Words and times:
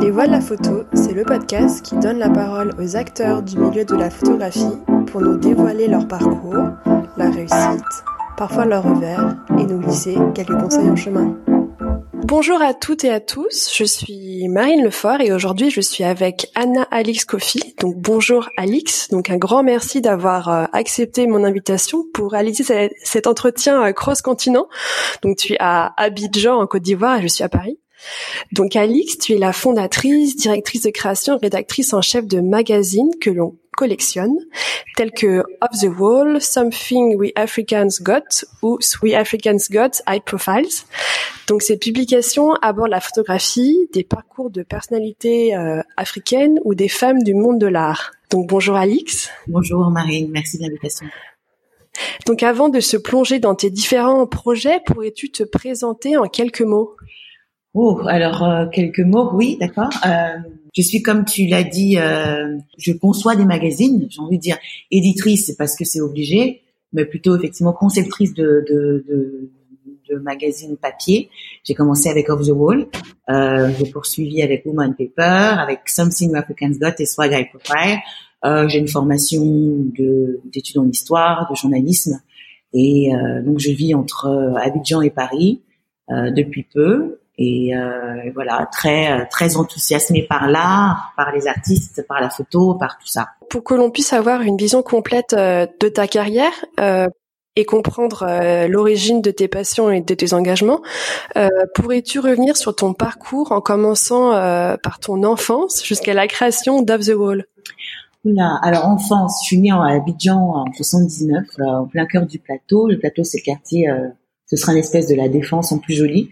Les 0.00 0.10
Voix 0.10 0.26
de 0.26 0.32
la 0.32 0.40
photo, 0.40 0.84
c'est 0.92 1.12
le 1.12 1.22
podcast 1.22 1.84
qui 1.84 1.96
donne 1.96 2.18
la 2.18 2.28
parole 2.28 2.72
aux 2.80 2.96
acteurs 2.96 3.42
du 3.42 3.56
milieu 3.58 3.84
de 3.84 3.94
la 3.94 4.10
photographie 4.10 4.76
pour 5.06 5.20
nous 5.20 5.36
dévoiler 5.36 5.86
leur 5.86 6.08
parcours, 6.08 6.68
leur 7.16 7.32
réussite, 7.32 7.84
parfois 8.36 8.64
leur 8.64 8.82
revers 8.82 9.36
et 9.58 9.64
nous 9.64 9.78
glisser 9.78 10.16
quelques 10.34 10.58
conseils 10.58 10.90
en 10.90 10.96
chemin. 10.96 11.36
Bonjour 12.12 12.60
à 12.60 12.74
toutes 12.74 13.04
et 13.04 13.10
à 13.10 13.20
tous, 13.20 13.70
je 13.72 13.84
suis 13.84 14.48
Marine 14.48 14.82
Lefort 14.82 15.20
et 15.20 15.32
aujourd'hui 15.32 15.70
je 15.70 15.80
suis 15.80 16.02
avec 16.02 16.50
Anna 16.54 16.88
Alix 16.90 17.24
Kofi. 17.24 17.74
Donc 17.80 17.96
bonjour 17.96 18.48
Alix, 18.56 19.10
donc 19.10 19.30
un 19.30 19.36
grand 19.36 19.62
merci 19.62 20.00
d'avoir 20.00 20.48
euh, 20.48 20.64
accepté 20.72 21.26
mon 21.26 21.44
invitation 21.44 22.04
pour 22.12 22.32
réaliser 22.32 22.90
cet 23.02 23.26
entretien 23.26 23.84
euh, 23.84 23.92
cross-continent. 23.92 24.66
Donc 25.22 25.36
tu 25.36 25.52
es 25.52 25.56
à 25.60 25.92
Abidjan 25.96 26.60
en 26.60 26.66
Côte 26.66 26.82
d'Ivoire 26.82 27.18
et 27.18 27.22
je 27.22 27.28
suis 27.28 27.44
à 27.44 27.48
Paris. 27.48 27.78
Donc 28.52 28.76
Alix, 28.76 29.18
tu 29.18 29.32
es 29.34 29.38
la 29.38 29.52
fondatrice, 29.52 30.36
directrice 30.36 30.82
de 30.82 30.90
création, 30.90 31.38
rédactrice 31.38 31.92
en 31.92 32.02
chef 32.02 32.26
de 32.26 32.40
magazines 32.40 33.10
que 33.20 33.30
l'on 33.30 33.56
collectionne, 33.76 34.36
tels 34.96 35.10
que 35.10 35.42
Off 35.60 35.80
the 35.80 35.88
Wall, 35.98 36.40
Something 36.40 37.16
We 37.16 37.32
Africans 37.34 38.00
Got 38.00 38.46
ou 38.62 38.78
We 39.02 39.14
Africans 39.14 39.68
Got 39.70 40.02
High 40.08 40.22
Profiles. 40.24 40.84
Donc 41.48 41.62
ces 41.62 41.78
publications 41.78 42.54
abordent 42.62 42.90
la 42.90 43.00
photographie, 43.00 43.88
des 43.92 44.04
parcours 44.04 44.50
de 44.50 44.62
personnalités 44.62 45.54
euh, 45.56 45.82
africaines 45.96 46.60
ou 46.64 46.74
des 46.74 46.88
femmes 46.88 47.22
du 47.22 47.34
monde 47.34 47.58
de 47.58 47.66
l'art. 47.66 48.12
Donc 48.30 48.48
bonjour 48.48 48.76
Alix. 48.76 49.30
Bonjour 49.48 49.90
Marine, 49.90 50.30
merci 50.30 50.58
de 50.58 50.62
l'invitation. 50.62 51.06
Donc 52.26 52.42
avant 52.42 52.68
de 52.68 52.80
se 52.80 52.96
plonger 52.96 53.38
dans 53.38 53.54
tes 53.54 53.70
différents 53.70 54.26
projets, 54.26 54.80
pourrais-tu 54.86 55.30
te 55.30 55.42
présenter 55.42 56.16
en 56.16 56.26
quelques 56.26 56.62
mots? 56.62 56.96
Oh, 57.76 58.00
alors 58.06 58.44
euh, 58.44 58.66
quelques 58.66 59.00
mots, 59.00 59.30
oui, 59.34 59.56
d'accord. 59.58 59.90
Euh, 60.06 60.38
je 60.76 60.80
suis 60.80 61.02
comme 61.02 61.24
tu 61.24 61.46
l'as 61.46 61.64
dit, 61.64 61.98
euh, 61.98 62.56
je 62.78 62.92
conçois 62.92 63.34
des 63.34 63.44
magazines. 63.44 64.06
J'ai 64.08 64.20
envie 64.20 64.38
de 64.38 64.42
dire 64.42 64.58
éditrice, 64.92 65.46
c'est 65.46 65.56
parce 65.56 65.74
que 65.76 65.84
c'est 65.84 66.00
obligé, 66.00 66.62
mais 66.92 67.04
plutôt 67.04 67.36
effectivement 67.36 67.72
conceptrice 67.72 68.32
de, 68.32 68.64
de, 68.68 69.04
de, 69.08 69.50
de 70.08 70.18
magazines 70.20 70.76
papier. 70.76 71.30
J'ai 71.64 71.74
commencé 71.74 72.08
avec 72.08 72.30
Off 72.30 72.46
the 72.46 72.52
Wall, 72.52 72.86
euh, 73.28 73.70
j'ai 73.76 73.90
poursuivi 73.90 74.40
avec 74.42 74.64
Woman 74.66 74.94
Paper, 74.94 75.58
avec 75.60 75.88
Something 75.88 76.36
Africans 76.36 76.70
Got 76.80 76.94
et 77.00 77.06
Swag 77.06 77.32
High 77.32 77.48
Profile. 77.48 77.98
Euh, 78.44 78.68
j'ai 78.68 78.78
une 78.78 78.88
formation 78.88 79.42
d'études 80.44 80.78
en 80.78 80.88
histoire, 80.88 81.50
de 81.50 81.56
journalisme, 81.56 82.20
et 82.72 83.12
euh, 83.12 83.42
donc 83.42 83.58
je 83.58 83.72
vis 83.72 83.94
entre 83.94 84.54
Abidjan 84.62 85.02
et 85.02 85.10
Paris 85.10 85.62
depuis 86.08 86.66
peu. 86.72 87.18
Et 87.36 87.76
euh, 87.76 88.30
voilà, 88.32 88.68
très 88.70 89.10
euh, 89.10 89.24
très 89.28 89.56
enthousiasmé 89.56 90.22
par 90.22 90.48
l'art, 90.48 91.12
par 91.16 91.32
les 91.32 91.48
artistes, 91.48 92.06
par 92.06 92.20
la 92.20 92.30
photo, 92.30 92.74
par 92.74 92.96
tout 92.98 93.08
ça. 93.08 93.30
Pour 93.50 93.64
que 93.64 93.74
l'on 93.74 93.90
puisse 93.90 94.12
avoir 94.12 94.42
une 94.42 94.56
vision 94.56 94.82
complète 94.82 95.32
euh, 95.32 95.66
de 95.80 95.88
ta 95.88 96.06
carrière 96.06 96.52
euh, 96.78 97.08
et 97.56 97.64
comprendre 97.64 98.24
euh, 98.28 98.68
l'origine 98.68 99.20
de 99.20 99.32
tes 99.32 99.48
passions 99.48 99.90
et 99.90 100.00
de 100.00 100.14
tes 100.14 100.32
engagements, 100.32 100.80
pourrais-tu 101.74 102.20
revenir 102.20 102.56
sur 102.56 102.74
ton 102.74 102.94
parcours 102.94 103.50
en 103.50 103.60
commençant 103.60 104.30
par 104.82 104.98
ton 105.00 105.22
enfance 105.24 105.84
jusqu'à 105.84 106.14
la 106.14 106.26
création 106.26 106.82
d'Off 106.82 107.06
the 107.06 107.14
Wall? 107.14 107.44
Oula, 108.24 108.58
alors 108.62 108.86
enfance, 108.86 109.40
je 109.42 109.46
suis 109.46 109.58
née 109.58 109.72
en 109.72 109.82
Abidjan 109.82 110.38
en 110.38 110.72
79, 110.72 111.44
en 111.60 111.86
plein 111.86 112.06
cœur 112.06 112.26
du 112.26 112.38
plateau. 112.38 112.88
Le 112.88 112.98
plateau, 112.98 113.22
c'est 113.22 113.38
le 113.38 113.44
quartier, 113.44 113.88
ce 114.46 114.56
sera 114.56 114.72
une 114.72 114.78
espèce 114.78 115.06
de 115.06 115.14
la 115.14 115.28
défense 115.28 115.70
en 115.70 115.78
plus 115.78 115.94
jolie. 115.94 116.30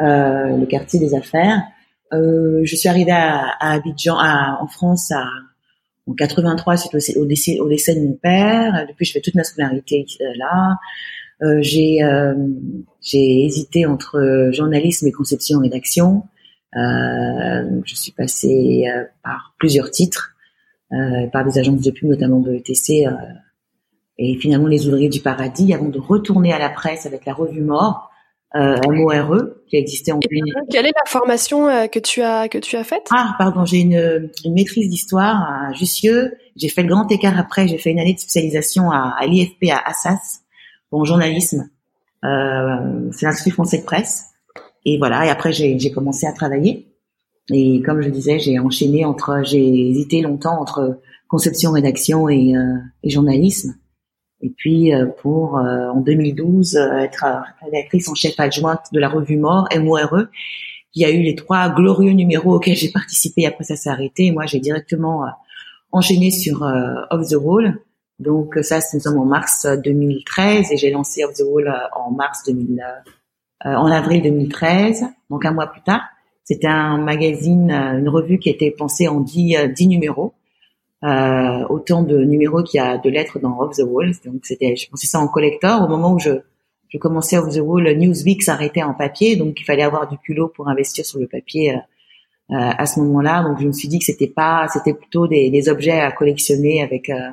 Euh, 0.00 0.56
le 0.56 0.66
quartier 0.66 0.98
des 0.98 1.14
affaires. 1.14 1.62
Euh, 2.12 2.60
je 2.64 2.76
suis 2.76 2.88
arrivée 2.88 3.12
à, 3.12 3.54
à 3.60 3.72
Abidjan, 3.74 4.16
à, 4.18 4.58
en 4.60 4.66
France, 4.66 5.12
à, 5.12 5.24
en 6.06 6.14
83 6.14 6.76
suite 6.76 7.16
au, 7.16 7.26
décès, 7.26 7.58
au 7.60 7.68
décès 7.68 7.94
de 7.94 8.00
mon 8.00 8.14
père. 8.14 8.86
Depuis, 8.88 9.04
je 9.04 9.12
fais 9.12 9.20
toute 9.20 9.34
ma 9.34 9.44
scolarité 9.44 10.06
euh, 10.20 10.24
là. 10.36 10.78
Euh, 11.42 11.58
j'ai 11.60 12.02
euh, 12.02 12.34
hésité 13.12 13.86
entre 13.86 14.50
journalisme 14.52 15.06
et 15.08 15.12
conception 15.12 15.58
rédaction. 15.58 16.24
Euh, 16.76 17.80
je 17.84 17.94
suis 17.94 18.12
passée 18.12 18.84
par 19.22 19.54
plusieurs 19.58 19.90
titres, 19.90 20.34
par 21.32 21.44
des 21.44 21.58
agences 21.58 21.82
de 21.82 21.90
pub, 21.90 22.08
notamment 22.08 22.40
de 22.40 22.54
ETC, 22.54 23.06
et 24.18 24.36
finalement 24.36 24.68
les 24.68 24.86
ouvriers 24.86 25.08
du 25.08 25.20
paradis, 25.20 25.74
avant 25.74 25.88
de 25.88 25.98
retourner 25.98 26.52
à 26.52 26.58
la 26.58 26.68
presse 26.68 27.06
avec 27.06 27.26
la 27.26 27.34
revue 27.34 27.62
Mort, 27.62 28.11
euh, 28.54 28.76
MORE 28.88 29.44
qui 29.68 29.76
existait 29.76 30.12
en 30.12 30.20
Quelle 30.70 30.86
est 30.86 30.92
la 30.94 31.10
formation 31.10 31.68
euh, 31.68 31.86
que 31.86 31.98
tu 31.98 32.22
as 32.22 32.48
que 32.48 32.58
tu 32.58 32.76
as 32.76 32.84
faite? 32.84 33.08
Ah 33.10 33.34
pardon, 33.38 33.64
j'ai 33.64 33.80
une, 33.80 34.30
une 34.44 34.54
maîtrise 34.54 34.88
d'histoire 34.88 35.42
à 35.42 35.72
Jussieu. 35.72 36.34
J'ai 36.56 36.68
fait 36.68 36.82
le 36.82 36.88
grand 36.88 37.10
écart 37.10 37.38
après. 37.38 37.66
J'ai 37.68 37.78
fait 37.78 37.90
une 37.90 38.00
année 38.00 38.14
de 38.14 38.18
spécialisation 38.18 38.90
à, 38.90 39.14
à 39.18 39.26
l'IFP 39.26 39.70
à 39.70 39.80
Assas 39.88 40.42
en 40.90 41.04
journalisme. 41.04 41.70
Euh, 42.24 43.10
c'est 43.12 43.26
l'Institut 43.26 43.52
français 43.52 43.78
de 43.78 43.84
presse. 43.84 44.26
Et 44.84 44.98
voilà. 44.98 45.26
Et 45.26 45.30
après 45.30 45.52
j'ai 45.52 45.90
commencé 45.90 46.26
à 46.26 46.32
travailler. 46.32 46.88
Et 47.50 47.82
comme 47.82 48.00
je 48.02 48.08
disais, 48.08 48.38
j'ai 48.38 48.58
enchaîné 48.58 49.04
entre, 49.04 49.42
j'ai 49.42 49.90
hésité 49.90 50.20
longtemps 50.20 50.60
entre 50.60 51.00
conception, 51.26 51.72
rédaction 51.72 52.28
et, 52.28 52.54
euh, 52.56 52.76
et 53.02 53.10
journalisme. 53.10 53.74
Et 54.42 54.50
puis 54.50 54.92
euh, 54.92 55.06
pour 55.06 55.56
euh, 55.56 55.88
en 55.88 56.00
2012 56.00 56.76
euh, 56.76 56.98
être 56.98 57.24
rédactrice 57.62 58.08
en 58.08 58.14
chef 58.14 58.38
adjointe 58.38 58.86
de 58.92 58.98
la 58.98 59.08
revue 59.08 59.36
Mort 59.36 59.68
MORE, 59.74 60.24
qui 60.92 61.04
a 61.04 61.10
eu 61.10 61.22
les 61.22 61.36
trois 61.36 61.70
glorieux 61.70 62.12
numéros 62.12 62.56
auxquels 62.56 62.76
j'ai 62.76 62.90
participé. 62.90 63.46
Après 63.46 63.64
ça 63.64 63.76
s'est 63.76 63.88
arrêté. 63.88 64.32
moi 64.32 64.46
j'ai 64.46 64.58
directement 64.58 65.24
enchaîné 65.92 66.30
sur 66.30 66.62
Off 67.10 67.28
the 67.28 67.36
Wall. 67.40 67.78
Donc 68.18 68.58
ça, 68.62 68.78
nous 68.94 69.00
sommes 69.00 69.18
en 69.18 69.24
mars 69.24 69.66
2013 69.84 70.70
et 70.70 70.76
j'ai 70.76 70.90
lancé 70.90 71.24
Off 71.24 71.34
the 71.34 71.44
Wall 71.44 71.72
en 71.94 72.10
mars 72.10 72.42
2000, 72.46 72.84
en 73.64 73.86
avril 73.86 74.22
2013, 74.22 75.06
donc 75.30 75.44
un 75.44 75.52
mois 75.52 75.66
plus 75.66 75.80
tard. 75.82 76.02
C'était 76.44 76.68
un 76.68 76.98
magazine, 76.98 77.70
une 77.70 78.08
revue 78.08 78.38
qui 78.38 78.50
était 78.50 78.70
pensée 78.70 79.08
en 79.08 79.20
dix, 79.20 79.56
dix 79.74 79.88
numéros 79.88 80.34
euh, 81.04 81.66
autant 81.68 82.02
de 82.02 82.18
numéros 82.18 82.62
qu'il 82.62 82.78
y 82.78 82.80
a 82.80 82.96
de 82.98 83.10
lettres 83.10 83.38
dans 83.40 83.58
Off 83.58 83.76
the 83.76 83.82
Wall. 83.84 84.12
Donc 84.24 84.40
c'était, 84.44 84.76
je 84.76 84.88
pensais 84.88 85.06
ça 85.06 85.18
en 85.18 85.28
collector. 85.28 85.82
Au 85.82 85.88
moment 85.88 86.12
où 86.12 86.18
je, 86.18 86.30
je 86.92 86.98
commençais 86.98 87.38
Off 87.38 87.54
the 87.54 87.60
Wall, 87.60 87.84
Newsweek 87.96 88.42
s'arrêtait 88.42 88.82
en 88.82 88.92
papier, 88.92 89.36
donc 89.36 89.58
il 89.60 89.64
fallait 89.64 89.82
avoir 89.82 90.08
du 90.08 90.18
culot 90.18 90.48
pour 90.48 90.68
investir 90.68 91.06
sur 91.06 91.18
le 91.18 91.26
papier 91.26 91.72
euh, 91.72 91.76
euh 92.50 92.70
à 92.78 92.86
ce 92.86 93.00
moment-là. 93.00 93.42
Donc 93.42 93.60
je 93.60 93.66
me 93.66 93.72
suis 93.72 93.88
dit 93.88 93.98
que 93.98 94.04
c'était 94.04 94.28
pas, 94.28 94.66
c'était 94.68 94.92
plutôt 94.92 95.26
des, 95.26 95.50
des, 95.50 95.68
objets 95.68 96.00
à 96.00 96.12
collectionner 96.12 96.82
avec 96.82 97.08
euh, 97.08 97.30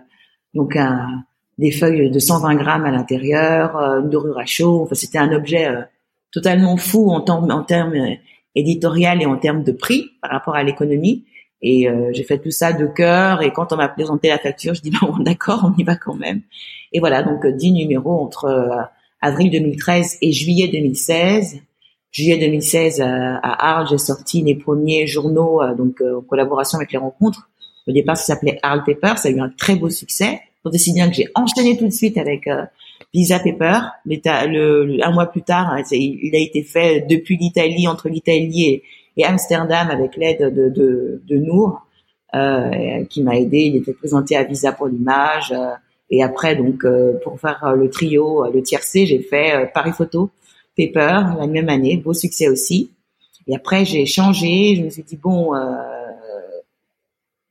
donc 0.54 0.78
un, 0.78 1.24
des 1.58 1.72
feuilles 1.72 2.10
de 2.10 2.20
120 2.20 2.56
grammes 2.56 2.86
à 2.86 2.92
l'intérieur, 2.92 3.76
euh, 3.76 4.02
une 4.02 4.10
dorure 4.10 4.40
à 4.40 4.46
chaud. 4.46 4.82
Enfin 4.84 4.96
c'était 4.96 5.18
un 5.18 5.34
objet 5.34 5.68
totalement 6.32 6.78
fou 6.78 7.12
en, 7.12 7.26
en 7.28 7.64
termes 7.64 8.16
éditorial 8.56 9.22
et 9.22 9.26
en 9.26 9.38
termes 9.38 9.64
de 9.64 9.74
prix 9.74 10.06
par 10.22 10.32
rapport 10.32 10.56
à 10.56 10.64
l'économie. 10.64 11.26
Et 11.62 11.90
euh, 11.90 12.12
j'ai 12.14 12.24
fait 12.24 12.40
tout 12.40 12.52
ça 12.52 12.74
de 12.74 12.86
cœur. 12.86 13.42
Et 13.42 13.52
quand 13.52 13.74
on 13.74 13.76
m'a 13.76 13.90
présenté 13.90 14.30
la 14.30 14.38
facture, 14.38 14.74
je 14.74 14.82
dis 14.82 14.92
bon, 15.02 15.18
d'accord, 15.20 15.72
on 15.74 15.78
y 15.78 15.84
va 15.84 15.96
quand 15.96 16.16
même. 16.16 16.42
Et 16.94 17.00
voilà, 17.00 17.24
donc 17.24 17.46
10 17.46 17.72
numéros 17.74 18.20
entre 18.20 18.46
euh, 18.46 18.82
avril 19.22 19.52
2013 19.52 20.18
et 20.22 20.32
juillet 20.32 20.68
2016. 20.68 21.62
Juillet 22.12 22.38
2016 22.38 23.02
euh, 23.02 23.04
à 23.06 23.72
Arles, 23.72 23.88
j'ai 23.90 23.98
sorti 23.98 24.42
les 24.42 24.56
premiers 24.56 25.06
journaux 25.06 25.62
donc 25.78 26.02
en 26.02 26.22
collaboration 26.22 26.78
avec 26.78 26.92
les 26.92 26.98
rencontres. 26.98 27.50
Au 27.88 27.92
départ, 27.92 28.18
ça 28.18 28.34
s'appelait 28.34 28.60
Arles 28.64 28.84
Paper. 28.86 29.18
Ça 29.18 29.30
a 29.30 29.32
eu 29.32 29.40
un 29.40 29.50
très 29.50 29.76
beau 29.76 29.90
succès. 29.90 30.42
Pour 30.62 30.72
décider 30.72 31.02
que 31.08 31.14
j'ai 31.14 31.28
enchaîné 31.36 31.78
tout 31.78 31.86
de 31.86 31.94
suite 31.94 32.18
avec 32.18 32.50
Visa 33.14 33.40
Paper. 33.40 33.80
Le, 34.06 34.98
un 35.02 35.12
mois 35.12 35.28
plus 35.28 35.42
tard, 35.42 35.78
il 35.92 36.36
a 36.36 36.40
été 36.40 36.64
fait 36.64 37.06
depuis 37.08 37.38
l'Italie, 37.38 37.88
entre 37.88 38.10
l'Italie 38.10 38.66
et 38.66 38.84
et 39.20 39.26
Amsterdam 39.26 39.90
avec 39.92 40.16
l'aide 40.16 40.54
de, 40.54 41.22
de, 41.28 41.38
Nour, 41.38 41.86
euh, 42.34 43.04
qui 43.10 43.22
m'a 43.22 43.38
aidé. 43.38 43.58
Il 43.58 43.76
était 43.76 43.94
présenté 43.94 44.38
à 44.38 44.44
Visa 44.44 44.72
pour 44.72 44.88
l'image. 44.88 45.52
Euh, 45.52 45.74
et 46.10 46.24
après, 46.24 46.56
donc, 46.56 46.86
euh, 46.86 47.20
pour 47.22 47.38
faire 47.40 47.76
le 47.76 47.90
trio, 47.90 48.50
le 48.50 48.64
tiercé, 48.64 49.06
j'ai 49.06 49.20
fait 49.20 49.70
Paris 49.74 49.92
Photo, 49.92 50.32
Paper, 50.78 51.22
la 51.38 51.48
même 51.48 51.68
année, 51.68 51.98
beau 51.98 52.14
succès 52.14 52.48
aussi. 52.48 52.92
Et 53.46 53.56
après, 53.56 53.84
j'ai 53.84 54.06
changé. 54.06 54.76
Je 54.78 54.84
me 54.84 54.90
suis 54.90 55.04
dit 55.04 55.18
bon, 55.18 55.52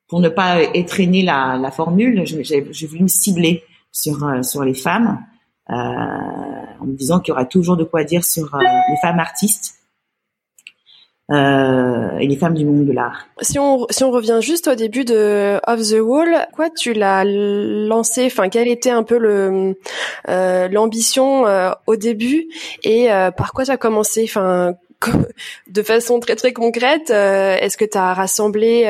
pour 0.08 0.20
ne 0.20 0.30
pas 0.30 0.62
étraîner 0.74 1.22
la, 1.22 1.58
la 1.60 1.70
formule, 1.70 2.24
j'ai 2.24 2.86
voulu 2.86 3.02
me 3.02 3.08
cibler 3.08 3.62
sur 3.92 4.18
sur 4.42 4.64
les 4.64 4.74
femmes, 4.74 5.18
en 5.68 6.84
me 6.84 6.96
disant 6.96 7.20
qu'il 7.20 7.32
y 7.32 7.32
aura 7.32 7.44
toujours 7.44 7.76
de 7.76 7.84
quoi 7.84 8.02
dire 8.04 8.24
sur 8.24 8.56
les 8.56 8.96
femmes 9.02 9.20
artistes 9.20 9.77
euh, 11.30 12.16
et 12.18 12.26
les 12.26 12.36
femmes 12.36 12.54
du 12.54 12.64
monde 12.64 12.86
de 12.86 12.92
l'art. 12.92 13.26
Si 13.42 13.58
on 13.58 13.86
si 13.90 14.02
on 14.02 14.10
revient 14.10 14.38
juste 14.40 14.66
au 14.66 14.74
début 14.74 15.04
de 15.04 15.60
Off 15.66 15.80
the 15.82 16.00
Wall, 16.00 16.46
quoi 16.54 16.70
tu 16.70 16.94
l'as 16.94 17.22
lancé 17.24 18.24
Enfin, 18.26 18.48
quelle 18.48 18.68
était 18.68 18.90
un 18.90 19.02
peu 19.02 19.18
le 19.18 19.76
euh, 20.28 20.68
l'ambition 20.68 21.46
euh, 21.46 21.70
au 21.86 21.96
début 21.96 22.48
et 22.82 23.12
euh, 23.12 23.30
par 23.30 23.52
quoi 23.52 23.66
tu 23.66 23.70
as 23.70 23.76
commencé? 23.76 24.24
Enfin, 24.24 24.74
de 25.68 25.82
façon 25.82 26.18
très 26.18 26.34
très 26.34 26.54
concrète, 26.54 27.10
est-ce 27.10 27.76
que 27.76 27.84
tu 27.84 27.98
as 27.98 28.14
rassemblé 28.14 28.84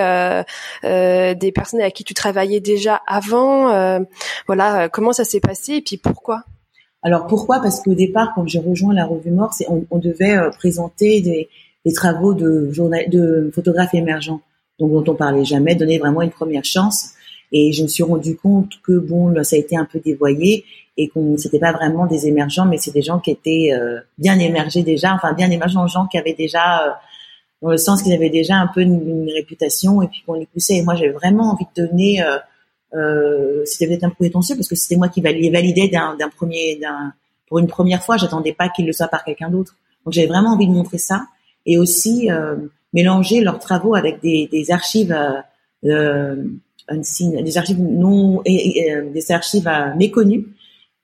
des 0.85 1.53
personnes 1.53 1.81
avec 1.81 1.95
qui 1.95 2.05
tu 2.05 2.15
travaillais 2.15 2.61
déjà 2.61 3.03
avant 3.07 3.99
Voilà, 4.47 4.89
comment 4.89 5.13
ça 5.13 5.25
s'est 5.25 5.41
passé 5.41 5.75
et 5.75 5.83
puis 5.83 5.97
pourquoi? 5.99 6.45
Alors 7.03 7.27
pourquoi? 7.27 7.61
Parce 7.61 7.83
qu'au 7.83 7.95
départ, 7.95 8.33
quand 8.35 8.47
j'ai 8.47 8.59
rejoint 8.59 8.95
la 8.95 9.05
revue 9.05 9.31
Mort, 9.31 9.53
on, 9.69 9.85
on, 9.91 9.99
devait 9.99 10.37
présenter 10.59 11.21
des, 11.21 11.49
des 11.89 11.95
travaux 11.95 12.35
de, 12.35 12.71
de 13.09 13.51
photographes 13.55 13.95
émergents, 13.95 14.43
dont 14.79 15.03
on 15.07 15.15
parlait 15.15 15.45
jamais, 15.45 15.75
donner 15.75 15.99
vraiment 15.99 16.21
une 16.21 16.31
première 16.31 16.65
chance. 16.65 17.13
Et 17.51 17.73
je 17.73 17.83
me 17.83 17.89
suis 17.89 18.03
rendu 18.03 18.37
compte 18.37 18.73
que 18.87 18.99
bon, 18.99 19.43
ça 19.43 19.57
a 19.57 19.59
été 19.59 19.75
un 19.75 19.87
peu 19.87 19.99
dévoyé 19.99 20.67
et 20.99 21.09
qu'on 21.09 21.39
c'était 21.39 21.59
pas 21.59 21.73
vraiment 21.73 22.07
des 22.07 22.27
émergents, 22.27 22.67
mais 22.67 22.77
c'est 22.77 22.91
des 22.91 23.01
gens 23.01 23.21
qui 23.21 23.31
étaient 23.31 23.71
euh, 23.73 24.01
bien 24.19 24.39
émergés 24.39 24.83
déjà, 24.83 25.15
enfin 25.15 25.33
bien 25.33 25.51
émergents, 25.51 25.87
gens 25.87 26.07
qui 26.07 26.19
avaient 26.19 26.35
déjà, 26.35 26.83
euh, 26.83 26.91
dans 27.63 27.71
le 27.71 27.79
sens 27.79 28.03
qu'ils 28.03 28.13
avaient 28.13 28.29
déjà 28.29 28.57
un 28.57 28.67
peu 28.67 28.83
une, 28.83 29.31
réputation 29.33 30.03
et 30.03 30.09
puis 30.09 30.23
qu'on 30.27 30.35
les 30.35 30.47
poussait. 30.47 30.77
Et 30.77 30.83
moi, 30.83 30.95
j'avais 30.95 31.13
vraiment 31.13 31.53
envie 31.53 31.67
de 31.75 31.87
donner. 31.87 32.23
Euh, 32.23 32.39
euh 32.95 33.63
c'était 33.65 33.87
peut-être 33.87 34.05
un 34.05 34.11
peu 34.11 34.17
prétentieux 34.17 34.57
parce 34.57 34.69
que 34.69 34.75
c'était 34.75 34.97
moi 34.97 35.09
qui 35.09 35.21
validais 35.21 35.89
d'un, 35.89 36.17
premier, 36.37 36.81
pour 37.47 37.61
une 37.61 37.67
première 37.67 38.03
fois. 38.03 38.19
J'attendais 38.19 38.53
pas 38.53 38.69
qu'il 38.69 38.87
le 38.87 38.93
soit 38.93 39.09
par 39.09 39.25
quelqu'un 39.25 39.49
d'autre. 39.49 39.75
Donc 40.05 40.15
j'avais 40.15 40.27
vraiment 40.27 40.51
envie 40.51 40.67
de 40.67 40.73
montrer 40.73 40.99
ça 40.99 41.27
et 41.69 41.79
aussi 41.79 42.29
mélanger 42.93 43.41
leurs 43.41 43.61
travaux 43.61 43.95
avec 43.95 44.21
des, 44.21 44.49
des 44.51 44.73
archives. 44.73 45.17
Euh, 45.85 46.35
des 46.91 47.59
archives 47.59 47.81
non 47.81 48.43
et, 48.45 48.93
euh, 48.93 49.11
des 49.11 49.31
archives 49.31 49.69
euh, 49.69 49.95
méconnues 49.95 50.47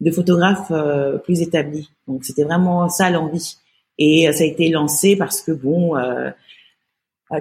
de 0.00 0.11
photographes 0.11 0.70
euh, 0.70 1.19
plus 1.19 1.40
établis. 1.40 1.90
Donc 2.08 2.25
c'était 2.25 2.44
vraiment 2.44 2.88
ça 2.88 3.11
l'envie. 3.11 3.56
Et 3.99 4.28
ça 4.32 4.43
a 4.43 4.46
été 4.46 4.70
lancé 4.70 5.14
parce 5.14 5.40
que 5.40 5.52
bon, 5.52 5.93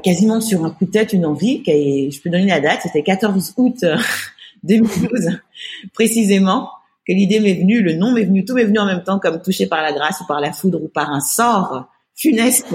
quasiment 0.04 0.40
sur 0.40 0.64
un 0.64 0.70
coup 0.70 0.86
de 0.86 0.92
tête, 0.92 1.12
une 1.12 1.26
envie. 1.26 1.64
je 1.66 2.22
peux 2.22 2.30
donner 2.30 2.46
la 2.46 2.60
date, 2.60 2.82
c'était 2.84 3.02
14 3.02 3.56
août 3.58 3.84
2012 4.64 5.40
précisément 5.96 6.70
que 7.08 7.12
l'idée 7.12 7.40
m'est 7.40 7.56
venue, 7.56 7.82
le 7.82 7.96
nom 7.96 8.12
m'est 8.12 8.26
venu, 8.26 8.46
tout 8.46 8.54
m'est 8.54 8.66
venu 8.66 8.78
en 8.78 8.86
même 8.86 9.02
temps, 9.02 9.18
comme 9.18 9.42
touché 9.42 9.66
par 9.66 9.82
la 9.82 9.94
grâce 9.94 10.22
ou 10.22 10.28
par 10.28 10.40
la 10.42 10.54
foudre 10.54 10.84
ou 10.84 10.90
par 10.90 11.10
un 11.10 11.22
sort 11.22 11.88
funeste. 12.16 12.68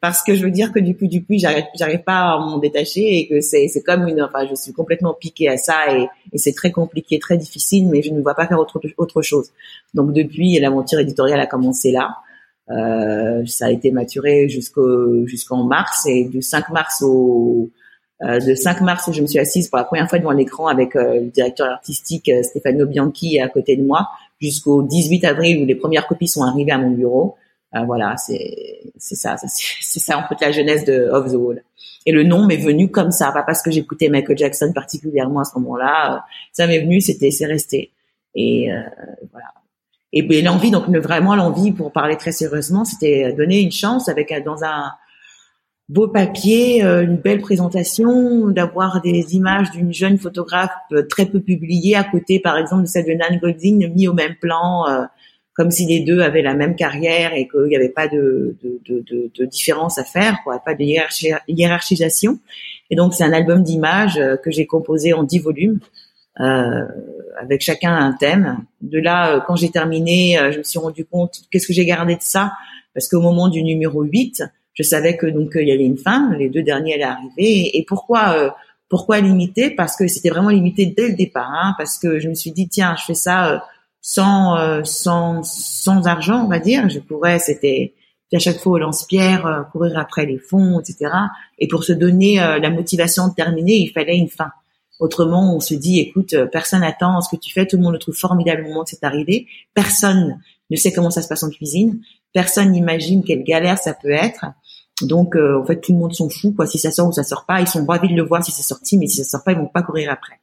Parce 0.00 0.22
que 0.22 0.34
je 0.34 0.44
veux 0.44 0.50
dire 0.50 0.72
que 0.72 0.78
du 0.78 0.96
coup 0.96 1.06
du 1.06 1.24
coup 1.24 1.34
j'arrive 1.36 1.64
j'arrive 1.74 2.02
pas 2.02 2.32
à 2.32 2.38
m'en 2.38 2.58
détacher 2.58 3.18
et 3.18 3.28
que 3.28 3.40
c'est 3.40 3.68
c'est 3.68 3.82
comme 3.82 4.06
une 4.06 4.22
enfin 4.22 4.46
je 4.48 4.54
suis 4.54 4.72
complètement 4.72 5.14
piquée 5.14 5.48
à 5.48 5.56
ça 5.56 5.92
et, 5.92 6.06
et 6.32 6.38
c'est 6.38 6.52
très 6.52 6.70
compliqué 6.70 7.18
très 7.18 7.36
difficile 7.36 7.88
mais 7.88 8.02
je 8.02 8.10
ne 8.10 8.20
vois 8.20 8.34
pas 8.34 8.46
faire 8.46 8.58
autre 8.58 8.80
autre 8.96 9.22
chose. 9.22 9.50
Donc 9.94 10.12
depuis 10.12 10.58
l'aventure 10.58 11.00
éditoriale 11.00 11.40
a 11.40 11.46
commencé 11.46 11.90
là. 11.90 12.16
Euh, 12.70 13.44
ça 13.44 13.66
a 13.66 13.70
été 13.70 13.90
maturé 13.90 14.48
jusqu'au 14.48 15.26
jusqu'en 15.26 15.64
mars 15.64 16.06
et 16.06 16.24
du 16.24 16.40
5 16.40 16.70
mars 16.70 17.02
au 17.02 17.70
euh, 18.22 18.38
de 18.38 18.54
5 18.54 18.80
mars 18.80 19.08
où 19.08 19.12
je 19.12 19.20
me 19.20 19.26
suis 19.26 19.38
assise 19.38 19.68
pour 19.68 19.76
la 19.76 19.84
première 19.84 20.08
fois 20.08 20.18
devant 20.18 20.30
l'écran 20.30 20.68
avec 20.68 20.94
euh, 20.94 21.20
le 21.20 21.26
directeur 21.26 21.68
artistique 21.68 22.28
euh, 22.28 22.42
Stefano 22.42 22.86
Bianchi 22.86 23.40
à 23.40 23.48
côté 23.48 23.76
de 23.76 23.82
moi 23.82 24.08
jusqu'au 24.40 24.82
18 24.82 25.24
avril 25.24 25.62
où 25.62 25.66
les 25.66 25.74
premières 25.74 26.06
copies 26.06 26.28
sont 26.28 26.42
arrivées 26.42 26.70
à 26.70 26.78
mon 26.78 26.92
bureau 26.92 27.36
voilà, 27.82 28.16
c'est 28.16 28.92
c'est 28.96 29.16
ça, 29.16 29.36
c'est 29.36 29.98
ça 29.98 30.18
en 30.18 30.28
fait 30.28 30.40
la 30.40 30.52
jeunesse 30.52 30.84
de 30.84 31.08
Off 31.10 31.30
the 31.30 31.36
Wall. 31.36 31.62
Et 32.06 32.12
le 32.12 32.22
nom 32.22 32.46
m'est 32.46 32.56
venu 32.56 32.90
comme 32.90 33.10
ça, 33.10 33.32
pas 33.32 33.42
parce 33.42 33.62
que 33.62 33.70
j'écoutais 33.70 34.08
Michael 34.08 34.38
Jackson 34.38 34.72
particulièrement 34.74 35.40
à 35.40 35.44
ce 35.44 35.58
moment-là. 35.58 36.14
Euh, 36.14 36.18
ça 36.52 36.66
m'est 36.66 36.80
venu, 36.80 37.00
c'était 37.00 37.30
c'est 37.30 37.46
resté. 37.46 37.92
Et 38.34 38.72
euh, 38.72 38.80
voilà. 39.32 39.46
Et 40.12 40.42
l'envie, 40.42 40.70
donc 40.70 40.88
vraiment 40.88 41.34
l'envie, 41.34 41.72
pour 41.72 41.90
parler 41.90 42.16
très 42.16 42.30
sérieusement, 42.30 42.84
c'était 42.84 43.32
donner 43.32 43.60
une 43.60 43.72
chance 43.72 44.08
avec 44.08 44.32
dans 44.44 44.62
un 44.62 44.92
beau 45.88 46.06
papier, 46.06 46.82
une 46.82 47.16
belle 47.16 47.40
présentation, 47.40 48.46
d'avoir 48.46 49.00
des 49.02 49.34
images 49.34 49.72
d'une 49.72 49.92
jeune 49.92 50.16
photographe 50.16 50.70
très 51.10 51.26
peu 51.26 51.40
publiée 51.40 51.96
à 51.96 52.04
côté, 52.04 52.38
par 52.38 52.56
exemple, 52.56 52.82
de 52.82 52.86
celle 52.86 53.06
de 53.06 53.12
Nan 53.12 53.40
Goldin, 53.40 53.88
mis 53.92 54.06
au 54.06 54.12
même 54.12 54.36
plan 54.36 54.84
comme 55.54 55.70
si 55.70 55.86
les 55.86 56.00
deux 56.00 56.20
avaient 56.20 56.42
la 56.42 56.54
même 56.54 56.74
carrière 56.74 57.32
et 57.32 57.46
qu'il 57.48 57.64
n'y 57.64 57.76
avait 57.76 57.88
pas 57.88 58.08
de, 58.08 58.56
de, 58.62 59.04
de, 59.08 59.30
de, 59.34 59.44
différence 59.44 59.98
à 59.98 60.04
faire, 60.04 60.38
quoi, 60.42 60.58
pas 60.58 60.74
de 60.74 60.84
hiérarchisation. 61.48 62.38
Et 62.90 62.96
donc 62.96 63.14
c'est 63.14 63.24
un 63.24 63.32
album 63.32 63.62
d'images 63.62 64.18
euh, 64.18 64.36
que 64.36 64.50
j'ai 64.50 64.66
composé 64.66 65.12
en 65.12 65.22
dix 65.22 65.38
volumes, 65.38 65.78
euh, 66.40 66.84
avec 67.40 67.60
chacun 67.60 67.94
un 67.94 68.12
thème. 68.12 68.64
De 68.80 68.98
là, 68.98 69.36
euh, 69.36 69.40
quand 69.46 69.54
j'ai 69.54 69.70
terminé, 69.70 70.36
euh, 70.36 70.50
je 70.50 70.58
me 70.58 70.62
suis 70.64 70.80
rendu 70.80 71.04
compte 71.04 71.42
qu'est-ce 71.50 71.68
que 71.68 71.72
j'ai 71.72 71.84
gardé 71.84 72.16
de 72.16 72.22
ça, 72.22 72.52
parce 72.92 73.06
qu'au 73.06 73.20
moment 73.20 73.48
du 73.48 73.62
numéro 73.62 74.02
8, 74.02 74.42
je 74.72 74.82
savais 74.82 75.16
que 75.16 75.26
donc 75.26 75.52
il 75.54 75.68
y 75.68 75.72
avait 75.72 75.84
une 75.84 75.96
fin, 75.96 76.34
les 76.36 76.48
deux 76.48 76.62
derniers 76.62 76.94
allaient 76.94 77.04
arriver. 77.04 77.76
Et, 77.76 77.84
pourquoi 77.86 78.56
pourquoi 78.88 79.20
limiter? 79.20 79.70
Parce 79.70 79.96
que 79.96 80.08
c'était 80.08 80.28
vraiment 80.28 80.50
limité 80.50 80.86
dès 80.86 81.08
le 81.08 81.14
départ, 81.14 81.50
hein, 81.52 81.74
parce 81.78 81.98
que 81.98 82.18
je 82.18 82.28
me 82.28 82.34
suis 82.34 82.50
dit 82.50 82.68
tiens, 82.68 82.96
je 82.98 83.04
fais 83.04 83.14
ça 83.14 83.64
sans 84.06 84.58
euh, 84.58 84.82
sans 84.84 85.42
sans 85.42 86.06
argent, 86.06 86.44
on 86.44 86.48
va 86.48 86.58
dire. 86.58 86.90
Je 86.90 86.98
pourrais, 86.98 87.38
c'était 87.38 87.94
à 88.34 88.38
chaque 88.38 88.58
fois 88.58 88.72
au 88.72 88.78
lance-pierre, 88.78 89.46
euh, 89.46 89.62
courir 89.72 89.98
après 89.98 90.26
les 90.26 90.38
fonds, 90.38 90.78
etc. 90.78 91.10
Et 91.58 91.68
pour 91.68 91.84
se 91.84 91.92
donner 91.92 92.42
euh, 92.42 92.58
la 92.58 92.68
motivation 92.68 93.28
de 93.28 93.34
terminer, 93.34 93.76
il 93.76 93.92
fallait 93.92 94.18
une 94.18 94.28
fin. 94.28 94.50
Autrement, 95.00 95.56
on 95.56 95.60
se 95.60 95.72
dit, 95.72 96.00
écoute, 96.00 96.34
personne 96.52 96.80
n'attend 96.80 97.20
ce 97.22 97.34
que 97.34 97.40
tu 97.40 97.50
fais, 97.50 97.66
tout 97.66 97.76
le 97.76 97.82
monde 97.82 97.94
le 97.94 97.98
trouve 97.98 98.14
formidable 98.14 98.64
au 98.64 98.68
moment 98.68 98.84
que 98.84 98.90
c'est 98.90 99.04
arrivé. 99.04 99.46
Personne 99.72 100.38
ne 100.70 100.76
sait 100.76 100.92
comment 100.92 101.10
ça 101.10 101.22
se 101.22 101.28
passe 101.28 101.42
en 101.42 101.50
cuisine. 101.50 102.00
Personne 102.32 102.72
n'imagine 102.72 103.24
quelle 103.24 103.42
galère 103.42 103.78
ça 103.78 103.94
peut 103.94 104.12
être. 104.12 104.44
Donc, 105.02 105.34
en 105.34 105.64
fait, 105.64 105.80
tout 105.80 105.92
le 105.92 105.98
monde 105.98 106.14
s'en 106.14 106.28
fout, 106.28 106.54
quoi. 106.54 106.66
Si 106.66 106.78
ça 106.78 106.90
sort 106.92 107.08
ou 107.08 107.12
ça 107.12 107.24
sort 107.24 107.44
pas, 107.46 107.60
ils 107.60 107.66
sont 107.66 107.84
ravis 107.84 108.08
de 108.08 108.14
le 108.14 108.22
voir 108.22 108.44
si 108.44 108.52
c'est 108.52 108.62
sorti, 108.62 108.98
mais 108.98 109.06
si 109.06 109.16
ça 109.16 109.24
sort 109.24 109.42
pas, 109.42 109.52
ils 109.52 109.58
vont 109.58 109.66
pas 109.66 109.82
courir 109.82 110.12
après. 110.12 110.38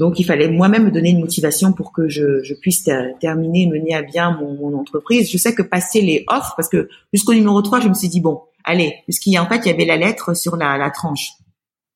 Donc 0.00 0.18
il 0.18 0.24
fallait 0.24 0.48
moi-même 0.48 0.86
me 0.86 0.90
donner 0.90 1.10
une 1.10 1.20
motivation 1.20 1.74
pour 1.74 1.92
que 1.92 2.08
je, 2.08 2.42
je 2.42 2.54
puisse 2.54 2.88
terminer, 3.20 3.66
mener 3.66 3.94
à 3.94 4.00
bien 4.00 4.30
mon, 4.30 4.54
mon, 4.54 4.78
entreprise. 4.78 5.30
Je 5.30 5.36
sais 5.36 5.54
que 5.54 5.60
passer 5.60 6.00
les 6.00 6.24
offres, 6.26 6.54
parce 6.56 6.70
que 6.70 6.88
jusqu'au 7.12 7.34
numéro 7.34 7.60
3, 7.60 7.80
je 7.80 7.88
me 7.88 7.92
suis 7.92 8.08
dit, 8.08 8.22
bon, 8.22 8.40
allez, 8.64 8.94
puisqu'il 9.04 9.34
y 9.34 9.36
a 9.36 9.42
en 9.42 9.46
fait, 9.46 9.58
il 9.58 9.66
y 9.66 9.70
avait 9.70 9.84
la 9.84 9.98
lettre 9.98 10.34
sur 10.34 10.56
la, 10.56 10.78
la 10.78 10.88
tranche. 10.90 11.32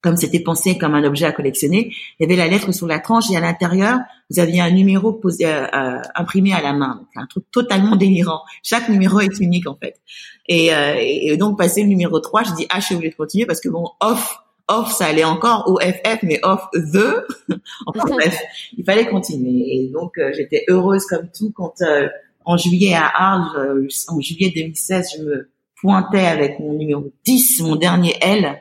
Comme 0.03 0.19
c'était 0.19 0.41
pensé 0.41 0.77
comme 0.77 0.95
un 0.95 1.03
objet 1.05 1.25
à 1.25 1.33
collectionner, 1.33 1.95
il 2.21 2.23
y 2.23 2.25
avait 2.27 2.37
la 2.37 2.47
lettre 2.47 2.73
sur 2.73 2.87
la 2.87 2.99
tranche 2.99 3.31
et 3.31 3.39
à 3.39 3.41
l'intérieur, 3.41 4.01
vous 4.29 4.39
aviez 4.39 4.61
un 4.61 4.71
numéro 4.71 5.15
posé, 5.15 5.47
euh, 5.47 5.65
euh 5.75 6.03
imprimé 6.15 6.53
à 6.53 6.61
la 6.61 6.75
main. 6.75 6.97
Donc, 6.97 7.09
un 7.17 7.27
truc 7.27 7.45
totalement 7.51 7.97
délirant. 7.97 8.43
Chaque 8.63 8.91
numéro 8.91 9.21
est 9.21 9.41
unique 9.41 9.67
en 9.67 9.77
fait. 9.77 9.99
Et, 10.47 10.75
euh, 10.75 10.97
et 10.99 11.39
donc 11.39 11.57
passer 11.57 11.81
le 11.81 11.89
numéro 11.89 12.21
3, 12.21 12.43
je 12.43 12.53
dis 12.53 12.67
ah 12.69 12.81
je 12.81 12.85
suis 12.85 12.95
obligée 12.97 13.13
de 13.13 13.17
continuer 13.17 13.47
parce 13.47 13.63
que 13.63 13.71
bon 13.71 13.89
off 14.01 14.44
off, 14.69 14.93
ça 14.93 15.07
allait 15.07 15.25
encore, 15.25 15.65
au 15.67 15.79
FF, 15.79 16.23
mais 16.23 16.41
off 16.43 16.69
the. 16.73 17.25
enfin 17.87 18.05
bref, 18.11 18.41
il 18.77 18.85
fallait 18.85 19.07
continuer. 19.07 19.77
Et 19.77 19.91
donc, 19.93 20.19
euh, 20.19 20.33
j'étais 20.35 20.65
heureuse 20.69 21.07
comme 21.07 21.29
tout 21.37 21.53
quand, 21.55 21.75
euh, 21.83 22.09
en 22.45 22.57
juillet 22.57 22.95
à 22.95 23.07
Arles, 23.07 23.57
euh, 23.57 23.89
en 24.09 24.21
juillet 24.21 24.53
2016, 24.55 25.17
je 25.17 25.23
me 25.23 25.51
pointais 25.81 26.27
avec 26.27 26.59
mon 26.61 26.75
numéro 26.75 27.11
10, 27.25 27.61
mon 27.63 27.77
dernier 27.77 28.15
L, 28.21 28.61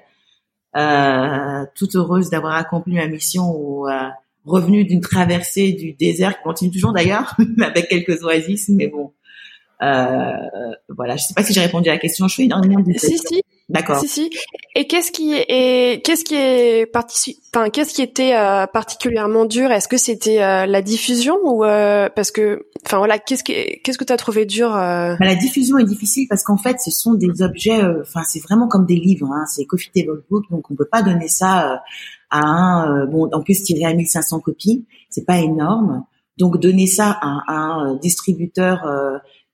toute 1.75 1.95
heureuse 1.95 2.29
d'avoir 2.29 2.55
accompli 2.55 2.95
ma 2.95 3.07
mission 3.07 3.49
au 3.51 3.87
revenu 4.45 4.83
d'une 4.83 4.99
traversée 4.99 5.71
du 5.71 5.93
désert 5.93 6.37
qui 6.37 6.43
continue 6.43 6.71
toujours 6.71 6.91
d'ailleurs, 6.91 7.37
avec 7.61 7.87
quelques 7.87 8.23
oasis, 8.23 8.67
mais 8.69 8.87
bon. 8.87 9.13
voilà, 9.79 11.15
je 11.15 11.23
sais 11.23 11.33
pas 11.33 11.43
si 11.43 11.53
j'ai 11.53 11.61
répondu 11.61 11.89
à 11.89 11.93
la 11.93 11.99
question. 11.99 12.27
Je 12.27 12.35
fais 12.35 12.43
énormément 12.43 12.83
si, 12.97 13.17
si. 13.17 13.43
D'accord. 13.69 13.99
Si 13.99 14.07
si. 14.09 14.29
Et 14.75 14.87
qu'est-ce 14.87 15.11
qui 15.11 15.33
est 15.33 16.03
qu'est-ce 16.03 16.25
qui 16.25 16.35
est 16.35 16.85
parti 16.85 17.39
enfin 17.53 17.69
qu'est-ce 17.69 17.93
qui 17.93 18.01
était 18.01 18.35
euh, 18.35 18.67
particulièrement 18.67 19.45
dur? 19.45 19.71
Est-ce 19.71 19.87
que 19.87 19.95
c'était 19.95 20.43
euh, 20.43 20.65
la 20.65 20.81
diffusion 20.81 21.37
ou 21.43 21.63
euh, 21.63 22.09
parce 22.13 22.31
que 22.31 22.67
enfin 22.85 22.97
voilà, 22.97 23.19
qu'est-ce 23.19 23.43
qui 23.43 23.53
qu'est-ce 23.81 23.97
que 23.97 24.03
tu 24.03 24.11
as 24.11 24.17
trouvé 24.17 24.45
dur 24.45 24.69
bah, 24.71 25.15
La 25.21 25.35
diffusion 25.35 25.77
est 25.77 25.85
difficile 25.85 26.27
parce 26.29 26.43
qu'en 26.43 26.57
fait, 26.57 26.77
ce 26.81 26.91
sont 26.91 27.13
des 27.13 27.41
objets 27.41 27.81
enfin 28.01 28.23
c'est 28.27 28.41
vraiment 28.41 28.67
comme 28.67 28.85
des 28.85 28.97
livres 28.97 29.31
hein, 29.31 29.45
c'est 29.47 29.65
coffee 29.65 29.91
table 29.95 30.23
book 30.29 30.43
donc 30.51 30.69
on 30.69 30.75
peut 30.75 30.89
pas 30.91 31.01
donner 31.01 31.29
ça 31.29 31.81
à 32.31 32.39
un 32.39 33.05
bon 33.05 33.29
en 33.31 33.41
plus 33.41 33.63
tirer 33.63 33.85
à 33.85 33.93
1500 33.93 34.41
copies, 34.41 34.85
c'est 35.09 35.25
pas 35.25 35.39
énorme. 35.39 36.03
Donc 36.37 36.59
donner 36.59 36.87
ça 36.87 37.11
à, 37.21 37.43
à 37.47 37.53
un 37.53 37.95
distributeur 37.95 38.81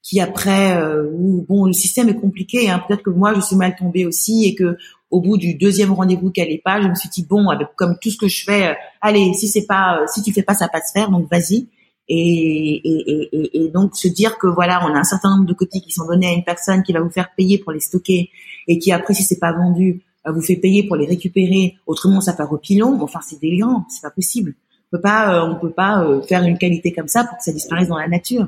qui 0.02 0.20
après 0.20 0.78
euh, 0.78 1.10
bon 1.48 1.66
le 1.66 1.74
système 1.74 2.10
est 2.10 2.16
compliqué 2.16 2.70
hein, 2.70 2.82
peut-être 2.88 3.04
que 3.04 3.10
moi 3.10 3.34
je 3.34 3.42
suis 3.42 3.56
mal 3.56 3.76
tombée 3.76 4.06
aussi 4.06 4.46
et 4.46 4.56
que 4.56 4.78
au 5.12 5.22
bout 5.22 5.38
du 5.38 5.56
deuxième 5.56 5.92
rendez-vous 5.92 6.32
qu'elle 6.32 6.52
est 6.52 6.62
pas 6.64 6.82
je 6.82 6.88
me 6.88 6.96
suis 6.96 7.10
dit 7.10 7.26
bon 7.26 7.50
avec 7.50 7.68
comme 7.76 7.98
tout 8.02 8.10
ce 8.10 8.18
que 8.18 8.28
je 8.28 8.44
fais 8.44 8.70
euh, 8.70 8.74
allez 9.02 9.34
si 9.34 9.48
c'est 9.48 9.66
pas 9.66 10.00
euh, 10.00 10.06
si 10.08 10.22
tu 10.22 10.32
fais 10.32 10.44
pas 10.44 10.54
ça 10.54 10.66
va 10.66 10.70
pas 10.70 10.82
se 10.82 10.92
faire 10.92 11.10
donc 11.12 11.30
vas-y. 11.30 11.68
Et, 12.12 12.82
et, 12.84 13.30
et, 13.32 13.66
et, 13.66 13.70
donc 13.70 13.96
se 13.96 14.08
dire 14.08 14.40
que 14.40 14.48
voilà 14.48 14.84
on 14.84 14.96
a 14.96 14.98
un 14.98 15.04
certain 15.04 15.30
nombre 15.30 15.46
de 15.46 15.54
copies 15.54 15.82
qui 15.82 15.92
sont 15.92 16.08
données 16.08 16.26
à 16.26 16.34
une 16.34 16.44
personne 16.44 16.82
qui 16.82 16.92
va 16.92 17.02
vous 17.02 17.12
faire 17.12 17.30
payer 17.38 17.60
pour 17.60 17.72
les 17.72 17.80
stocker 17.80 18.32
et 18.68 18.80
qui 18.80 18.92
après 18.92 19.14
si 19.14 19.22
c'est 19.22 19.38
pas 19.38 19.54
vendu 19.54 20.02
vous 20.26 20.42
fait 20.42 20.56
payer 20.56 20.82
pour 20.82 20.96
les 20.96 21.06
récupérer. 21.06 21.76
Autrement 21.86 22.20
ça 22.20 22.34
part 22.34 22.52
au 22.52 22.58
pilon. 22.58 22.98
Enfin 23.00 23.20
c'est 23.24 23.40
délirant 23.40 23.86
c'est 23.90 24.02
pas 24.02 24.10
possible. 24.10 24.56
On 24.92 24.98
peut 24.98 25.02
pas 25.02 25.46
on 25.46 25.60
peut 25.60 25.70
pas 25.70 26.04
faire 26.28 26.42
une 26.42 26.58
qualité 26.58 26.92
comme 26.94 27.08
ça 27.08 27.26
pour 27.26 27.38
que 27.38 27.44
ça 27.44 27.52
disparaisse 27.52 27.90
dans 27.90 28.00
la 28.00 28.08
nature 28.08 28.48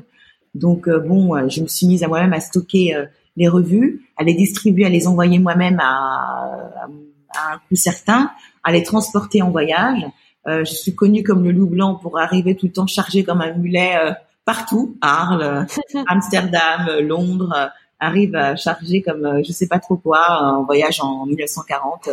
donc 0.54 0.88
euh, 0.88 0.98
bon, 0.98 1.34
euh, 1.34 1.48
je 1.48 1.62
me 1.62 1.66
suis 1.66 1.86
mise 1.86 2.02
à 2.02 2.08
moi-même 2.08 2.32
à 2.32 2.40
stocker 2.40 2.94
euh, 2.94 3.06
les 3.36 3.48
revues, 3.48 4.06
à 4.16 4.24
les 4.24 4.34
distribuer, 4.34 4.84
à 4.84 4.90
les 4.90 5.06
envoyer 5.06 5.38
moi-même 5.38 5.80
à, 5.80 6.68
à, 7.34 7.54
un 7.54 7.58
coût 7.68 7.76
certain, 7.76 8.30
à 8.62 8.72
les 8.72 8.82
transporter 8.82 9.40
en 9.40 9.50
voyage. 9.50 10.04
Je 10.44 10.64
suis 10.64 10.94
connue 10.94 11.22
comme 11.22 11.44
le 11.44 11.52
loup 11.52 11.68
blanc 11.68 11.94
pour 11.94 12.18
arriver 12.18 12.56
tout 12.56 12.66
le 12.66 12.72
temps 12.72 12.88
chargé 12.88 13.22
comme 13.22 13.40
un 13.40 13.54
mulet 13.54 13.94
partout, 14.44 14.96
Arles, 15.00 15.66
Amsterdam, 16.08 16.98
Londres, 17.00 17.70
arrive 18.00 18.34
à 18.34 18.56
charger 18.56 19.02
comme 19.02 19.40
je 19.42 19.52
sais 19.52 19.68
pas 19.68 19.78
trop 19.78 19.96
quoi 19.96 20.42
en 20.42 20.64
voyage 20.64 21.00
en 21.00 21.24
1940. 21.26 22.10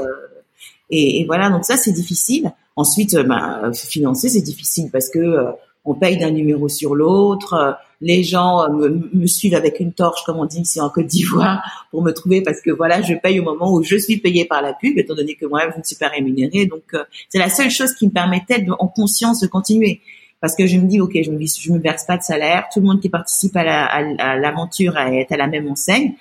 Et, 0.92 1.20
et, 1.20 1.26
voilà, 1.26 1.50
donc 1.50 1.66
ça 1.66 1.76
c'est 1.76 1.92
difficile. 1.92 2.54
Ensuite, 2.76 3.18
ben, 3.18 3.74
financer 3.74 4.30
c'est 4.30 4.42
difficile 4.42 4.90
parce 4.92 5.10
que 5.10 5.48
on 5.84 5.96
paye 5.96 6.18
d'un 6.18 6.32
numéro 6.32 6.70
sur 6.70 6.96
l'autre. 6.96 7.78
Les 8.02 8.24
gens 8.24 8.64
euh, 8.64 8.90
me, 9.14 9.28
suivent 9.28 9.56
avec 9.56 9.80
une 9.80 9.92
torche, 9.92 10.24
comme 10.26 10.38
on 10.38 10.46
dit 10.46 10.62
ici 10.62 10.80
en 10.80 10.90
Côte 10.90 11.08
d'Ivoire, 11.08 11.88
pour 11.92 12.02
me 12.02 12.12
trouver 12.12 12.42
parce 12.42 12.62
que 12.62 12.72
voilà, 12.72 13.02
je 13.02 13.14
paye 13.14 13.40
au 13.40 13.44
moment 13.44 13.74
où 13.74 13.84
je 13.84 13.98
suis 13.98 14.18
payée 14.18 14.46
par 14.46 14.62
la 14.62 14.74
pub, 14.74 14.98
étant 14.98 15.16
donné 15.16 15.36
que 15.36 15.46
moi, 15.46 15.62
je 15.72 15.78
ne 15.78 15.84
suis 15.84 15.98
pas 15.98 16.08
rémunérée. 16.08 16.66
Donc, 16.66 16.84
euh, 16.94 17.04
c'est 17.28 17.40
la 17.40 17.50
seule 17.50 17.70
chose 17.70 17.94
qui 17.94 18.08
me 18.08 18.12
permettait, 18.12 18.62
de, 18.62 18.72
en 18.72 18.88
conscience, 18.88 19.42
de 19.42 19.48
continuer. 19.48 20.02
Parce 20.42 20.56
que 20.56 20.66
je 20.66 20.78
me 20.78 20.88
dis, 20.88 21.02
ok, 21.02 21.12
je 21.22 21.32
me 21.32 21.38
me 21.38 21.80
verse 21.80 22.06
pas 22.06 22.18
de 22.18 22.24
salaire. 22.24 22.68
Tout 22.74 22.80
le 22.80 22.86
monde 22.86 23.02
qui 23.02 23.10
participe 23.10 23.56
à 23.58 24.38
l'aventure 24.38 24.98
est 24.98 25.30
à 25.32 25.38
la 25.38 25.48
même 25.48 25.68
enseigne. 25.68 26.14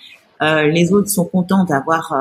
Euh, 0.42 0.66
les 0.66 0.92
autres 0.92 1.08
sont 1.08 1.24
contents 1.24 1.64
d'avoir 1.64 2.12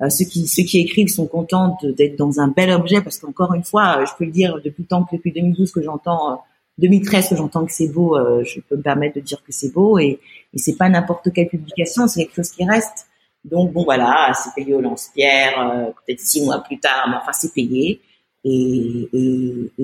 euh, 0.00 0.08
ceux 0.08 0.24
qui 0.24 0.46
ceux 0.46 0.62
qui 0.62 0.78
écrivent 0.78 1.08
sont 1.08 1.26
contents 1.26 1.78
d'être 1.82 2.16
dans 2.16 2.40
un 2.40 2.48
bel 2.48 2.70
objet 2.70 3.00
parce 3.00 3.18
qu'encore 3.18 3.54
une 3.54 3.64
fois, 3.64 4.04
je 4.04 4.12
peux 4.18 4.24
le 4.24 4.30
dire 4.30 4.58
depuis 4.64 4.84
que 4.84 5.16
depuis 5.16 5.32
2012 5.32 5.72
que 5.72 5.82
j'entends 5.82 6.42
2013 6.78 7.30
que 7.30 7.36
j'entends 7.36 7.64
que 7.64 7.72
c'est 7.72 7.88
beau, 7.88 8.16
euh, 8.16 8.44
je 8.44 8.60
peux 8.60 8.76
me 8.76 8.82
permettre 8.82 9.16
de 9.16 9.20
dire 9.20 9.42
que 9.42 9.52
c'est 9.52 9.72
beau 9.72 9.98
et, 9.98 10.20
et 10.52 10.58
c'est 10.58 10.76
pas 10.76 10.88
n'importe 10.88 11.32
quelle 11.32 11.48
publication, 11.48 12.06
c'est 12.06 12.24
quelque 12.24 12.36
chose 12.36 12.50
qui 12.50 12.64
reste. 12.64 13.06
Donc 13.44 13.72
bon 13.72 13.84
voilà, 13.84 14.32
c'est 14.34 14.54
payé 14.54 14.74
au 14.74 14.80
lance-pierre, 14.80 15.58
euh, 15.60 15.84
peut-être 16.06 16.20
six 16.20 16.44
mois 16.44 16.58
plus 16.58 16.78
tard, 16.78 17.06
mais 17.08 17.16
enfin 17.16 17.32
c'est 17.32 17.54
payé 17.54 18.00
et, 18.44 19.08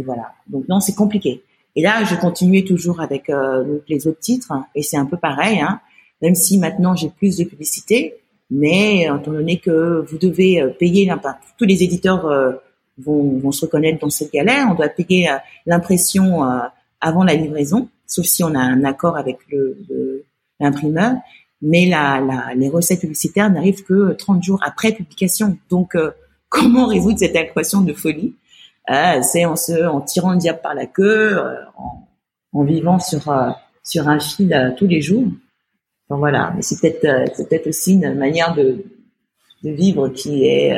voilà. 0.04 0.34
Donc 0.46 0.68
non, 0.68 0.80
c'est 0.80 0.94
compliqué. 0.94 1.42
Et 1.74 1.82
là, 1.82 2.04
je 2.04 2.14
continuais 2.14 2.62
toujours 2.62 3.00
avec 3.00 3.30
euh, 3.30 3.78
les 3.88 4.06
autres 4.06 4.20
titres 4.20 4.52
et 4.74 4.82
c'est 4.82 4.96
un 4.96 5.06
peu 5.06 5.16
pareil, 5.16 5.60
hein, 5.60 5.80
même 6.20 6.34
si 6.34 6.58
maintenant 6.58 6.94
j'ai 6.94 7.08
plus 7.08 7.38
de 7.38 7.44
publicité, 7.44 8.14
mais 8.50 9.04
étant 9.04 9.32
donné 9.32 9.58
que 9.58 10.04
vous 10.06 10.18
devez 10.18 10.62
payer 10.78 11.10
tous 11.56 11.64
les 11.64 11.82
éditeurs 11.82 12.26
vont, 12.98 13.38
vont, 13.38 13.50
se 13.50 13.64
reconnaître 13.64 14.00
dans 14.00 14.10
cette 14.10 14.30
galère, 14.30 14.68
on 14.70 14.74
doit 14.74 14.88
payer 14.88 15.30
l'impression 15.64 16.42
avant 17.02 17.24
la 17.24 17.34
livraison, 17.34 17.88
sauf 18.06 18.24
si 18.24 18.42
on 18.42 18.54
a 18.54 18.60
un 18.60 18.84
accord 18.84 19.18
avec 19.18 19.38
l'imprimeur. 20.60 21.14
Mais 21.60 21.86
la, 21.86 22.54
les 22.56 22.68
recettes 22.68 23.00
publicitaires 23.00 23.50
n'arrivent 23.50 23.84
que 23.84 24.12
30 24.12 24.42
jours 24.42 24.60
après 24.64 24.92
publication. 24.92 25.58
Donc, 25.68 25.94
euh, 25.94 26.10
comment 26.48 26.86
résoudre 26.86 27.18
cette 27.18 27.36
équation 27.36 27.82
de 27.82 27.92
folie? 27.92 28.34
Euh, 28.90 29.20
C'est 29.22 29.44
en 29.44 29.56
se, 29.56 29.86
en 29.86 30.00
tirant 30.00 30.32
le 30.32 30.38
diable 30.38 30.60
par 30.62 30.74
la 30.74 30.86
queue, 30.86 31.38
euh, 31.38 31.54
en, 32.52 32.64
vivant 32.64 32.98
sur 32.98 33.32
sur 33.82 34.08
un 34.08 34.20
fil 34.20 34.74
tous 34.76 34.86
les 34.86 35.00
jours. 35.00 35.24
Enfin, 36.08 36.18
voilà. 36.18 36.52
Mais 36.54 36.62
c'est 36.62 36.80
peut-être 36.80 37.32
c'est 37.34 37.48
peut-être 37.48 37.68
aussi 37.68 37.94
une 37.94 38.14
manière 38.14 38.54
de 38.54 38.84
de 39.62 39.70
vivre 39.70 40.08
qui 40.08 40.44
est 40.44 40.76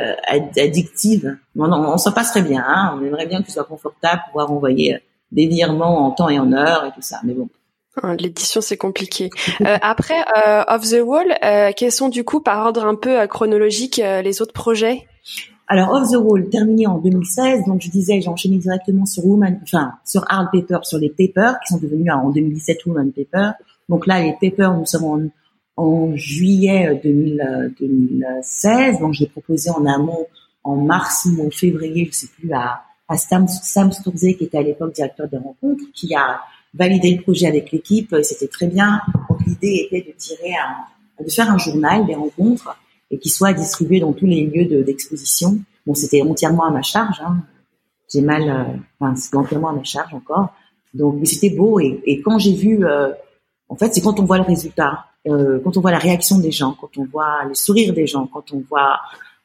addictive. 0.57 1.37
On, 1.57 1.71
on, 1.71 1.97
s'en 1.97 2.13
passerait 2.13 2.43
bien. 2.43 2.63
Hein 2.65 2.97
on 2.97 3.03
aimerait 3.03 3.25
bien 3.25 3.41
que 3.41 3.47
ce 3.47 3.53
soit 3.53 3.65
confortable, 3.65 4.21
pouvoir 4.27 4.51
envoyer 4.51 4.99
des 5.31 5.47
virements 5.47 6.05
en 6.05 6.11
temps 6.11 6.29
et 6.29 6.39
en 6.39 6.51
heure 6.53 6.85
et 6.85 6.91
tout 6.91 7.01
ça. 7.01 7.19
Mais 7.23 7.33
bon. 7.33 7.49
Ah, 8.03 8.15
l'édition, 8.15 8.61
c'est 8.61 8.77
compliqué. 8.77 9.29
Euh, 9.61 9.77
après, 9.81 10.19
euh, 10.37 10.63
Off 10.67 10.89
the 10.89 11.01
Wall, 11.01 11.33
euh, 11.43 11.71
quels 11.75 11.91
sont 11.91 12.09
du 12.09 12.23
coup, 12.23 12.41
par 12.41 12.65
ordre 12.65 12.85
un 12.85 12.95
peu 12.95 13.25
chronologique, 13.27 13.97
les 13.97 14.41
autres 14.41 14.53
projets? 14.53 15.07
Alors, 15.67 15.91
Off 15.93 16.11
the 16.11 16.17
Wall, 16.17 16.49
terminé 16.49 16.87
en 16.87 16.99
2016. 16.99 17.63
Donc, 17.65 17.81
je 17.81 17.89
disais, 17.89 18.21
j'ai 18.21 18.27
enchaîné 18.27 18.57
directement 18.57 19.05
sur 19.05 19.25
Woman, 19.25 19.59
enfin, 19.63 19.93
sur 20.03 20.25
Hard 20.27 20.49
Paper, 20.51 20.79
sur 20.83 20.99
les 20.99 21.09
papers, 21.09 21.57
qui 21.61 21.73
sont 21.73 21.79
devenus 21.79 22.11
en 22.11 22.29
2017 22.29 22.85
Woman 22.85 23.11
Paper. 23.11 23.51
Donc 23.87 24.07
là, 24.07 24.21
les 24.21 24.33
papers, 24.41 24.73
nous 24.77 24.85
sommes 24.85 25.31
en, 25.77 25.83
en 25.83 26.15
juillet 26.15 27.01
2016. 27.01 28.99
Donc, 28.99 29.13
j'ai 29.13 29.27
proposé 29.27 29.69
en 29.69 29.85
amont 29.85 30.27
en 30.63 30.75
mars 30.75 31.27
ou 31.31 31.47
en 31.47 31.49
février, 31.49 32.09
je 32.11 32.17
sais 32.17 32.27
plus, 32.27 32.51
à 32.51 32.81
à 33.07 33.17
Sam, 33.17 33.47
Sam 33.47 33.89
qui 33.91 34.31
était 34.41 34.57
à 34.57 34.61
l'époque 34.61 34.93
directeur 34.93 35.27
des 35.27 35.37
rencontres, 35.37 35.83
qui 35.93 36.13
a 36.15 36.41
validé 36.73 37.15
le 37.15 37.21
projet 37.21 37.47
avec 37.47 37.71
l'équipe. 37.71 38.15
C'était 38.23 38.47
très 38.47 38.67
bien. 38.67 39.01
L'idée 39.45 39.87
était 39.89 40.11
de 40.11 40.15
tirer 40.17 40.53
un, 40.55 41.23
de 41.23 41.29
faire 41.29 41.49
un 41.51 41.57
journal 41.57 42.05
des 42.05 42.15
rencontres 42.15 42.75
et 43.11 43.19
qui 43.19 43.29
soit 43.29 43.53
distribué 43.53 43.99
dans 43.99 44.13
tous 44.13 44.25
les 44.25 44.45
lieux 44.45 44.83
d'exposition. 44.83 45.59
bon, 45.85 45.93
c'était 45.93 46.21
entièrement 46.21 46.65
à 46.65 46.71
ma 46.71 46.81
charge. 46.81 47.21
Hein. 47.23 47.37
J'ai 48.11 48.21
mal, 48.21 48.43
euh, 48.43 48.77
enfin, 48.99 49.15
c'est 49.15 49.35
entièrement 49.35 49.69
à 49.69 49.73
ma 49.73 49.83
charge 49.83 50.13
encore. 50.13 50.53
Donc, 50.93 51.15
mais 51.19 51.25
c'était 51.25 51.55
beau. 51.55 51.79
Et, 51.79 52.01
et 52.05 52.21
quand 52.21 52.39
j'ai 52.39 52.53
vu, 52.53 52.85
euh, 52.85 53.11
en 53.69 53.75
fait, 53.75 53.93
c'est 53.93 54.01
quand 54.01 54.19
on 54.19 54.25
voit 54.25 54.37
le 54.37 54.43
résultat, 54.43 55.05
euh, 55.27 55.59
quand 55.63 55.77
on 55.77 55.81
voit 55.81 55.91
la 55.91 55.99
réaction 55.99 56.39
des 56.39 56.51
gens, 56.51 56.75
quand 56.79 56.97
on 56.97 57.05
voit 57.05 57.43
le 57.47 57.53
sourire 57.53 57.93
des 57.93 58.07
gens, 58.07 58.27
quand 58.27 58.51
on 58.53 58.63
voit 58.69 58.99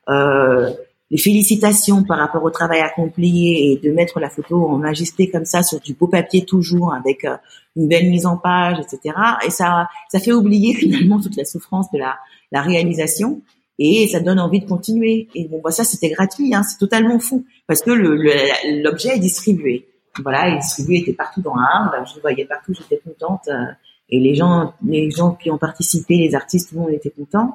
euh, 0.08 0.70
les 1.10 1.18
félicitations 1.18 2.04
par 2.04 2.18
rapport 2.18 2.42
au 2.44 2.50
travail 2.50 2.80
accompli 2.80 3.72
et 3.72 3.80
de 3.82 3.90
mettre 3.92 4.20
la 4.20 4.30
photo 4.30 4.66
en 4.68 4.78
majesté 4.78 5.28
comme 5.28 5.44
ça 5.44 5.62
sur 5.62 5.80
du 5.80 5.94
beau 5.94 6.06
papier 6.06 6.44
toujours 6.44 6.94
avec 6.94 7.24
euh, 7.24 7.36
une 7.76 7.88
belle 7.88 8.08
mise 8.08 8.26
en 8.26 8.36
page, 8.36 8.78
etc. 8.78 9.16
Et 9.44 9.50
ça, 9.50 9.88
ça 10.08 10.20
fait 10.20 10.32
oublier 10.32 10.74
finalement 10.78 11.20
toute 11.20 11.36
la 11.36 11.44
souffrance 11.44 11.90
de 11.90 11.98
la, 11.98 12.16
la 12.52 12.62
réalisation 12.62 13.42
et 13.78 14.06
ça 14.08 14.20
donne 14.20 14.38
envie 14.38 14.60
de 14.60 14.68
continuer. 14.68 15.28
Et 15.34 15.48
bon, 15.48 15.60
bah 15.64 15.72
ça 15.72 15.84
c'était 15.84 16.10
gratuit, 16.10 16.54
hein, 16.54 16.62
c'est 16.62 16.78
totalement 16.78 17.18
fou 17.18 17.44
parce 17.66 17.80
que 17.80 17.90
l'objet 17.90 19.16
est 19.16 19.20
distribué. 19.20 19.88
Voilà, 20.22 20.48
il 20.48 20.54
est 20.54 20.58
distribué, 20.58 20.98
était 20.98 21.12
partout 21.12 21.40
dans 21.40 21.54
l'art, 21.54 21.92
je 22.06 22.16
le 22.16 22.20
voyais 22.20 22.44
partout, 22.44 22.72
j'étais 22.74 23.00
contente. 23.04 23.48
Euh, 23.48 23.72
et 24.10 24.18
les 24.18 24.34
gens, 24.34 24.74
les 24.84 25.10
gens 25.10 25.32
qui 25.32 25.50
ont 25.50 25.58
participé, 25.58 26.16
les 26.16 26.34
artistes, 26.34 26.70
tout 26.70 26.74
le 26.76 26.80
monde 26.82 26.90
était 26.90 27.10
content. 27.10 27.54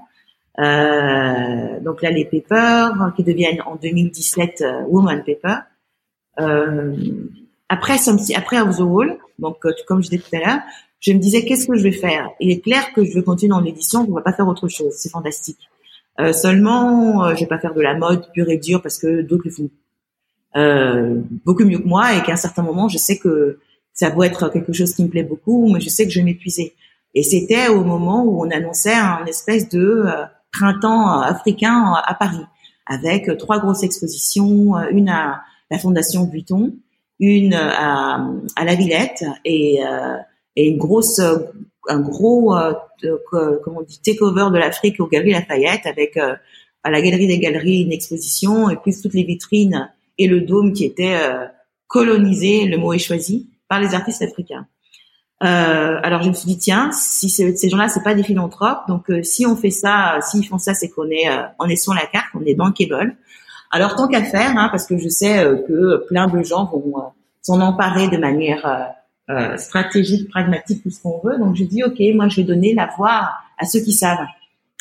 Euh, 0.60 1.80
donc 1.82 2.02
là, 2.02 2.12
les 2.12 2.26
papers 2.26 3.14
qui 3.16 3.24
deviennent 3.24 3.62
en 3.66 3.76
2017 3.76 4.62
euh, 4.62 4.82
Woman 4.88 5.24
Paper. 5.26 5.60
Euh, 6.40 6.96
après, 7.70 7.96
après 8.36 8.62
Of 8.62 8.78
the 8.78 8.82
Wall, 8.82 9.18
donc 9.40 9.58
euh, 9.66 9.72
comme 9.88 10.02
je 10.02 10.10
disais 10.10 10.22
tout 10.22 10.36
à 10.36 10.40
l'heure, 10.40 10.60
je 11.00 11.12
me 11.14 11.20
disais 11.20 11.44
qu'est-ce 11.44 11.68
que 11.68 11.76
je 11.76 11.84
vais 11.84 11.92
faire? 11.92 12.30
Il 12.40 12.52
est 12.52 12.62
clair 12.62 12.94
que 12.94 13.04
je 13.04 13.14
veux 13.14 13.22
continuer 13.22 13.50
dans 13.50 13.60
l'édition, 13.60 14.06
on 14.10 14.14
va 14.14 14.22
pas 14.22 14.34
faire 14.34 14.48
autre 14.48 14.68
chose. 14.68 14.94
C'est 14.98 15.10
fantastique. 15.10 15.70
Euh, 16.20 16.32
seulement, 16.32 17.36
je 17.36 17.42
vais 17.42 17.48
pas 17.48 17.60
faire 17.60 17.74
de 17.74 17.82
la 17.82 17.96
mode 17.96 18.32
pure 18.32 18.50
et 18.50 18.58
dure 18.58 18.82
parce 18.82 18.98
que 18.98 19.22
d'autres 19.22 19.44
le 19.46 19.52
font 19.52 19.70
beaucoup 21.46 21.66
mieux 21.66 21.80
que 21.80 21.88
moi 21.88 22.16
et 22.16 22.24
qu'à 22.24 22.34
un 22.34 22.38
certain 22.38 22.64
moment, 22.64 22.88
je 22.88 22.98
sais 22.98 23.18
que 23.18 23.60
ça 23.92 24.10
doit 24.10 24.26
être 24.26 24.50
quelque 24.50 24.72
chose 24.72 24.94
qui 24.94 25.04
me 25.04 25.10
plaît 25.10 25.24
beaucoup, 25.24 25.70
mais 25.72 25.82
je 25.82 25.90
sais 25.90 26.06
que 26.06 26.12
je 26.12 26.20
vais 26.20 26.26
m'épuiser. 26.26 26.76
Et 27.14 27.24
c'était 27.24 27.68
au 27.68 27.84
moment 27.84 28.24
où 28.24 28.46
on 28.46 28.50
annonçait 28.50 28.94
un 28.94 29.26
espèce 29.26 29.68
de 29.68 30.06
printemps 30.56 31.22
euh, 31.22 31.24
africain 31.24 31.94
euh, 31.94 32.02
à 32.04 32.14
Paris, 32.14 32.46
avec 32.86 33.30
euh, 33.30 33.36
trois 33.36 33.60
grosses 33.60 33.84
expositions, 33.84 34.78
une 34.90 35.10
à 35.10 35.44
la 35.72 35.80
Fondation 35.80 36.26
Vuitton, 36.26 36.74
une 37.20 37.54
à, 37.54 38.20
la 38.64 38.76
Villette 38.76 39.24
et, 39.46 39.80
une 40.58 40.78
grosse, 40.78 41.20
un 41.88 42.00
gros, 42.02 42.56
comment 43.64 43.80
on 43.80 43.84
dit, 43.84 44.00
takeover 44.04 44.50
de 44.52 44.58
l'Afrique 44.58 45.00
aux 45.00 45.08
Galeries 45.08 45.32
Lafayette, 45.32 45.86
avec 45.86 46.18
à 46.18 46.92
la 46.92 47.02
Galerie 47.02 47.28
des 47.28 47.40
Galeries 47.40 47.82
une 47.82 47.94
exposition 47.94 48.70
et 48.70 48.76
plus 48.76 49.02
toutes 49.02 49.16
les 49.16 49.24
vitrines 49.24 49.90
et 50.18 50.28
le 50.28 50.42
dôme 50.42 50.74
qui 50.74 50.86
était 50.86 51.18
colonisé, 51.88 52.66
le 52.66 52.78
mot 52.78 52.94
est 52.94 53.00
choisi, 53.00 53.50
par 53.70 53.80
les 53.80 53.96
artistes 53.96 54.22
africains. 54.22 54.68
Euh, 55.44 56.00
alors 56.02 56.24
je 56.24 56.30
me 56.30 56.34
suis 56.34 56.48
dit 56.48 56.58
tiens, 56.58 56.92
si 56.94 57.30
ces 57.30 57.70
gens-là 57.70 57.90
c'est 57.90 58.04
pas 58.04 58.16
des 58.16 58.24
philanthropes, 58.24 58.88
donc 58.88 59.10
euh, 59.10 59.22
si 59.22 59.46
on 59.46 59.56
fait 59.58 59.70
ça, 59.70 60.20
s'ils 60.22 60.48
font 60.48 60.58
ça, 60.58 60.74
c'est 60.74 60.90
qu'on 60.90 61.10
est, 61.10 61.30
euh, 61.30 61.44
on 61.60 61.68
est 61.68 61.76
sur 61.76 61.94
la 61.94 62.06
carte, 62.06 62.28
on 62.36 62.46
est 62.46 62.56
bankable. 62.56 63.18
Alors 63.72 63.96
tant 63.96 64.08
qu'à 64.08 64.24
faire, 64.24 64.58
hein, 64.58 64.70
parce 64.72 64.88
que 64.88 64.98
je 64.98 65.10
sais 65.10 65.44
que 65.68 66.06
plein 66.08 66.28
de 66.28 66.42
gens 66.44 66.66
vont 66.66 67.12
s'en 67.42 67.60
emparer 67.60 68.08
de 68.08 68.18
manière 68.18 68.94
stratégique, 69.58 70.30
pragmatique, 70.30 70.84
tout 70.84 70.92
ce 70.92 71.02
qu'on 71.02 71.20
veut. 71.24 71.38
Donc 71.38 71.56
je 71.56 71.66
dis 71.66 71.84
ok, 71.84 72.00
moi 72.14 72.30
je 72.30 72.38
vais 72.38 72.44
donner 72.44 72.74
la 72.74 72.90
voix 72.98 73.32
à 73.58 73.66
ceux 73.66 73.82
qui 73.82 73.92
savent. 73.92 74.26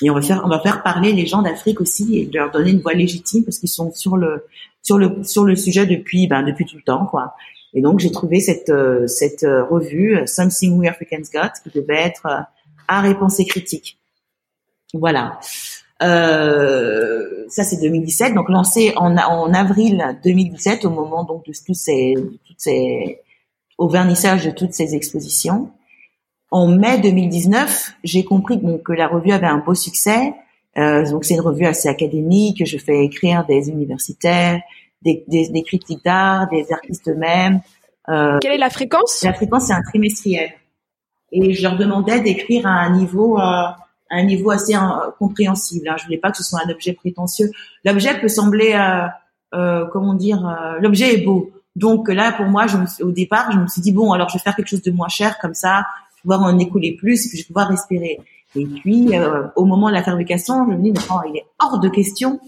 Et 0.02 0.10
on 0.10 0.14
va 0.14 0.22
faire, 0.22 0.42
on 0.44 0.48
va 0.48 0.60
faire 0.60 0.82
parler 0.82 1.12
les 1.12 1.26
gens 1.26 1.42
d'Afrique 1.42 1.80
aussi 1.80 2.18
et 2.18 2.30
leur 2.32 2.50
donner 2.50 2.70
une 2.70 2.80
voix 2.80 2.94
légitime 2.94 3.44
parce 3.44 3.58
qu'ils 3.58 3.68
sont 3.68 3.92
sur 3.92 4.16
le, 4.16 4.44
sur 4.82 4.98
le, 4.98 5.24
sur 5.24 5.44
le 5.44 5.56
sujet 5.56 5.86
depuis, 5.86 6.26
ben, 6.26 6.42
depuis 6.42 6.64
tout 6.64 6.76
le 6.76 6.82
temps, 6.82 7.06
quoi. 7.06 7.34
Et 7.74 7.82
donc 7.82 7.98
j'ai 7.98 8.10
trouvé 8.10 8.40
cette 8.40 8.70
euh, 8.70 9.06
cette 9.06 9.42
euh, 9.42 9.64
revue 9.64 10.16
euh, 10.16 10.26
Something 10.26 10.78
We 10.78 10.88
Africans 10.88 11.28
Got 11.32 11.50
qui 11.62 11.78
devait 11.78 12.00
être 12.00 12.46
art 12.86 13.06
et 13.06 13.16
pensée 13.16 13.44
critique. 13.44 13.98
Voilà. 14.94 15.40
Euh, 16.02 17.44
ça 17.48 17.64
c'est 17.64 17.80
2017, 17.80 18.34
donc 18.34 18.48
lancé 18.48 18.92
en, 18.96 19.16
avril 19.54 20.18
2017 20.22 20.84
au 20.84 20.90
moment 20.90 21.24
donc 21.24 21.46
de 21.46 21.52
toutes 21.52 21.74
ces, 21.74 22.14
toutes 22.46 22.58
ces 22.58 23.20
au 23.78 23.88
vernissage 23.88 24.44
de 24.44 24.50
toutes 24.50 24.72
ces 24.72 24.94
expositions. 24.94 25.70
en 26.50 26.68
mai 26.68 26.98
2019, 26.98 27.94
j'ai 28.04 28.24
compris 28.24 28.60
que 28.84 28.92
la 28.92 29.08
revue 29.08 29.32
avait 29.32 29.46
un 29.46 29.58
beau 29.58 29.74
succès. 29.74 30.34
Donc 30.76 31.24
c'est 31.24 31.34
une 31.34 31.40
revue 31.40 31.66
assez 31.66 31.88
académique. 31.88 32.64
Je 32.64 32.78
fais 32.78 33.04
écrire 33.04 33.44
des 33.46 33.68
universitaires, 33.68 34.60
des, 35.04 35.24
des, 35.28 35.48
des 35.48 35.62
critiques 35.62 36.04
d'art, 36.04 36.48
des 36.48 36.72
artistes 36.72 37.08
eux-mêmes. 37.08 37.60
Euh, 38.08 38.38
Quelle 38.40 38.52
est 38.52 38.58
la 38.58 38.70
fréquence? 38.70 39.22
La 39.22 39.32
fréquence 39.32 39.66
c'est 39.66 39.72
un 39.72 39.82
trimestriel. 39.82 40.50
Et 41.32 41.52
je 41.52 41.62
leur 41.62 41.76
demandais 41.76 42.20
d'écrire 42.20 42.66
à 42.66 42.70
un 42.70 42.96
niveau, 42.96 43.38
euh, 43.38 43.64
un 44.10 44.22
niveau 44.24 44.50
assez 44.50 44.74
euh, 44.74 44.80
compréhensible. 45.18 45.88
Hein. 45.88 45.96
Je 45.98 46.04
voulais 46.04 46.18
pas 46.18 46.30
que 46.30 46.36
ce 46.36 46.44
soit 46.44 46.60
un 46.64 46.70
objet 46.70 46.92
prétentieux. 46.92 47.50
L'objet 47.84 48.18
peut 48.20 48.28
sembler, 48.28 48.74
euh, 48.74 49.06
euh 49.54 49.86
comment 49.92 50.14
dire, 50.14 50.40
l'objet 50.80 51.14
est 51.14 51.24
beau. 51.24 51.50
Donc 51.76 52.08
là, 52.08 52.32
pour 52.32 52.46
moi, 52.46 52.66
je 52.66 52.76
me 52.76 52.86
au 53.02 53.10
départ, 53.10 53.50
je 53.50 53.58
me 53.58 53.66
suis 53.66 53.82
dit 53.82 53.92
bon, 53.92 54.12
alors 54.12 54.28
je 54.28 54.34
vais 54.34 54.42
faire 54.42 54.54
quelque 54.54 54.68
chose 54.68 54.82
de 54.82 54.92
moins 54.92 55.08
cher, 55.08 55.38
comme 55.38 55.54
ça, 55.54 55.86
pouvoir 56.22 56.42
en 56.42 56.58
écouler 56.58 56.96
plus, 56.96 57.28
puis 57.28 57.38
je 57.38 57.42
vais 57.42 57.46
pouvoir 57.48 57.68
respirer. 57.68 58.20
Et 58.56 58.66
puis, 58.66 59.16
euh, 59.16 59.48
au 59.56 59.64
moment 59.64 59.88
de 59.88 59.94
la 59.94 60.02
fabrication, 60.02 60.64
je 60.66 60.76
me 60.76 60.82
dis, 60.82 60.92
mais 60.92 61.00
il 61.30 61.36
est 61.38 61.46
hors 61.58 61.80
de 61.80 61.88
question 61.88 62.40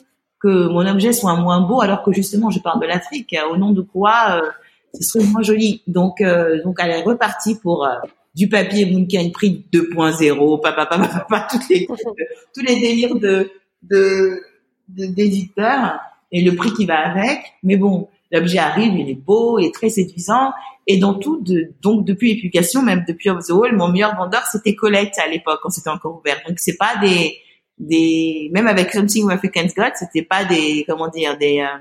que 0.46 0.68
mon 0.68 0.86
objet 0.86 1.12
soit 1.12 1.34
moins 1.36 1.60
beau, 1.60 1.80
alors 1.80 2.02
que 2.02 2.12
justement, 2.12 2.50
je 2.50 2.60
parle 2.60 2.80
de 2.80 2.86
l'Afrique. 2.86 3.34
Au 3.50 3.56
nom 3.56 3.72
de 3.72 3.82
quoi 3.82 4.42
euh, 4.42 4.50
ce 4.94 5.02
serait 5.02 5.24
moins 5.24 5.42
joli 5.42 5.82
Donc, 5.86 6.20
euh, 6.20 6.62
donc, 6.62 6.76
elle 6.80 6.90
est 6.90 7.02
repartie 7.02 7.56
pour 7.56 7.88
du 8.34 8.48
papier 8.48 8.86
Munkin 8.86 9.30
prix 9.30 9.64
2.0, 9.72 10.60
papa, 10.60 10.86
papa, 10.86 11.08
papa, 11.08 11.48
toutes 11.50 11.68
les, 11.68 11.86
tous 12.54 12.62
les 12.62 12.78
délires 12.80 13.16
de, 13.16 13.50
de, 13.82 14.42
d'éditeurs 14.88 15.98
et 16.30 16.42
le 16.42 16.54
prix 16.54 16.72
qui 16.74 16.86
va 16.86 16.98
avec. 16.98 17.40
Mais 17.62 17.76
bon, 17.76 18.08
l'objet 18.30 18.58
arrive, 18.58 18.94
il 18.94 19.08
est 19.08 19.14
beau, 19.14 19.58
il 19.58 19.66
est 19.66 19.74
très 19.74 19.88
séduisant. 19.88 20.52
Et 20.86 20.98
dans 20.98 21.14
tout, 21.14 21.40
de, 21.40 21.72
donc 21.82 22.04
depuis 22.04 22.34
les 22.34 22.36
publications, 22.36 22.82
même 22.82 23.04
depuis 23.08 23.30
Off 23.30 23.44
the 23.46 23.50
Wall, 23.50 23.74
mon 23.74 23.88
meilleur 23.88 24.14
vendeur 24.14 24.44
c'était 24.46 24.74
Colette 24.74 25.18
à 25.18 25.28
l'époque 25.28 25.58
quand 25.62 25.70
c'était 25.70 25.90
encore 25.90 26.20
ouvert. 26.20 26.40
Donc 26.46 26.58
c'est 26.58 26.76
pas 26.76 26.96
des, 27.00 27.38
des, 27.78 28.50
même 28.52 28.66
avec 28.66 28.92
Something 28.92 29.30
Africans 29.30 29.68
Got, 29.76 29.92
c'était 29.94 30.22
pas 30.22 30.44
des, 30.44 30.84
comment 30.88 31.08
dire, 31.08 31.36
des, 31.36 31.60
euh, 31.60 31.78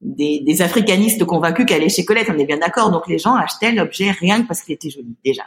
des, 0.00 0.40
des 0.40 0.62
africanistes 0.62 1.24
convaincus 1.24 1.66
qu'elle 1.66 1.82
est 1.82 1.88
chez 1.88 2.04
Colette. 2.04 2.28
On 2.30 2.38
est 2.38 2.44
bien 2.44 2.58
d'accord. 2.58 2.90
Donc 2.90 3.06
les 3.08 3.18
gens 3.18 3.34
achetaient 3.34 3.72
l'objet 3.72 4.10
rien 4.10 4.42
que 4.42 4.46
parce 4.46 4.62
qu'il 4.62 4.74
était 4.74 4.90
joli 4.90 5.16
déjà. 5.24 5.42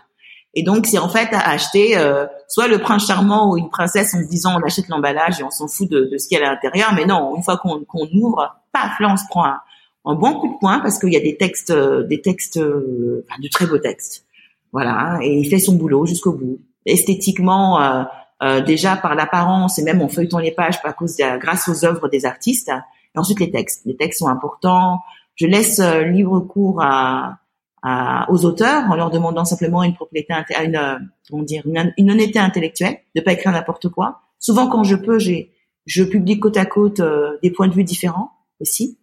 Et 0.56 0.64
donc 0.64 0.88
c'est 0.88 0.98
en 0.98 1.10
fait 1.10 1.30
à 1.32 1.52
acheter 1.52 1.96
euh, 1.96 2.26
soit 2.48 2.68
le 2.68 2.80
prince 2.80 3.06
charmant 3.06 3.52
ou 3.52 3.58
une 3.58 3.70
princesse 3.70 4.16
en 4.16 4.24
se 4.24 4.28
disant 4.28 4.60
on 4.60 4.66
achète 4.66 4.88
l'emballage 4.88 5.40
et 5.40 5.44
on 5.44 5.52
s'en 5.52 5.68
fout 5.68 5.90
de, 5.90 6.10
de 6.12 6.18
ce 6.18 6.28
qu'il 6.28 6.40
y 6.40 6.42
a 6.42 6.48
à 6.48 6.52
l'intérieur. 6.52 6.92
Mais 6.96 7.06
non, 7.06 7.36
une 7.36 7.44
fois 7.44 7.58
qu'on 7.58 7.84
qu'on 7.86 8.08
ouvre, 8.14 8.56
paf, 8.74 9.00
là 9.00 9.10
on 9.12 9.18
se 9.18 9.26
prend 9.30 9.46
un, 9.46 10.16
bon 10.16 10.40
coup 10.40 10.48
de 10.48 10.60
poing 10.60 10.80
parce 10.80 10.98
qu'il 10.98 11.14
y 11.14 11.18
a 11.18 11.20
des 11.20 11.38
textes, 11.38 11.70
euh, 11.70 12.04
des 12.04 12.22
textes, 12.22 12.58
euh, 12.58 13.26
enfin, 13.30 13.40
de 13.42 13.48
très 13.48 13.68
beaux 13.68 13.78
textes. 13.78 14.26
Voilà, 14.72 15.20
et 15.22 15.38
il 15.40 15.50
fait 15.50 15.60
son 15.60 15.76
boulot 15.76 16.06
jusqu'au 16.06 16.34
bout. 16.34 16.60
Esthétiquement, 16.86 17.82
euh, 17.82 18.04
euh, 18.42 18.62
déjà 18.62 18.96
par 18.96 19.16
l'apparence 19.16 19.80
et 19.80 19.84
même 19.84 20.02
en 20.02 20.08
feuilletant 20.08 20.40
les 20.40 20.52
pages, 20.52 20.80
à 20.84 20.94
cause 20.94 21.18
de, 21.18 21.38
grâce 21.40 21.68
aux 21.68 21.86
œuvres 21.86 22.08
des 22.10 22.26
artistes. 22.26 22.72
Et 23.16 23.20
ensuite 23.20 23.40
les 23.40 23.52
textes. 23.52 23.86
Les 23.86 23.96
textes 23.96 24.20
sont 24.20 24.28
importants. 24.28 25.00
Je 25.36 25.48
laisse 25.48 25.80
libre 25.80 26.40
cours 26.42 26.82
à, 26.82 27.40
à, 27.82 28.30
aux 28.30 28.46
auteurs 28.46 28.92
en 28.92 28.96
leur 28.96 29.10
demandant 29.10 29.46
simplement 29.46 29.84
une 29.84 29.96
propriété, 29.96 30.34
une, 30.64 31.10
comment 31.30 31.44
dire, 31.44 31.64
une, 31.66 31.94
une, 31.98 32.12
honnêteté 32.12 32.40
intellectuelle, 32.40 32.98
de 33.16 33.22
pas 33.22 33.32
écrire 33.32 33.52
n'importe 33.52 33.90
quoi. 33.90 34.20
Souvent, 34.38 34.68
quand 34.68 34.84
je 34.84 34.96
peux, 34.96 35.18
j'ai, 35.18 35.54
je 35.86 36.04
publie 36.04 36.40
côte 36.40 36.58
à 36.58 36.66
côte 36.66 37.02
des 37.42 37.52
points 37.52 37.68
de 37.68 37.74
vue 37.74 37.86
différents 37.86 38.32
aussi. 38.60 39.00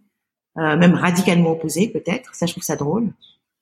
Euh, 0.59 0.75
même 0.77 0.95
radicalement 0.95 1.51
opposés 1.51 1.89
peut-être. 1.89 2.35
Ça, 2.35 2.47
je 2.47 2.53
trouve 2.53 2.63
ça 2.63 2.77
drôle. 2.77 3.13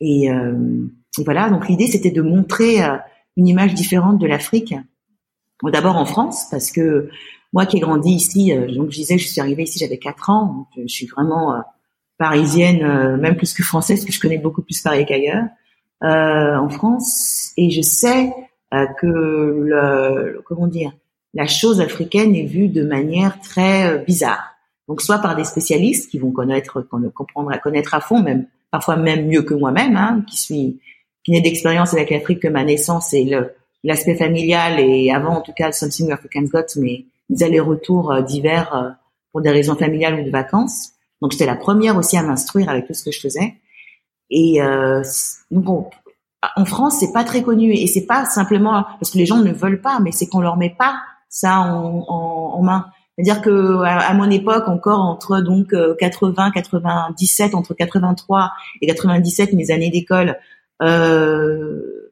Et, 0.01 0.31
euh, 0.31 0.87
voilà, 1.25 1.51
donc 1.51 1.69
l'idée, 1.69 1.89
c'était 1.89 2.13
de 2.13 2.23
montrer 2.23 2.85
euh, 2.85 2.97
une 3.37 3.49
image 3.49 3.75
différente 3.75 4.19
de 4.19 4.27
l'Afrique. 4.27 4.75
D'abord 5.71 5.97
en 5.97 6.05
France, 6.05 6.47
parce 6.51 6.71
que 6.71 7.09
moi 7.53 7.67
qui 7.67 7.77
ai 7.77 7.81
grandi 7.81 8.11
ici, 8.11 8.53
donc 8.75 8.91
je 8.91 8.97
disais, 8.97 9.19
je 9.19 9.29
suis 9.29 9.41
arrivée 9.41 9.65
ici, 9.65 9.79
j'avais 9.79 9.99
4 9.99 10.31
ans, 10.31 10.67
je 10.77 10.87
suis 10.87 11.07
vraiment 11.07 11.63
parisienne, 12.19 13.17
même 13.17 13.37
plus 13.37 13.53
que 13.55 13.63
française, 13.63 14.01
parce 14.01 14.07
que 14.07 14.13
je 14.13 14.21
connais 14.21 14.39
beaucoup 14.39 14.63
plus 14.63 14.81
Paris 14.81 15.07
qu'ailleurs, 15.07 15.45
en 16.03 16.69
France. 16.69 17.53
Et 17.57 17.71
je 17.71 17.81
sais 17.81 18.33
que 18.71 19.07
le, 19.07 20.43
comment 20.47 20.67
dire, 20.67 20.93
la 21.33 21.47
chose 21.47 21.81
africaine 21.81 22.35
est 22.35 22.47
vue 22.47 22.69
de 22.69 22.85
manière 22.85 23.41
très 23.41 23.99
bizarre. 24.05 24.55
Donc 24.89 25.01
soit 25.01 25.19
par 25.19 25.35
des 25.35 25.45
spécialistes 25.45 26.11
qui 26.11 26.19
vont 26.19 26.31
connaître, 26.31 26.83
comprendre, 26.83 27.51
à 27.53 27.59
connaître 27.59 27.95
à 27.95 28.01
fond, 28.01 28.23
même 28.23 28.47
parfois 28.71 28.97
même 28.97 29.27
mieux 29.27 29.43
que 29.43 29.55
moi-même, 29.55 29.97
hein, 29.97 30.25
qui 30.29 30.37
suis 30.37 30.81
qui 31.25 31.31
n'ai 31.31 31.41
d'expérience 31.41 31.95
avec 31.95 32.11
l'Afrique 32.11 32.41
que 32.41 32.49
ma 32.49 32.65
naissance 32.65 33.15
et 33.15 33.25
le 33.25 33.55
l'aspect 33.85 34.17
familial 34.17 34.81
et 34.81 35.13
avant 35.13 35.37
en 35.37 35.41
tout 35.41 35.53
cas 35.53 35.71
Something 35.71 36.11
African's 36.11 36.51
Got, 36.51 36.77
mais 36.77 37.05
des 37.31 37.45
allers-retours 37.45 38.13
euh, 38.13 38.23
divers 38.23 38.75
euh, 38.75 38.91
pour 39.33 39.43
des 39.43 39.51
raisons 39.51 39.77
familiales 39.77 40.21
ou 40.21 40.25
de 40.25 40.31
vacances. 40.31 40.93
Donc 41.23 41.33
j'étais 41.33 41.47
la 41.47 41.57
première 41.57 41.97
aussi 41.97 42.17
à 42.17 42.23
m'instruire 42.23 42.69
avec 42.69 42.87
tout 42.87 42.95
ce 42.95 43.05
que 43.05 43.13
je 43.13 43.21
faisais. 43.21 43.55
Et 44.31 44.61
euh, 44.63 45.03
bon, 45.51 45.89
en 46.57 46.65
France, 46.65 46.97
c'est 47.01 47.13
pas 47.13 47.25
très 47.25 47.43
connu 47.43 47.73
et 47.73 47.87
c'est 47.87 48.07
pas 48.07 48.25
simplement 48.25 48.85
parce 49.01 49.11
que 49.13 49.19
les 49.19 49.27
gens 49.27 49.39
ne 49.39 49.53
veulent 49.53 49.81
pas, 49.81 50.01
mais 50.01 50.13
c'est 50.13 50.27
qu'on 50.27 50.41
leur 50.41 50.57
met 50.57 50.75
pas 50.77 50.97
ça 51.29 51.61
en, 51.61 52.05
en, 52.09 52.59
en 52.59 52.63
main. 52.63 52.87
C'est-à-dire 53.17 53.43
que 53.43 53.83
à, 53.85 54.13
mon 54.15 54.29
époque, 54.31 54.69
encore 54.69 55.01
entre 55.01 55.41
donc 55.41 55.75
80, 55.99 56.49
euh, 56.49 56.51
97, 56.53 57.55
entre 57.55 57.75
83 57.75 58.51
et 58.81 58.87
97, 58.87 59.53
mes 59.53 59.71
années 59.71 59.91
d'école, 59.91 60.37
euh, 60.83 62.04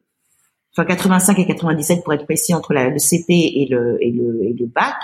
enfin 0.72 0.84
85 0.84 1.38
et 1.38 1.46
97 1.46 2.02
pour 2.02 2.12
être 2.12 2.24
précis, 2.24 2.54
entre 2.54 2.74
le 2.74 2.98
CP 2.98 3.32
et 3.32 3.66
le 3.70 3.98
et 4.02 4.10
le, 4.10 4.44
et 4.44 4.54
le 4.58 4.66
bac. 4.66 4.96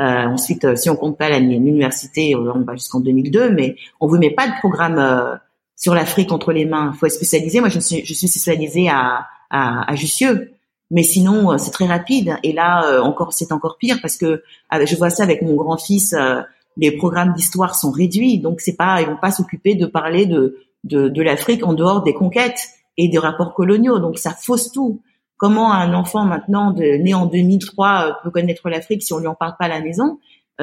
Euh, 0.00 0.26
ensuite, 0.26 0.64
euh, 0.64 0.76
si 0.76 0.90
on 0.90 0.96
compte 0.96 1.18
pas 1.18 1.28
l'université, 1.38 2.36
on 2.36 2.60
va 2.60 2.74
jusqu'en 2.74 3.00
2002, 3.00 3.50
mais 3.50 3.76
on 4.00 4.06
vous 4.06 4.16
met 4.18 4.30
pas 4.30 4.46
de 4.46 4.52
programme 4.60 4.98
euh, 4.98 5.34
sur 5.74 5.94
l'Afrique 5.94 6.30
entre 6.30 6.52
les 6.52 6.66
mains. 6.66 6.92
Il 6.94 6.98
faut 6.98 7.06
être 7.06 7.12
spécialisé. 7.12 7.60
Moi, 7.60 7.68
je 7.68 7.80
suis, 7.80 8.04
je 8.04 8.14
suis 8.14 8.28
spécialisée 8.28 8.88
à, 8.88 9.26
à, 9.50 9.90
à 9.90 9.94
Jussieu. 9.96 10.52
Mais 10.90 11.02
sinon, 11.02 11.52
euh, 11.52 11.58
c'est 11.58 11.70
très 11.70 11.86
rapide. 11.86 12.36
Et 12.42 12.52
là, 12.52 12.84
euh, 12.86 13.00
encore, 13.00 13.32
c'est 13.32 13.52
encore 13.52 13.76
pire 13.78 13.98
parce 14.00 14.16
que 14.16 14.42
je 14.72 14.96
vois 14.96 15.10
ça 15.10 15.22
avec 15.22 15.42
mon 15.42 15.54
grand-fils. 15.54 16.14
Euh, 16.14 16.40
les 16.76 16.92
programmes 16.92 17.32
d'histoire 17.32 17.74
sont 17.74 17.90
réduits, 17.90 18.38
donc 18.38 18.60
c'est 18.60 18.76
pas, 18.76 19.00
ils 19.00 19.08
vont 19.08 19.16
pas 19.16 19.32
s'occuper 19.32 19.74
de 19.74 19.86
parler 19.86 20.26
de 20.26 20.58
de, 20.84 21.08
de 21.08 21.22
l'Afrique 21.22 21.66
en 21.66 21.72
dehors 21.72 22.04
des 22.04 22.14
conquêtes 22.14 22.68
et 22.98 23.08
des 23.08 23.18
rapports 23.18 23.54
coloniaux. 23.54 23.98
Donc 23.98 24.18
ça 24.18 24.32
fausse 24.32 24.70
tout. 24.70 25.00
Comment 25.38 25.72
un 25.72 25.94
enfant 25.94 26.24
maintenant 26.24 26.72
de, 26.72 26.82
né 26.82 27.14
en 27.14 27.24
2003 27.24 28.18
peut 28.22 28.30
connaître 28.30 28.68
l'Afrique 28.68 29.02
si 29.02 29.14
on 29.14 29.18
lui 29.18 29.28
en 29.28 29.34
parle 29.34 29.54
pas 29.58 29.64
à 29.64 29.68
la 29.68 29.80
maison? 29.80 30.18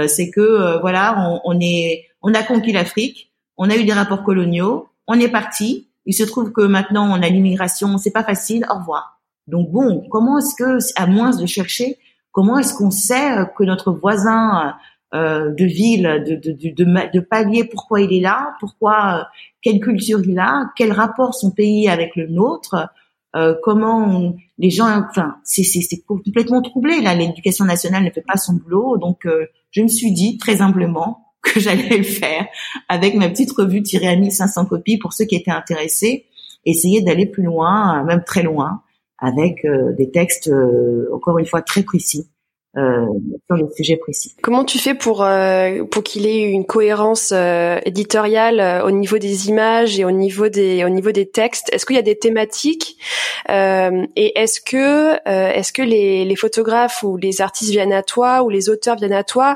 C'est 0.07 0.29
que 0.29 0.79
voilà, 0.81 1.15
on, 1.17 1.39
on 1.45 1.59
est, 1.61 2.03
on 2.21 2.33
a 2.33 2.43
conquis 2.43 2.73
l'Afrique, 2.73 3.31
on 3.57 3.69
a 3.69 3.77
eu 3.77 3.85
des 3.85 3.93
rapports 3.93 4.23
coloniaux, 4.23 4.89
on 5.07 5.17
est 5.17 5.29
parti. 5.29 5.87
Il 6.05 6.13
se 6.13 6.23
trouve 6.23 6.51
que 6.51 6.61
maintenant 6.61 7.09
on 7.09 7.21
a 7.21 7.29
l'immigration, 7.29 7.97
c'est 7.97 8.11
pas 8.11 8.23
facile. 8.23 8.65
Au 8.69 8.79
revoir. 8.79 9.15
Donc 9.47 9.71
bon, 9.71 10.05
comment 10.09 10.39
est-ce 10.39 10.55
que, 10.55 10.79
à 10.95 11.05
moins 11.05 11.35
de 11.35 11.45
chercher, 11.45 11.97
comment 12.31 12.57
est-ce 12.57 12.73
qu'on 12.73 12.91
sait 12.91 13.35
que 13.57 13.63
notre 13.63 13.91
voisin 13.91 14.67
euh, 14.67 14.71
de 15.15 15.65
ville, 15.65 16.23
de, 16.28 16.36
de, 16.36 16.51
de, 16.51 17.12
de, 17.13 17.19
palier, 17.19 17.63
pourquoi 17.63 18.01
il 18.01 18.13
est 18.13 18.19
là, 18.21 18.54
pourquoi, 18.60 19.19
euh, 19.19 19.23
quelle 19.62 19.80
culture 19.80 20.19
il 20.25 20.38
a, 20.39 20.71
quel 20.75 20.91
rapport 20.91 21.34
son 21.34 21.51
pays 21.51 21.88
avec 21.88 22.15
le 22.15 22.28
nôtre, 22.28 22.89
euh, 23.36 23.56
comment 23.63 24.36
les 24.58 24.69
gens, 24.69 24.88
enfin, 25.10 25.36
c'est 25.43 25.65
complètement 26.08 26.62
troublé 26.62 27.01
là. 27.01 27.13
L'éducation 27.15 27.65
nationale 27.65 28.04
ne 28.04 28.10
fait 28.10 28.23
pas 28.25 28.38
son 28.38 28.54
boulot, 28.54 28.97
donc 28.97 29.25
euh, 29.25 29.47
je 29.71 29.82
me 29.82 29.88
suis 29.88 30.12
dit 30.12 30.38
très 30.38 30.62
humblement 30.62 31.34
que 31.41 31.60
j'allais 31.60 31.97
le 31.97 32.04
faire 32.04 32.47
avec 32.88 33.15
ma 33.15 33.30
petite 33.30 33.51
revue 33.51 33.84
tirée 33.84 34.08
à 34.08 34.15
1500 34.15 34.65
copies 34.65 34.97
pour 34.97 35.13
ceux 35.13 35.25
qui 35.25 35.36
étaient 35.36 35.51
intéressés, 35.51 36.25
essayer 36.65 37.01
d'aller 37.01 37.25
plus 37.25 37.43
loin, 37.43 38.04
même 38.04 38.23
très 38.25 38.43
loin, 38.43 38.82
avec 39.19 39.65
euh, 39.65 39.93
des 39.93 40.12
textes 40.12 40.47
euh, 40.47 41.10
encore 41.13 41.38
une 41.38 41.45
fois 41.45 41.62
très 41.62 41.84
précis 41.84 42.30
euh, 42.77 43.05
sur 43.47 43.55
le 43.55 43.69
sujet 43.75 43.97
précis. 43.97 44.35
Comment 44.41 44.65
tu 44.65 44.77
fais 44.77 44.93
pour 44.93 45.23
euh, 45.23 45.83
pour 45.85 46.03
qu'il 46.03 46.25
ait 46.25 46.41
une 46.41 46.65
cohérence 46.65 47.31
euh, 47.33 47.79
éditoriale 47.85 48.59
euh, 48.59 48.85
au 48.85 48.91
niveau 48.91 49.17
des 49.17 49.47
images 49.49 49.99
et 49.99 50.05
au 50.05 50.11
niveau 50.11 50.49
des 50.49 50.83
au 50.83 50.89
niveau 50.89 51.11
des 51.11 51.29
textes? 51.29 51.69
Est-ce 51.71 51.85
qu'il 51.85 51.95
y 51.95 51.99
a 51.99 52.03
des 52.03 52.17
thématiques 52.17 52.97
et 53.47 54.39
est-ce 54.39 54.59
que 54.59 55.15
est-ce 55.25 55.71
que 55.71 55.81
les, 55.81 56.25
les 56.25 56.35
photographes 56.35 57.03
ou 57.03 57.17
les 57.17 57.41
artistes 57.41 57.71
viennent 57.71 57.93
à 57.93 58.01
toi 58.03 58.43
ou 58.43 58.49
les 58.49 58.69
auteurs 58.69 58.95
viennent 58.95 59.13
à 59.13 59.23
toi? 59.23 59.55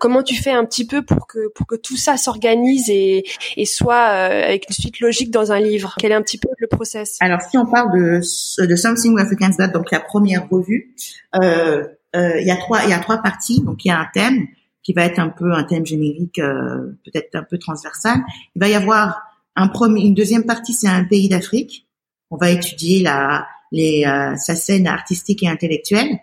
Comment 0.00 0.22
tu 0.22 0.34
fais 0.34 0.50
un 0.50 0.64
petit 0.64 0.86
peu 0.86 1.02
pour 1.02 1.26
que 1.26 1.48
pour 1.54 1.66
que 1.66 1.76
tout 1.76 1.96
ça 1.96 2.16
s'organise 2.16 2.88
et 2.88 3.24
et 3.56 3.66
soit 3.66 3.96
avec 3.96 4.66
une 4.68 4.74
suite 4.74 5.00
logique 5.00 5.30
dans 5.30 5.52
un 5.52 5.60
livre? 5.60 5.94
Quel 5.98 6.12
est 6.12 6.14
un 6.14 6.22
petit 6.22 6.38
peu 6.38 6.48
le 6.56 6.66
process? 6.66 7.18
Alors 7.20 7.42
si 7.42 7.58
on 7.58 7.66
parle 7.66 7.92
de 7.92 8.66
de 8.66 8.76
Something 8.76 9.18
Africans 9.18 9.50
That, 9.58 9.68
donc 9.68 9.90
la 9.90 10.00
première 10.00 10.48
revue. 10.48 10.94
Euh, 11.34 11.68
euh, 11.68 11.84
il 12.14 12.46
y 12.46 12.50
a 12.50 12.56
trois 12.56 12.84
il 12.84 12.90
y 12.90 12.92
a 12.92 12.98
trois 12.98 13.18
parties. 13.18 13.62
Donc 13.62 13.84
il 13.84 13.88
y 13.88 13.90
a 13.90 13.98
un 13.98 14.08
thème 14.12 14.46
qui 14.82 14.92
va 14.92 15.04
être 15.04 15.18
un 15.18 15.28
peu 15.28 15.52
un 15.52 15.64
thème 15.64 15.84
générique, 15.84 16.38
euh, 16.38 16.98
peut-être 17.04 17.34
un 17.34 17.42
peu 17.42 17.58
transversal. 17.58 18.18
Il 18.56 18.60
va 18.60 18.68
y 18.68 18.74
avoir 18.74 19.22
un 19.56 19.68
premier, 19.68 20.02
une 20.02 20.14
deuxième 20.14 20.44
partie, 20.44 20.72
c'est 20.72 20.88
un 20.88 21.04
pays 21.04 21.28
d'Afrique. 21.28 21.86
On 22.30 22.36
va 22.36 22.50
étudier 22.50 23.02
la 23.02 23.46
les, 23.70 24.04
sa 24.36 24.54
scène 24.54 24.86
artistique 24.86 25.42
et 25.42 25.48
intellectuelle. 25.48 26.18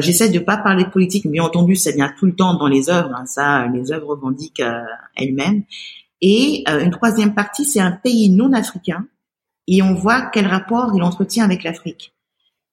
J'essaie 0.00 0.28
de 0.28 0.38
pas 0.38 0.56
parler 0.56 0.84
de 0.84 0.90
politique, 0.90 1.26
bien 1.26 1.42
entendu, 1.42 1.74
ça 1.74 1.90
vient 1.90 2.12
tout 2.18 2.26
le 2.26 2.36
temps 2.36 2.54
dans 2.54 2.68
les 2.68 2.88
œuvres. 2.88 3.12
Hein, 3.14 3.26
ça, 3.26 3.66
les 3.66 3.90
œuvres 3.90 4.08
revendiquent 4.08 4.62
elles-mêmes. 5.16 5.64
Et 6.20 6.64
une 6.68 6.90
troisième 6.90 7.34
partie, 7.34 7.64
c'est 7.64 7.80
un 7.80 7.92
pays 7.92 8.30
non 8.30 8.52
africain, 8.52 9.06
et 9.68 9.82
on 9.82 9.94
voit 9.94 10.22
quel 10.32 10.46
rapport 10.46 10.92
il 10.94 11.02
entretient 11.02 11.44
avec 11.44 11.62
l'Afrique 11.62 12.14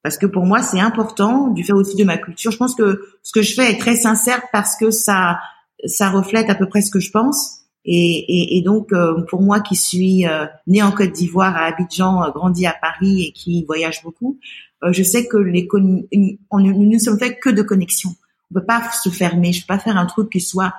parce 0.06 0.18
que 0.18 0.26
pour 0.26 0.46
moi 0.46 0.62
c'est 0.62 0.78
important 0.78 1.48
du 1.48 1.64
fait 1.64 1.72
aussi 1.72 1.96
de 1.96 2.04
ma 2.04 2.16
culture. 2.16 2.52
Je 2.52 2.58
pense 2.58 2.76
que 2.76 3.02
ce 3.24 3.32
que 3.32 3.42
je 3.42 3.54
fais 3.54 3.72
est 3.72 3.76
très 3.76 3.96
sincère 3.96 4.40
parce 4.52 4.76
que 4.76 4.92
ça 4.92 5.40
ça 5.84 6.10
reflète 6.10 6.48
à 6.48 6.54
peu 6.54 6.68
près 6.68 6.80
ce 6.80 6.92
que 6.92 7.00
je 7.00 7.10
pense. 7.10 7.62
Et, 7.84 8.62
donc 8.64 8.92
euh, 8.92 9.22
pour 9.22 9.42
moi 9.42 9.58
qui 9.58 9.74
suis 9.74 10.24
euh, 10.24 10.46
née 10.68 10.80
en 10.80 10.92
Côte 10.92 11.10
d'Ivoire 11.10 11.56
à 11.56 11.64
Abidjan, 11.64 12.22
euh, 12.22 12.30
grandi 12.30 12.66
à 12.66 12.76
Paris 12.80 13.24
et 13.24 13.32
qui 13.32 13.64
voyage 13.64 14.04
beaucoup, 14.04 14.38
je 14.88 15.02
sais 15.02 15.26
que 15.26 15.38
les 15.38 15.66
on, 15.72 16.60
nous 16.60 16.86
ne 16.88 16.98
sommes 16.98 17.18
faits 17.18 17.40
que 17.40 17.50
de 17.50 17.62
connexions. 17.62 18.14
On 18.52 18.60
peut 18.60 18.64
pas 18.64 18.88
se 18.92 19.08
fermer. 19.08 19.52
Je 19.52 19.62
peux 19.62 19.74
pas 19.74 19.80
faire 19.80 19.96
un 19.96 20.06
truc 20.06 20.30
qui 20.30 20.40
soit 20.40 20.72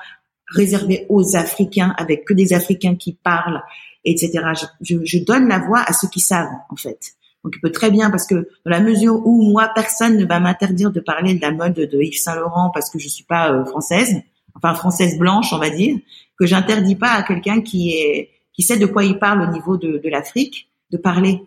réservé 0.47 1.05
aux 1.09 1.35
Africains 1.35 1.93
avec 1.97 2.23
que 2.23 2.33
des 2.33 2.53
Africains 2.53 2.95
qui 2.95 3.11
parlent, 3.11 3.61
etc. 4.05 4.31
Je 4.79 5.25
donne 5.25 5.49
la 5.49 5.59
voix 5.59 5.81
à 5.85 5.91
ceux 5.91 6.07
qui 6.07 6.21
savent 6.21 6.47
en 6.69 6.77
fait. 6.77 7.17
Donc 7.43 7.53
il 7.55 7.61
peut 7.61 7.71
très 7.71 7.91
bien 7.91 8.09
parce 8.09 8.27
que 8.27 8.35
dans 8.35 8.71
la 8.71 8.79
mesure 8.79 9.25
où 9.25 9.41
moi 9.51 9.69
personne 9.73 10.17
ne 10.17 10.25
va 10.25 10.39
m'interdire 10.39 10.91
de 10.91 10.99
parler 10.99 11.35
de 11.35 11.41
la 11.41 11.51
mode 11.51 11.73
de 11.75 12.01
Yves 12.01 12.19
Saint 12.19 12.35
Laurent 12.35 12.71
parce 12.73 12.89
que 12.89 12.99
je 12.99 13.07
suis 13.07 13.23
pas 13.23 13.51
euh, 13.51 13.65
française, 13.65 14.21
enfin 14.55 14.73
française 14.73 15.17
blanche 15.17 15.53
on 15.53 15.57
va 15.57 15.69
dire, 15.69 15.97
que 16.37 16.45
j'interdis 16.45 16.95
pas 16.95 17.11
à 17.11 17.23
quelqu'un 17.23 17.61
qui 17.61 17.93
est 17.93 18.31
qui 18.53 18.63
sait 18.63 18.77
de 18.77 18.87
quoi 18.87 19.03
il 19.03 19.19
parle 19.19 19.43
au 19.43 19.51
niveau 19.51 19.77
de, 19.77 20.01
de 20.03 20.09
l'Afrique 20.09 20.69
de 20.91 20.97
parler. 20.97 21.41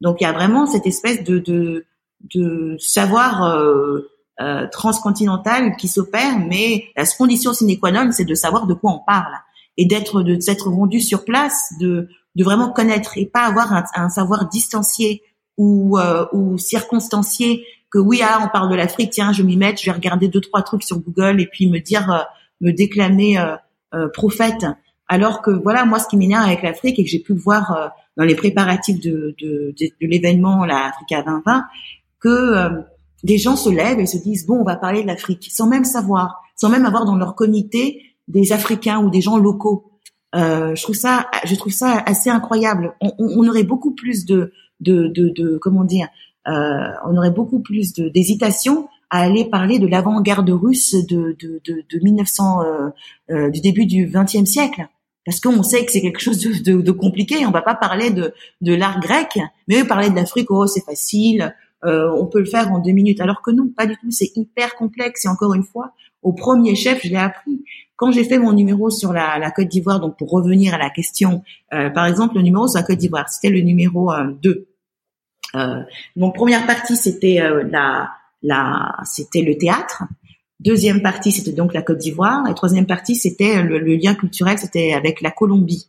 Donc 0.00 0.20
il 0.20 0.24
y 0.24 0.26
a 0.26 0.32
vraiment 0.32 0.66
cette 0.66 0.86
espèce 0.86 1.22
de 1.22 1.38
de, 1.38 1.84
de 2.34 2.76
savoir 2.78 3.44
euh, 3.44 4.10
euh, 4.40 4.66
transcontinental 4.72 5.76
qui 5.76 5.88
s'opère, 5.88 6.38
mais 6.38 6.86
la 6.96 7.04
condition 7.06 7.52
sine 7.52 7.78
qua 7.78 7.92
non, 7.92 8.10
c'est 8.10 8.24
de 8.24 8.34
savoir 8.34 8.66
de 8.66 8.74
quoi 8.74 8.92
on 8.92 9.04
parle 9.06 9.34
et 9.76 9.86
d'être 9.86 10.22
de 10.22 10.40
s'être 10.40 10.68
rendu 10.68 11.00
sur 11.00 11.24
place, 11.24 11.74
de 11.80 12.08
de 12.34 12.42
vraiment 12.42 12.72
connaître 12.72 13.16
et 13.16 13.26
pas 13.26 13.42
avoir 13.42 13.84
un 13.94 14.08
savoir 14.08 14.48
distancié 14.48 15.22
ou, 15.56 15.98
euh, 15.98 16.26
ou 16.32 16.58
circonstancier 16.58 17.64
que 17.94 17.98
oui 18.00 18.20
ah 18.22 18.40
on 18.44 18.48
parle 18.48 18.68
de 18.70 18.74
l'Afrique 18.74 19.10
tiens 19.10 19.32
je 19.32 19.42
m'y 19.42 19.56
mets 19.56 19.76
je 19.76 19.86
vais 19.86 19.92
regarder 19.92 20.26
deux 20.26 20.40
trois 20.40 20.62
trucs 20.62 20.82
sur 20.82 20.98
Google 20.98 21.40
et 21.40 21.46
puis 21.46 21.70
me 21.70 21.78
dire 21.78 22.10
euh, 22.10 22.18
me 22.60 22.72
déclamer 22.72 23.38
euh, 23.38 23.56
euh, 23.94 24.08
prophète. 24.08 24.66
Alors 25.06 25.42
que 25.42 25.50
voilà 25.50 25.84
moi 25.84 25.98
ce 25.98 26.08
qui 26.08 26.16
m'énerve 26.16 26.44
avec 26.44 26.62
l'Afrique 26.62 26.98
et 26.98 27.04
que 27.04 27.10
j'ai 27.10 27.20
pu 27.20 27.34
le 27.34 27.40
voir 27.40 27.92
dans 28.16 28.24
les 28.24 28.34
préparatifs 28.34 29.00
de, 29.00 29.34
de, 29.38 29.74
de, 29.78 29.90
l'événement 30.00 30.64
la 30.64 30.86
Africa 30.86 31.22
2020 31.22 31.64
que 32.20 32.84
des 33.22 33.36
gens 33.36 33.54
se 33.54 33.68
lèvent 33.68 34.00
et 34.00 34.06
se 34.06 34.16
disent 34.16 34.46
bon 34.46 34.60
on 34.60 34.64
va 34.64 34.76
parler 34.76 35.02
de 35.02 35.06
l'Afrique 35.06 35.48
sans 35.50 35.68
même 35.68 35.84
savoir 35.84 36.40
sans 36.56 36.70
même 36.70 36.86
avoir 36.86 37.04
dans 37.04 37.16
leur 37.16 37.34
comité 37.34 38.00
des 38.28 38.52
Africains 38.52 39.00
ou 39.00 39.10
des 39.10 39.20
gens 39.20 39.36
locaux. 39.36 39.92
Euh, 40.34 40.74
je 40.74 40.82
trouve 40.82 40.96
ça 40.96 41.26
je 41.44 41.54
trouve 41.54 41.72
ça 41.72 42.02
assez 42.06 42.30
incroyable. 42.30 42.94
On, 43.02 43.12
on 43.18 43.46
aurait 43.46 43.62
beaucoup 43.62 43.94
plus 43.94 44.24
de 44.24 44.52
de, 44.80 45.08
de, 45.08 45.28
de 45.28 45.58
comment 45.58 45.84
dire, 45.84 46.08
euh, 46.46 46.88
on 47.06 47.16
aurait 47.16 47.30
beaucoup 47.30 47.60
plus 47.60 47.94
d'hésitation 47.94 48.88
à 49.10 49.20
aller 49.20 49.44
parler 49.44 49.78
de 49.78 49.86
l'avant-garde 49.86 50.50
russe 50.50 50.94
de, 50.94 51.36
de, 51.38 51.60
de, 51.64 51.84
de 51.88 52.04
1900, 52.04 52.62
euh, 52.62 52.88
euh, 53.30 53.50
du 53.50 53.60
début 53.60 53.86
du 53.86 54.06
XXe 54.06 54.44
siècle. 54.44 54.86
Parce 55.24 55.40
qu'on 55.40 55.62
sait 55.62 55.86
que 55.86 55.92
c'est 55.92 56.02
quelque 56.02 56.20
chose 56.20 56.40
de, 56.40 56.82
de, 56.82 56.92
compliqué. 56.92 57.46
On 57.46 57.50
va 57.50 57.62
pas 57.62 57.74
parler 57.74 58.10
de, 58.10 58.34
de 58.60 58.74
l'art 58.74 59.00
grec, 59.00 59.38
mais 59.68 59.84
parler 59.84 60.10
de 60.10 60.16
l'Afrique, 60.16 60.50
oh 60.50 60.66
c'est 60.66 60.84
facile, 60.84 61.54
euh, 61.84 62.10
on 62.18 62.26
peut 62.26 62.40
le 62.40 62.46
faire 62.46 62.70
en 62.72 62.78
deux 62.78 62.92
minutes. 62.92 63.20
Alors 63.20 63.40
que 63.40 63.50
non, 63.50 63.68
pas 63.68 63.86
du 63.86 63.96
tout. 63.96 64.10
C'est 64.10 64.32
hyper 64.36 64.74
complexe. 64.74 65.24
Et 65.24 65.28
encore 65.28 65.54
une 65.54 65.64
fois, 65.64 65.92
au 66.22 66.32
premier 66.32 66.74
chef, 66.74 67.00
je 67.04 67.08
l'ai 67.08 67.16
appris. 67.16 67.64
Quand 67.96 68.10
j'ai 68.10 68.24
fait 68.24 68.38
mon 68.38 68.52
numéro 68.52 68.90
sur 68.90 69.12
la, 69.12 69.38
la 69.38 69.50
Côte 69.50 69.68
d'Ivoire, 69.68 70.00
donc 70.00 70.18
pour 70.18 70.30
revenir 70.30 70.74
à 70.74 70.78
la 70.78 70.90
question, 70.90 71.42
euh, 71.72 71.90
par 71.90 72.06
exemple, 72.06 72.36
le 72.36 72.42
numéro 72.42 72.66
sur 72.66 72.80
la 72.80 72.84
Côte 72.84 72.98
d'Ivoire, 72.98 73.28
c'était 73.28 73.50
le 73.50 73.60
numéro 73.60 74.10
2. 74.42 74.68
Euh, 75.54 75.80
donc 76.16 76.34
première 76.34 76.66
partie 76.66 76.96
c'était 76.96 77.40
euh, 77.40 77.62
la, 77.70 78.10
la 78.42 78.96
c'était 79.04 79.42
le 79.42 79.56
théâtre. 79.56 80.04
Deuxième 80.60 81.02
partie 81.02 81.32
c'était 81.32 81.52
donc 81.52 81.74
la 81.74 81.82
Côte 81.82 81.98
d'Ivoire 81.98 82.48
et 82.48 82.54
troisième 82.54 82.86
partie 82.86 83.14
c'était 83.14 83.62
le, 83.62 83.78
lien 83.78 84.14
culturel 84.14 84.58
c'était 84.58 84.92
avec 84.92 85.20
la 85.20 85.30
Colombie. 85.30 85.88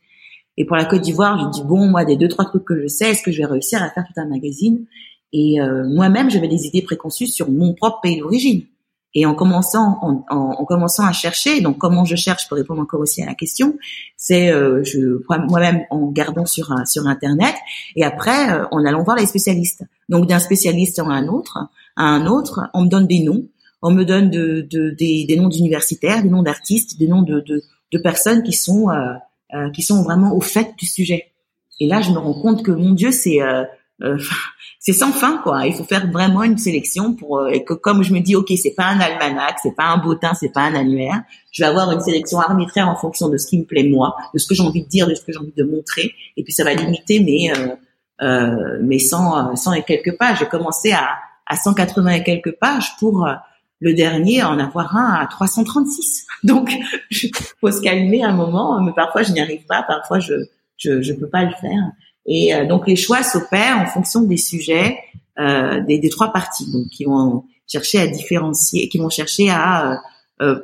Et 0.58 0.66
pour 0.66 0.78
la 0.78 0.86
Côte 0.86 1.02
d'Ivoire, 1.02 1.38
j'ai 1.40 1.62
dit 1.62 1.68
bon 1.68 1.88
moi 1.88 2.06
des 2.06 2.16
deux 2.16 2.28
trois 2.28 2.46
trucs 2.46 2.66
que 2.66 2.82
je 2.82 2.88
sais, 2.88 3.12
est-ce 3.12 3.24
que 3.24 3.32
je 3.32 3.40
vais 3.40 3.46
réussir 3.46 3.82
à 3.82 3.90
faire 3.90 4.04
tout 4.06 4.20
un 4.20 4.28
magazine? 4.28 4.86
Et 5.34 5.60
euh, 5.60 5.84
moi-même 5.88 6.30
j'avais 6.30 6.48
des 6.48 6.66
idées 6.66 6.82
préconçues 6.82 7.28
sur 7.28 7.50
mon 7.50 7.74
propre 7.74 8.02
pays 8.02 8.20
d'origine. 8.20 8.64
Et 9.18 9.26
en 9.26 9.34
commençant, 9.34 9.98
en, 10.02 10.26
en, 10.30 10.66
commençant 10.66 11.06
à 11.06 11.14
chercher, 11.14 11.62
donc 11.62 11.78
comment 11.78 12.04
je 12.04 12.18
cherche 12.18 12.50
pour 12.50 12.58
répondre 12.58 12.82
encore 12.82 13.00
aussi 13.00 13.24
à 13.24 13.26
la 13.26 13.34
question, 13.34 13.78
c'est 14.18 14.52
euh, 14.52 14.84
moi-même 15.48 15.86
en 15.90 16.08
gardant 16.08 16.46
sur 16.46 16.74
sur 16.86 17.08
internet 17.08 17.56
et 17.96 18.04
après 18.04 18.52
euh, 18.52 18.66
en 18.72 18.84
allant 18.86 19.04
voir 19.04 19.16
les 19.16 19.26
spécialistes. 19.26 19.86
Donc 20.10 20.28
d'un 20.28 20.40
spécialiste 20.40 21.00
à 21.00 21.04
un 21.04 21.28
autre, 21.30 21.58
à 21.96 22.04
un 22.04 22.28
autre, 22.28 22.70
on 22.74 22.84
me 22.84 22.90
donne 22.90 23.08
des 23.08 23.24
noms, 23.24 23.48
on 23.82 23.92
me 23.92 24.04
donne 24.04 24.30
de, 24.30 24.68
de 24.70 24.90
des, 24.90 25.26
des, 25.26 25.38
noms 25.38 25.48
d'universitaires, 25.48 26.22
des 26.22 26.30
noms 26.30 26.44
d'artistes, 26.44 27.00
des 27.00 27.08
noms 27.08 27.22
de, 27.22 27.40
de, 27.40 27.64
de 27.94 27.98
personnes 27.98 28.44
qui 28.44 28.54
sont 28.54 28.90
euh, 28.90 29.14
euh 29.54 29.70
qui 29.72 29.82
sont 29.82 30.04
vraiment 30.04 30.36
au 30.36 30.42
fait 30.42 30.74
du 30.78 30.86
sujet. 30.86 31.32
Et 31.80 31.88
là, 31.88 32.02
je 32.02 32.12
me 32.12 32.18
rends 32.18 32.34
compte 32.34 32.64
que 32.64 32.72
mon 32.72 32.92
Dieu, 32.92 33.12
c'est 33.12 33.42
euh, 33.42 33.64
euh 34.02 34.18
c'est 34.86 34.94
sans 34.94 35.12
fin 35.12 35.38
quoi. 35.40 35.66
Il 35.66 35.74
faut 35.74 35.84
faire 35.84 36.12
vraiment 36.12 36.44
une 36.44 36.60
sélection 36.60 37.16
pour 37.16 37.40
euh, 37.40 37.48
et 37.48 37.64
que 37.64 37.74
comme 37.74 38.04
je 38.04 38.14
me 38.14 38.20
dis 38.20 38.36
ok 38.36 38.54
c'est 38.56 38.76
pas 38.76 38.86
un 38.86 39.00
almanach, 39.00 39.56
c'est 39.64 39.76
pas 39.76 39.86
un 39.86 39.98
bottin, 39.98 40.36
c'est 40.36 40.54
pas 40.54 40.62
un 40.62 40.76
annuaire. 40.76 41.24
Je 41.52 41.64
vais 41.64 41.68
avoir 41.68 41.92
une 41.92 42.02
sélection 42.02 42.40
arbitraire 42.40 42.88
en 42.88 42.96
fonction 42.96 43.28
de 43.28 43.38
ce 43.38 43.48
qui 43.48 43.58
me 43.58 43.64
plaît 43.64 43.90
moi, 43.90 44.16
de 44.36 44.38
ce 44.38 44.48
que 44.48 44.54
j'ai 44.54 44.62
envie 44.62 44.84
de 44.84 44.88
dire, 44.88 45.08
de 45.08 45.16
ce 45.16 45.22
que 45.26 45.34
j'ai 45.34 45.40
envie 45.40 45.56
de 45.58 45.64
montrer. 45.64 46.14
Et 46.38 46.44
puis 46.44 46.54
ça 46.54 46.64
va 46.64 46.76
limiter 46.76 47.20
mes 47.20 47.52
euh, 47.52 47.76
euh, 48.22 48.80
mes 48.84 49.00
100, 49.00 49.56
100 49.56 49.74
et 49.74 49.82
quelques 49.82 50.18
pages. 50.20 50.38
J'ai 50.40 50.46
commencé 50.46 50.92
à 50.92 51.10
à 51.48 51.56
180 51.56 52.12
et 52.12 52.24
quelques 52.24 52.56
pages 52.60 52.96
pour 53.00 53.26
euh, 53.26 53.34
le 53.80 53.96
dernier 53.96 54.44
en 54.44 54.60
avoir 54.60 54.96
un 54.96 55.16
à 55.16 55.26
336. 55.26 56.28
Donc 56.44 56.72
faut 57.60 57.72
se 57.72 57.82
calmer 57.82 58.24
un 58.24 58.34
moment. 58.34 58.80
Mais 58.84 58.92
parfois 58.96 59.24
je 59.24 59.32
n'y 59.32 59.42
arrive 59.42 59.66
pas, 59.66 59.82
parfois 59.82 60.20
je 60.20 60.36
je 60.78 61.02
je 61.02 61.14
peux 61.14 61.28
pas 61.28 61.44
le 61.44 61.56
faire. 61.60 61.82
Et 62.26 62.54
euh, 62.54 62.66
donc 62.66 62.88
les 62.88 62.96
choix 62.96 63.24
s'opèrent 63.24 63.80
en 63.80 63.86
fonction 63.86 64.22
des 64.22 64.38
sujets 64.38 64.98
euh, 65.40 65.82
des, 65.82 66.00
des, 66.00 66.10
trois 66.10 66.32
parties, 66.32 66.72
donc 66.72 66.88
qui 66.90 67.06
vont 67.06 67.44
chercher 67.68 68.00
à 68.00 68.08
différencier, 68.08 68.90
qui 68.90 68.98
vont 68.98 69.10
chercher 69.10 69.50
à 69.50 70.02
euh, 70.42 70.60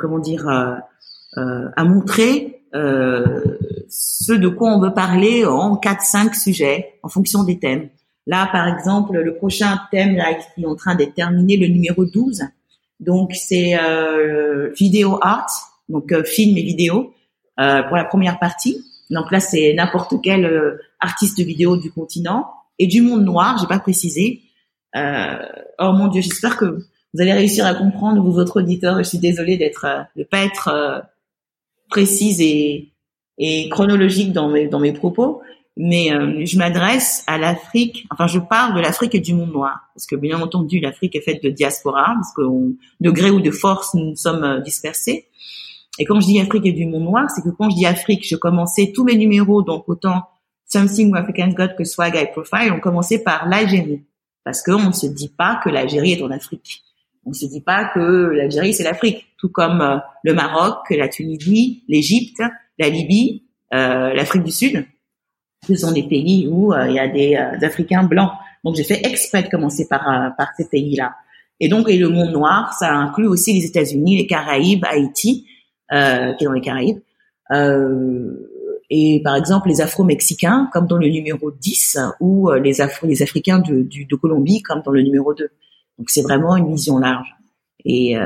comment 0.00 0.18
dire 0.18 0.48
à 0.48 1.84
montrer 1.84 2.62
ce 2.72 4.32
de 4.32 4.48
quoi 4.48 4.74
on 4.74 4.80
veut 4.80 4.92
parler 4.92 5.44
en 5.44 5.76
quatre 5.76 6.02
cinq 6.02 6.34
sujets 6.34 6.98
en 7.02 7.08
fonction 7.08 7.44
des 7.44 7.58
thèmes. 7.58 7.88
Là, 8.26 8.48
par 8.52 8.68
exemple, 8.68 9.16
le 9.16 9.34
prochain 9.36 9.80
thème 9.90 10.16
là 10.16 10.34
qui 10.34 10.62
est 10.62 10.66
en 10.66 10.74
train 10.74 10.94
d'être 10.94 11.14
terminé, 11.14 11.56
le 11.56 11.68
numéro 11.68 12.04
12. 12.04 12.42
Donc 13.00 13.32
c'est 13.34 13.78
euh, 13.78 14.70
vidéo 14.76 15.18
art, 15.22 15.48
donc 15.88 16.12
film 16.24 16.56
et 16.56 16.62
vidéo 16.62 17.14
euh, 17.60 17.82
pour 17.84 17.96
la 17.96 18.04
première 18.04 18.38
partie. 18.38 18.84
Donc 19.10 19.30
là, 19.30 19.40
c'est 19.40 19.74
n'importe 19.74 20.14
quel 20.22 20.44
euh, 20.44 20.78
artiste 21.00 21.40
vidéo 21.40 21.76
du 21.76 21.90
continent 21.90 22.46
et 22.78 22.86
du 22.86 23.02
monde 23.02 23.24
noir. 23.24 23.58
J'ai 23.60 23.66
pas 23.66 23.78
précisé. 23.78 24.42
Euh, 24.96 25.36
oh 25.78 25.92
mon 25.92 26.08
Dieu, 26.08 26.22
j'espère 26.22 26.56
que 26.56 26.64
vous 26.64 27.20
allez 27.20 27.32
réussir 27.32 27.66
à 27.66 27.74
comprendre 27.74 28.22
vous 28.22 28.32
votre 28.32 28.60
auditeur. 28.60 28.98
Je 28.98 29.02
suis 29.02 29.18
désolée 29.18 29.56
d'être 29.56 29.84
euh, 29.84 30.02
de 30.16 30.24
pas 30.24 30.44
être 30.44 30.68
euh, 30.68 31.00
précise 31.90 32.40
et, 32.40 32.92
et 33.38 33.68
chronologique 33.68 34.32
dans 34.32 34.48
mes 34.48 34.66
dans 34.66 34.80
mes 34.80 34.92
propos, 34.92 35.42
mais 35.76 36.10
je 36.44 36.58
m'adresse 36.58 37.24
à 37.26 37.38
l'Afrique. 37.38 38.06
Enfin, 38.10 38.26
je 38.26 38.38
parle 38.38 38.74
de 38.74 38.80
l'Afrique 38.80 39.14
et 39.14 39.20
du 39.20 39.32
monde 39.32 39.52
noir 39.52 39.88
parce 39.94 40.06
que 40.06 40.16
bien 40.16 40.40
entendu, 40.40 40.80
l'Afrique 40.80 41.14
est 41.16 41.20
faite 41.20 41.42
de 41.42 41.48
diaspora 41.48 42.14
parce 42.14 42.34
que 42.34 42.42
de 43.00 43.10
gré 43.10 43.30
ou 43.30 43.40
de 43.40 43.50
force, 43.50 43.94
nous 43.94 44.16
sommes 44.16 44.60
dispersés. 44.62 45.28
Et 45.98 46.04
quand 46.04 46.20
je 46.20 46.26
dis 46.26 46.40
Afrique 46.40 46.66
et 46.66 46.72
du 46.72 46.86
monde 46.86 47.04
noir, 47.04 47.28
c'est 47.30 47.42
que 47.42 47.48
quand 47.50 47.70
je 47.70 47.76
dis 47.76 47.86
Afrique, 47.86 48.26
je 48.26 48.36
commençais 48.36 48.92
tous 48.94 49.04
mes 49.04 49.16
numéros, 49.16 49.62
donc 49.62 49.88
autant 49.88 50.22
Something 50.66 51.16
Africans 51.16 51.48
Got 51.48 51.74
que 51.76 51.84
Swag 51.84 52.14
Eye 52.14 52.30
Profile, 52.30 52.72
on 52.72 52.80
commençait 52.80 53.22
par 53.22 53.48
l'Algérie. 53.48 54.04
Parce 54.44 54.62
qu'on 54.62 54.88
ne 54.88 54.92
se 54.92 55.06
dit 55.06 55.28
pas 55.28 55.60
que 55.64 55.70
l'Algérie 55.70 56.12
est 56.12 56.22
en 56.22 56.30
Afrique. 56.30 56.82
On 57.24 57.30
ne 57.30 57.34
se 57.34 57.46
dit 57.46 57.60
pas 57.60 57.90
que 57.92 58.00
l'Algérie, 58.00 58.72
c'est 58.72 58.84
l'Afrique. 58.84 59.26
Tout 59.36 59.50
comme 59.50 59.80
euh, 59.80 59.98
le 60.22 60.34
Maroc, 60.34 60.78
la 60.90 61.08
Tunisie, 61.08 61.82
l'Égypte, 61.88 62.42
la 62.78 62.88
Libye, 62.88 63.44
euh, 63.74 64.14
l'Afrique 64.14 64.44
du 64.44 64.52
Sud. 64.52 64.86
Ce 65.66 65.74
sont 65.74 65.92
des 65.92 66.04
pays 66.04 66.46
où 66.48 66.72
euh, 66.72 66.86
il 66.88 66.94
y 66.94 66.98
a 66.98 67.08
des, 67.08 67.34
Africains 67.64 68.04
blancs. 68.04 68.30
Donc 68.64 68.76
j'ai 68.76 68.84
fait 68.84 69.04
exprès 69.04 69.42
de 69.42 69.48
commencer 69.48 69.88
par, 69.88 70.34
par 70.36 70.48
ces 70.56 70.68
pays-là. 70.68 71.14
Et 71.60 71.68
donc, 71.68 71.88
et 71.88 71.98
le 71.98 72.08
monde 72.08 72.30
noir, 72.30 72.72
ça 72.78 72.94
inclut 72.94 73.26
aussi 73.26 73.52
les 73.52 73.66
États-Unis, 73.66 74.16
les 74.16 74.26
Caraïbes, 74.26 74.84
Haïti, 74.84 75.46
euh, 75.92 76.32
qui 76.34 76.44
est 76.44 76.46
dans 76.46 76.52
les 76.52 76.60
Caraïbes. 76.60 77.00
Euh, 77.50 78.30
et 78.90 79.20
par 79.22 79.36
exemple 79.36 79.68
les 79.68 79.80
Afro-Mexicains 79.80 80.68
comme 80.72 80.86
dans 80.86 80.96
le 80.96 81.08
numéro 81.08 81.50
10 81.50 81.98
ou 82.20 82.50
les 82.52 82.80
Afro 82.80 83.06
les 83.06 83.22
Africains 83.22 83.58
de, 83.58 83.82
de 83.82 84.16
Colombie 84.16 84.62
comme 84.62 84.82
dans 84.82 84.92
le 84.92 85.02
numéro 85.02 85.34
2. 85.34 85.48
Donc 85.98 86.10
c'est 86.10 86.22
vraiment 86.22 86.56
une 86.56 86.70
vision 86.70 86.98
large 86.98 87.34
et 87.84 88.16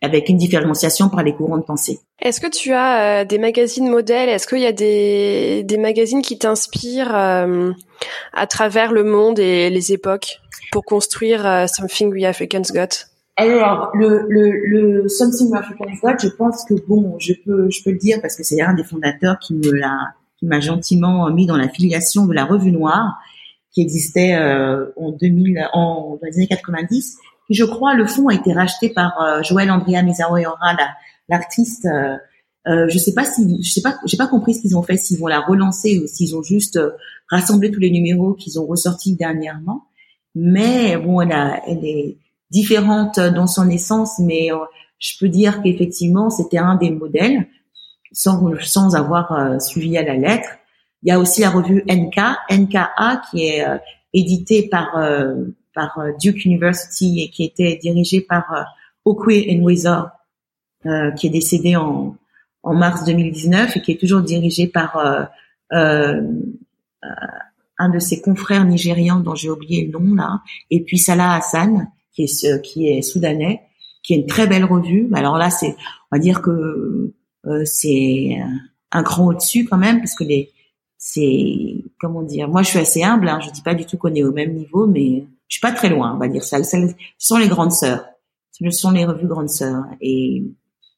avec 0.00 0.30
une 0.30 0.38
différenciation 0.38 1.10
par 1.10 1.22
les 1.22 1.34
courants 1.34 1.58
de 1.58 1.62
pensée. 1.62 2.00
Est-ce 2.22 2.40
que 2.40 2.46
tu 2.46 2.72
as 2.72 3.26
des 3.26 3.38
magazines 3.38 3.90
modèles? 3.90 4.30
Est-ce 4.30 4.46
qu'il 4.46 4.60
y 4.60 4.66
a 4.66 4.72
des, 4.72 5.64
des 5.64 5.76
magazines 5.76 6.22
qui 6.22 6.38
t'inspirent 6.38 7.14
à 7.14 8.46
travers 8.48 8.92
le 8.92 9.04
monde 9.04 9.38
et 9.38 9.68
les 9.68 9.92
époques 9.92 10.40
pour 10.72 10.84
construire 10.84 11.68
Something 11.68 12.10
We 12.10 12.24
Africans 12.24 12.72
Got? 12.72 13.09
Alors, 13.48 13.90
le, 13.94 14.26
le, 14.28 14.50
le 14.66 15.08
Something 15.08 15.54
African 15.54 15.86
God, 16.02 16.16
je 16.20 16.28
pense 16.28 16.64
que 16.64 16.74
bon, 16.86 17.16
je 17.18 17.32
peux, 17.44 17.70
je 17.70 17.82
peux 17.82 17.90
le 17.90 17.98
dire 17.98 18.18
parce 18.20 18.36
que 18.36 18.42
c'est 18.42 18.60
un 18.60 18.74
des 18.74 18.84
fondateurs 18.84 19.38
qui 19.38 19.54
me 19.54 19.70
l'a, 19.72 20.14
qui 20.38 20.46
m'a 20.46 20.60
gentiment 20.60 21.30
mis 21.30 21.46
dans 21.46 21.56
la 21.56 21.68
filiation 21.68 22.26
de 22.26 22.34
la 22.34 22.44
Revue 22.44 22.72
Noire, 22.72 23.18
qui 23.72 23.82
existait 23.82 24.34
euh, 24.34 24.86
en 24.96 25.12
2000, 25.12 25.68
en 25.72 26.18
dans 26.20 26.26
les 26.26 26.36
années 26.36 26.48
90. 26.48 27.18
Et 27.50 27.54
je 27.54 27.64
crois 27.64 27.94
le 27.94 28.06
fonds 28.06 28.28
a 28.28 28.34
été 28.34 28.52
racheté 28.52 28.90
par 28.90 29.20
euh, 29.20 29.42
Joël 29.42 29.70
Andrea 29.70 30.02
Mezaoyora, 30.02 30.76
l'artiste. 31.28 31.86
Euh, 31.86 32.16
euh, 32.68 32.88
je 32.88 32.98
sais 32.98 33.14
pas 33.14 33.24
si, 33.24 33.62
je 33.62 33.70
sais 33.70 33.80
pas, 33.80 33.96
j'ai 34.04 34.16
pas 34.16 34.26
compris 34.26 34.54
ce 34.54 34.60
qu'ils 34.60 34.76
ont 34.76 34.82
fait, 34.82 34.96
s'ils 34.96 35.18
vont 35.18 35.26
la 35.26 35.40
relancer 35.40 35.98
ou 35.98 36.06
s'ils 36.06 36.36
ont 36.36 36.42
juste 36.42 36.76
euh, 36.76 36.90
rassemblé 37.28 37.70
tous 37.70 37.80
les 37.80 37.90
numéros 37.90 38.34
qu'ils 38.34 38.60
ont 38.60 38.66
ressortis 38.66 39.16
dernièrement. 39.16 39.84
Mais 40.34 40.96
bon, 40.98 41.20
elle, 41.22 41.32
a, 41.32 41.62
elle 41.66 41.84
est 41.84 42.18
différente 42.50 43.18
dans 43.18 43.46
son 43.46 43.68
essence, 43.70 44.18
mais 44.18 44.52
euh, 44.52 44.58
je 44.98 45.12
peux 45.18 45.28
dire 45.28 45.62
qu'effectivement, 45.62 46.30
c'était 46.30 46.58
un 46.58 46.76
des 46.76 46.90
modèles, 46.90 47.46
sans, 48.12 48.42
sans 48.60 48.96
avoir 48.96 49.32
euh, 49.32 49.58
suivi 49.58 49.96
à 49.96 50.02
la 50.02 50.16
lettre. 50.16 50.48
Il 51.02 51.08
y 51.08 51.12
a 51.12 51.18
aussi 51.18 51.40
la 51.40 51.50
revue 51.50 51.84
NK, 51.88 52.18
NKA, 52.50 53.22
qui 53.30 53.46
est 53.46 53.66
euh, 53.66 53.78
éditée 54.12 54.68
par, 54.68 54.88
par 55.72 56.00
Duke 56.20 56.44
University 56.44 57.22
et 57.22 57.30
qui 57.30 57.44
était 57.44 57.78
dirigée 57.80 58.20
par 58.20 58.66
Okwe 59.04 59.46
Enwezor, 59.48 60.08
qui 61.16 61.28
est 61.28 61.30
décédé 61.30 61.76
en, 61.76 62.16
en 62.64 62.74
mars 62.74 63.04
2019 63.04 63.76
et 63.76 63.80
qui 63.80 63.92
est 63.92 64.00
toujours 64.00 64.22
dirigée 64.22 64.66
par 64.66 65.30
un 67.80 67.88
de 67.88 67.98
ses 68.00 68.20
confrères 68.20 68.64
nigérians 68.64 69.20
dont 69.20 69.36
j'ai 69.36 69.48
oublié 69.48 69.86
le 69.86 69.96
nom 69.96 70.14
là, 70.16 70.40
et 70.70 70.82
puis 70.82 70.98
Salah 70.98 71.34
Hassan, 71.34 71.88
qui 72.12 72.24
est 72.24 72.62
qui 72.62 72.88
est 72.88 73.02
soudanais, 73.02 73.62
qui 74.02 74.14
est 74.14 74.16
une 74.16 74.26
très 74.26 74.46
belle 74.46 74.64
revue. 74.64 75.08
Alors 75.14 75.36
là, 75.38 75.50
c'est 75.50 75.76
on 76.10 76.16
va 76.16 76.18
dire 76.18 76.42
que 76.42 77.12
euh, 77.46 77.64
c'est 77.64 78.38
un 78.92 79.02
cran 79.02 79.26
au-dessus 79.26 79.64
quand 79.64 79.78
même 79.78 79.98
parce 79.98 80.14
que 80.14 80.24
les 80.24 80.50
c'est 80.98 81.82
comment 81.98 82.22
dire. 82.22 82.48
Moi, 82.48 82.62
je 82.62 82.68
suis 82.68 82.78
assez 82.78 83.02
humble. 83.02 83.28
Hein, 83.28 83.40
je 83.42 83.50
dis 83.50 83.62
pas 83.62 83.74
du 83.74 83.86
tout 83.86 83.96
qu'on 83.96 84.14
est 84.14 84.22
au 84.22 84.32
même 84.32 84.54
niveau, 84.54 84.86
mais 84.86 85.24
je 85.48 85.56
suis 85.56 85.60
pas 85.60 85.72
très 85.72 85.88
loin. 85.88 86.14
On 86.14 86.18
va 86.18 86.28
dire 86.28 86.44
ça. 86.44 86.62
Ce 86.62 86.76
sont 87.18 87.38
les 87.38 87.48
grandes 87.48 87.72
sœurs. 87.72 88.04
Ce 88.52 88.70
sont 88.70 88.90
les 88.90 89.06
revues 89.06 89.26
grandes 89.26 89.48
sœurs. 89.48 89.84
Et 90.00 90.44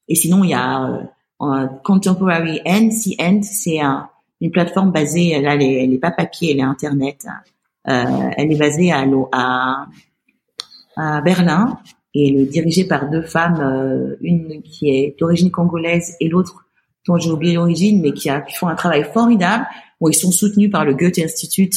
et 0.09 0.15
sinon, 0.17 0.43
il 0.45 0.51
y 0.51 0.55
a 0.55 1.09
euh, 1.41 1.67
Contemporary 1.85 2.61
End. 2.67 2.91
End, 3.21 3.41
c'est 3.43 3.81
un, 3.81 4.09
une 4.41 4.51
plateforme 4.51 4.91
basée. 4.91 5.41
Là, 5.41 5.55
elle 5.55 5.63
est, 5.63 5.85
elle 5.85 5.95
est 5.95 5.99
pas 5.99 6.11
papier, 6.11 6.51
elle 6.53 6.59
est 6.59 6.63
internet. 6.63 7.25
Euh, 7.89 8.31
elle 8.37 8.53
est 8.53 8.59
basée 8.59 8.91
à, 8.93 9.07
à 9.33 9.87
à 10.97 11.21
Berlin 11.21 11.79
et 12.15 12.31
le 12.31 12.47
dirigé 12.47 12.85
par 12.85 13.09
deux 13.09 13.23
femmes, 13.23 13.61
euh, 13.61 14.17
une 14.21 14.63
qui 14.63 14.91
est 14.91 15.17
d'origine 15.19 15.51
congolaise 15.51 16.17
et 16.21 16.29
l'autre 16.29 16.67
dont 17.07 17.17
j'ai 17.17 17.31
oublié 17.31 17.55
l'origine, 17.55 18.01
mais 18.01 18.13
qui, 18.13 18.29
a, 18.29 18.41
qui 18.41 18.55
font 18.55 18.69
un 18.69 18.75
travail 18.75 19.05
formidable. 19.05 19.67
Bon, 20.01 20.09
ils 20.09 20.15
sont 20.15 20.31
soutenus 20.31 20.71
par 20.71 20.85
le 20.85 20.95
Goethe 20.95 21.19
Institut 21.19 21.71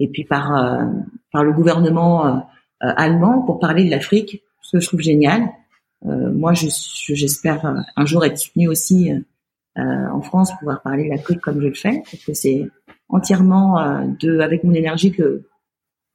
et 0.00 0.08
puis 0.08 0.24
par 0.24 0.56
euh, 0.56 0.84
par 1.32 1.44
le 1.44 1.52
gouvernement 1.52 2.26
euh, 2.26 2.40
allemand 2.80 3.42
pour 3.42 3.58
parler 3.58 3.84
de 3.84 3.90
l'Afrique, 3.90 4.42
ce 4.62 4.76
que 4.76 4.80
je 4.80 4.88
trouve 4.88 5.00
génial. 5.00 5.48
moi, 6.04 6.54
je, 6.54 6.68
j'espère 7.14 7.60
un 7.96 8.06
jour 8.06 8.24
être 8.24 8.38
soutenu 8.38 8.68
aussi 8.68 9.10
en 9.76 10.20
France, 10.20 10.52
pouvoir 10.58 10.80
parler 10.82 11.04
de 11.04 11.10
l'Afrique 11.10 11.40
comme 11.40 11.60
je 11.60 11.66
le 11.66 11.74
fais, 11.74 12.02
parce 12.10 12.24
que 12.24 12.34
c'est 12.34 12.68
entièrement 13.08 14.04
de 14.20 14.38
avec 14.38 14.62
mon 14.62 14.74
énergie 14.74 15.10
que 15.10 15.42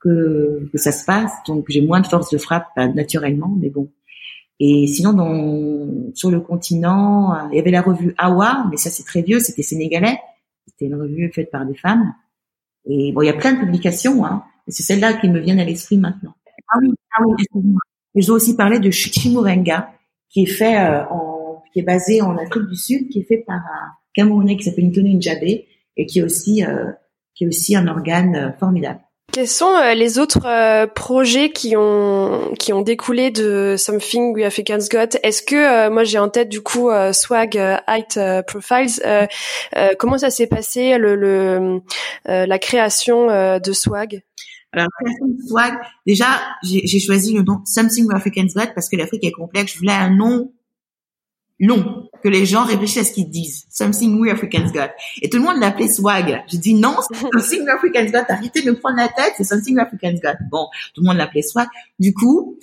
que, 0.04 0.70
que 0.72 0.78
ça 0.78 0.92
se 0.92 1.06
passe. 1.06 1.32
Donc 1.48 1.66
j'ai 1.70 1.82
moins 1.82 2.02
de 2.02 2.08
force 2.08 2.30
de 2.30 2.38
frappe 2.38 2.68
bah, 2.76 2.88
naturellement, 2.88 3.56
mais 3.60 3.70
bon. 3.70 3.90
Et 4.60 4.86
sinon, 4.88 5.14
dans, 5.14 6.14
sur 6.14 6.30
le 6.30 6.40
continent, 6.40 7.34
euh, 7.34 7.48
il 7.52 7.58
y 7.58 7.60
avait 7.60 7.72
la 7.72 7.82
revue 7.82 8.14
Awa, 8.18 8.66
mais 8.70 8.78
ça 8.78 8.90
c'est 8.90 9.04
très 9.04 9.22
vieux, 9.22 9.40
c'était 9.40 9.64
sénégalais. 9.64 10.20
C'était 10.68 10.86
une 10.86 10.96
revue 10.96 11.32
faite 11.34 11.52
par 11.52 11.66
des 11.66 11.76
femmes. 11.76 12.14
Et 12.86 13.12
bon, 13.12 13.22
il 13.22 13.26
y 13.26 13.30
a 13.30 13.34
plein 13.34 13.54
de 13.54 13.60
publications, 13.60 14.26
hein. 14.26 14.44
C'est 14.70 14.84
celle-là 14.84 15.14
qui 15.14 15.28
me 15.28 15.40
vient 15.40 15.58
à 15.58 15.66
l'esprit 15.66 15.98
maintenant. 15.98 16.34
Ah 16.72 16.78
oui, 16.82 16.94
ah 17.18 17.24
oui, 17.26 17.36
excuse-moi. 17.38 17.82
Aussi 18.36 18.56
parlé 18.56 18.80
de 18.80 18.90
Chimurenga, 18.92 19.90
qui 20.30 20.44
est 20.44 20.46
fait 20.46 20.78
euh, 20.80 21.04
en, 21.10 21.62
qui 21.74 21.80
est 21.80 21.84
basé 21.84 22.22
en 22.22 22.38
Afrique 22.38 22.70
du 22.70 22.76
Sud, 22.76 23.10
qui 23.10 23.20
est 23.20 23.24
fait 23.24 23.44
par 23.46 23.58
un 23.58 23.92
Camerounais 24.14 24.56
qui 24.56 24.64
s'appelle 24.64 24.88
Ntoni 24.88 25.18
Njabé, 25.18 25.68
et 25.98 26.06
qui 26.06 26.20
est 26.20 26.24
aussi, 26.24 26.64
euh, 26.64 26.92
qui 27.36 27.44
est 27.44 27.48
aussi 27.48 27.76
un 27.76 27.88
organe 27.88 28.56
formidable. 28.60 29.02
Quels 29.32 29.48
sont 29.48 29.74
euh, 29.74 29.96
les 29.96 30.20
autres 30.20 30.46
euh, 30.46 30.86
projets 30.86 31.52
qui 31.52 31.76
ont 31.76 32.54
qui 32.60 32.72
ont 32.72 32.82
découlé 32.82 33.32
de 33.32 33.76
Something 33.78 34.36
We 34.36 34.46
Africans 34.46 34.86
Got 34.92 35.18
Est-ce 35.24 35.42
que 35.42 35.56
euh, 35.56 35.90
moi 35.90 36.04
j'ai 36.04 36.20
en 36.20 36.30
tête 36.30 36.50
du 36.50 36.62
coup 36.62 36.90
Swag 37.14 37.56
Height 37.88 38.20
Profiles 38.46 39.02
Comment 39.98 40.18
ça 40.20 40.30
s'est 40.30 40.48
passé 40.48 40.98
le, 40.98 41.16
le 41.16 41.82
la 42.26 42.60
création 42.60 43.28
de 43.60 43.74
Swag? 43.74 44.22
Alors, 44.72 44.88
création 45.00 45.28
de 45.28 45.48
Swag, 45.48 45.74
déjà, 46.08 46.26
j'ai 46.64 47.00
choisi 47.00 47.34
le 47.34 47.44
nom 47.44 47.62
Something 47.66 48.06
We 48.08 48.16
Africans 48.16 48.48
Got 48.56 48.74
parce 48.76 48.90
que 48.90 48.98
l'Afrique 48.98 49.24
est 49.24 49.32
complexe. 49.32 49.74
Je 49.74 49.78
voulais 49.80 49.94
un 49.94 50.10
nom 50.10 50.52
long, 51.60 52.10
que 52.24 52.30
les 52.30 52.46
gens 52.46 52.66
réfléchissent 52.66 52.98
à 52.98 53.04
ce 53.04 53.14
qu'ils 53.14 53.30
disent. 53.30 53.66
Something 53.70 54.20
we 54.20 54.32
Africans 54.32 54.72
got. 54.72 54.90
Et 55.22 55.30
tout 55.30 55.38
le 55.38 55.44
monde 55.44 55.60
l'appelait 55.60 55.90
swag. 55.90 56.44
J'ai 56.48 56.58
dit 56.58 56.74
non, 56.74 56.96
c'est 57.08 57.18
something 57.40 57.62
we 57.62 57.70
Africans 57.70 58.12
got. 58.12 58.26
Arrêtez 58.30 58.62
de 58.62 58.72
me 58.72 58.80
prendre 58.80 58.98
la 58.98 59.08
tête, 59.08 59.34
c'est 59.38 59.44
something 59.44 59.76
we 59.76 59.84
Africans 59.84 60.20
got. 60.22 60.38
Bon, 60.50 60.68
tout 60.94 61.02
le 61.02 61.08
monde 61.08 61.18
l'appelait 61.18 61.42
swag. 61.42 61.68
Du 62.00 62.14
coup, 62.14 62.58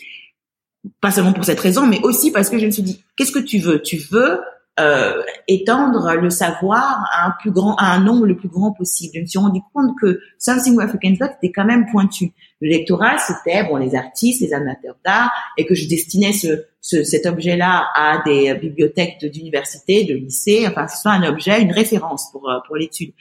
pas 1.00 1.10
seulement 1.10 1.32
pour 1.32 1.44
cette 1.44 1.60
raison, 1.60 1.86
mais 1.86 2.00
aussi 2.02 2.30
parce 2.30 2.50
que 2.50 2.58
je 2.58 2.66
me 2.66 2.70
suis 2.70 2.82
dit, 2.82 3.02
qu'est-ce 3.16 3.32
que 3.32 3.38
tu 3.38 3.58
veux? 3.58 3.82
Tu 3.82 3.96
veux 4.10 4.40
euh, 4.78 5.22
étendre 5.48 6.14
le 6.14 6.30
savoir 6.30 7.04
à 7.12 7.26
un 7.26 7.34
plus 7.40 7.50
grand, 7.50 7.74
à 7.76 7.86
un 7.86 8.00
nombre 8.00 8.26
le 8.26 8.36
plus 8.36 8.48
grand 8.48 8.72
possible. 8.72 9.14
Je 9.16 9.20
me 9.20 9.26
suis 9.26 9.38
rendu 9.38 9.60
compte 9.74 9.90
que 10.00 10.20
Something 10.38 10.76
We 10.76 10.86
Africans 10.86 11.16
Got 11.18 11.32
était 11.42 11.52
quand 11.52 11.64
même 11.64 11.86
pointu. 11.90 12.32
Le 12.60 12.68
lectorat, 12.68 13.18
c'était 13.18 13.64
bon 13.64 13.76
les 13.76 13.94
artistes, 13.94 14.40
les 14.40 14.54
amateurs 14.54 14.96
d'art, 15.04 15.32
et 15.56 15.66
que 15.66 15.74
je 15.74 15.88
destinais 15.88 16.32
ce, 16.32 16.64
ce 16.80 17.04
cet 17.04 17.26
objet-là 17.26 17.88
à 17.94 18.22
des 18.24 18.54
bibliothèques 18.54 19.18
d'université, 19.24 20.04
de 20.04 20.14
lycée, 20.14 20.66
enfin 20.68 20.86
ce 20.86 21.00
soit 21.02 21.12
un 21.12 21.28
objet, 21.28 21.60
une 21.60 21.72
référence 21.72 22.30
pour 22.30 22.48
euh, 22.48 22.58
pour 22.66 22.76
l'étude. 22.76 23.12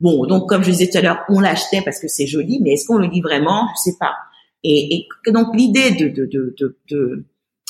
Bon, 0.00 0.26
donc 0.26 0.48
comme 0.48 0.62
je 0.64 0.70
disais 0.70 0.88
tout 0.88 0.98
à 0.98 1.02
l'heure, 1.02 1.24
on 1.28 1.40
l'achetait 1.40 1.82
parce 1.82 1.98
que 1.98 2.08
c'est 2.08 2.26
joli, 2.26 2.60
mais 2.62 2.72
est-ce 2.72 2.86
qu'on 2.86 2.98
le 2.98 3.06
lit 3.06 3.20
vraiment? 3.20 3.68
Je 3.76 3.90
sais 3.90 3.96
pas. 3.98 4.14
Et, 4.62 5.06
et 5.26 5.32
donc 5.32 5.54
l'idée 5.54 5.90
de, 5.92 6.08
de, 6.08 6.26
de, 6.26 6.54
de, 6.58 6.78
de 6.90 7.24